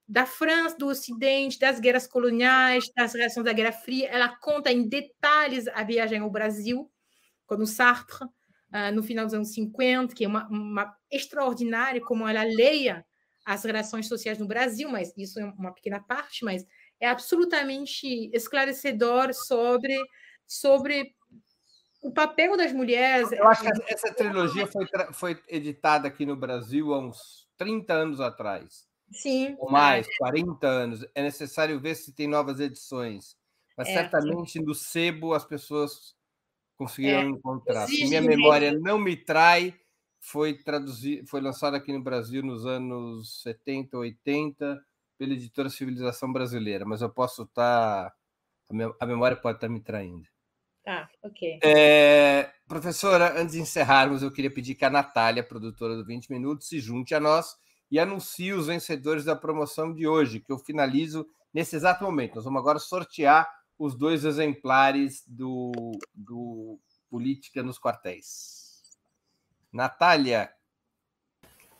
[0.09, 4.09] da França, do Ocidente, das guerras coloniais, das reações da Guerra Fria.
[4.09, 6.91] Ela conta em detalhes a viagem ao Brasil,
[7.47, 12.27] com o Sartre, uh, no final dos anos 50, que é uma, uma extraordinária como
[12.27, 13.05] ela leia
[13.45, 16.67] as relações sociais no Brasil, mas isso é uma pequena parte, mas
[17.01, 19.95] é absolutamente esclarecedor sobre
[20.47, 21.15] sobre
[22.03, 23.31] o papel das mulheres.
[23.33, 28.21] Eu acho que essa trilogia foi, foi editada aqui no Brasil há uns 30 anos
[28.21, 28.88] atrás.
[29.11, 29.57] Sim.
[29.59, 30.11] Ou mais, é.
[30.19, 31.07] 40 anos.
[31.15, 33.37] É necessário ver se tem novas edições.
[33.77, 34.63] Mas é, certamente sim.
[34.63, 36.15] no sebo as pessoas
[36.77, 37.25] conseguiram é.
[37.25, 37.87] encontrar.
[37.87, 39.75] Se minha memória não me trai,
[40.21, 44.85] foi traduzido, foi lançado aqui no Brasil nos anos 70, 80
[45.17, 48.15] pela editora Civilização Brasileira, mas eu posso estar
[49.01, 50.29] a memória pode estar me traindo.
[50.85, 51.59] Tá, ok.
[51.63, 56.69] É, professora, antes de encerrarmos, eu queria pedir que a Natália, produtora do 20 Minutos,
[56.69, 57.57] se junte a nós
[57.91, 62.37] e anuncie os vencedores da promoção de hoje, que eu finalizo nesse exato momento.
[62.37, 63.49] Nós vamos agora sortear
[63.79, 65.73] os dois exemplares do,
[66.15, 66.79] do
[67.09, 68.83] Política nos Quartéis.
[69.73, 70.51] Natália,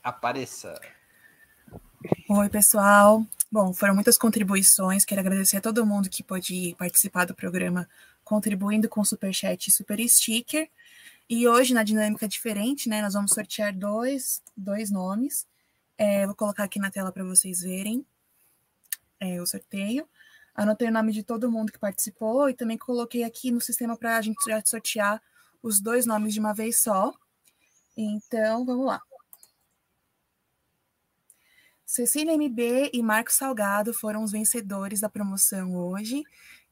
[0.03, 0.79] apareça.
[2.29, 3.25] Oi, pessoal.
[3.51, 5.03] Bom, foram muitas contribuições.
[5.03, 7.87] Quero agradecer a todo mundo que pôde participar do programa
[8.23, 10.69] contribuindo com Superchat e Super Sticker.
[11.27, 15.47] E hoje, na dinâmica diferente, né, nós vamos sortear dois, dois nomes.
[16.01, 18.05] É, vou colocar aqui na tela para vocês verem
[19.19, 20.07] é, o sorteio.
[20.55, 24.15] Anotei o nome de todo mundo que participou e também coloquei aqui no sistema para
[24.15, 25.21] a gente já sortear
[25.61, 27.13] os dois nomes de uma vez só.
[27.97, 29.01] Então, vamos lá.
[31.85, 36.23] Cecília MB e Marcos Salgado foram os vencedores da promoção hoje.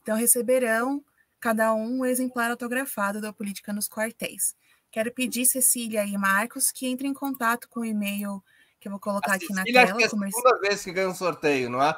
[0.02, 1.04] Então, receberão
[1.38, 4.56] cada um um exemplar autografado da Política nos Quartéis.
[4.90, 8.41] Quero pedir, Cecília e Marcos, que entrem em contato com o e-mail
[8.88, 9.84] que eu vou colocar a aqui na tela.
[9.84, 11.96] Acho que é a segunda vez que ganha um sorteio, não é?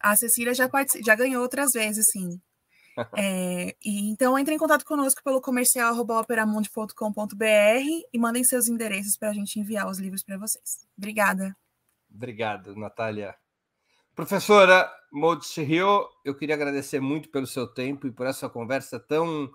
[0.00, 1.02] A Cecília já, part...
[1.04, 2.40] já ganhou outras vezes, sim.
[3.16, 7.44] é, e, então, entre em contato conosco pelo comercial operamundi.com.br
[8.12, 10.86] e mandem seus endereços para a gente enviar os livros para vocês.
[10.96, 11.56] Obrigada.
[12.12, 13.34] Obrigado, Natália.
[14.14, 14.90] Professora
[15.56, 19.50] Rio, eu queria agradecer muito pelo seu tempo e por essa conversa tão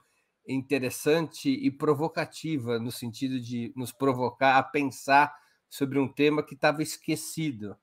[0.48, 5.34] interessante e provocativa, no sentido de nos provocar a pensar
[5.74, 7.76] sobre um tema que estava esquecido.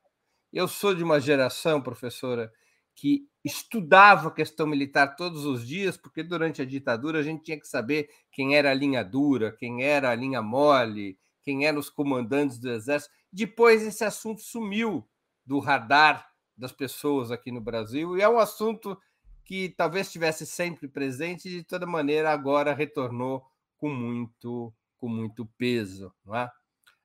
[0.52, 2.52] Eu sou de uma geração, professora,
[2.94, 7.58] que estudava a questão militar todos os dias, porque durante a ditadura a gente tinha
[7.58, 11.90] que saber quem era a linha dura, quem era a linha mole, quem eram os
[11.90, 13.12] comandantes do exército.
[13.32, 15.04] Depois esse assunto sumiu
[15.44, 18.96] do radar das pessoas aqui no Brasil e é um assunto
[19.44, 23.44] que talvez estivesse sempre presente e de toda maneira agora retornou
[23.76, 26.48] com muito com muito peso, não é?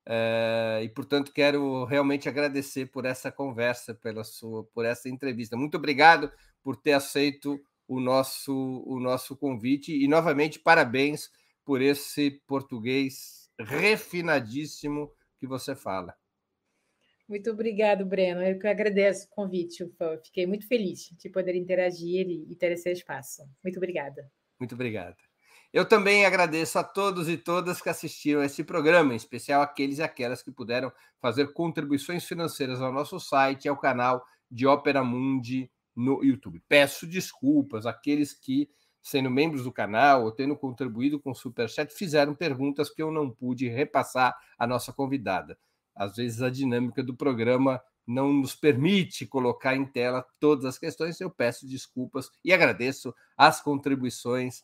[0.07, 5.57] É, e portanto quero realmente agradecer por essa conversa, pela sua, por essa entrevista.
[5.57, 6.31] Muito obrigado
[6.63, 11.31] por ter aceito o nosso o nosso convite e novamente parabéns
[11.63, 16.15] por esse português refinadíssimo que você fala.
[17.27, 18.41] Muito obrigado, Breno.
[18.43, 19.83] Eu que agradeço o convite.
[20.23, 23.41] Fiquei muito feliz de poder interagir e ter esse espaço.
[23.63, 24.31] Muito obrigada.
[24.59, 25.24] Muito obrigado.
[25.73, 29.97] Eu também agradeço a todos e todas que assistiram a esse programa, em especial aqueles
[29.97, 35.03] e aquelas que puderam fazer contribuições financeiras ao nosso site e ao canal de Ópera
[35.03, 36.61] Mundi no YouTube.
[36.67, 38.69] Peço desculpas àqueles que,
[39.01, 43.29] sendo membros do canal ou tendo contribuído com o Superchat, fizeram perguntas que eu não
[43.29, 45.57] pude repassar à nossa convidada.
[45.95, 51.19] Às vezes a dinâmica do programa não nos permite colocar em tela todas as questões,
[51.19, 54.63] eu peço desculpas e agradeço as contribuições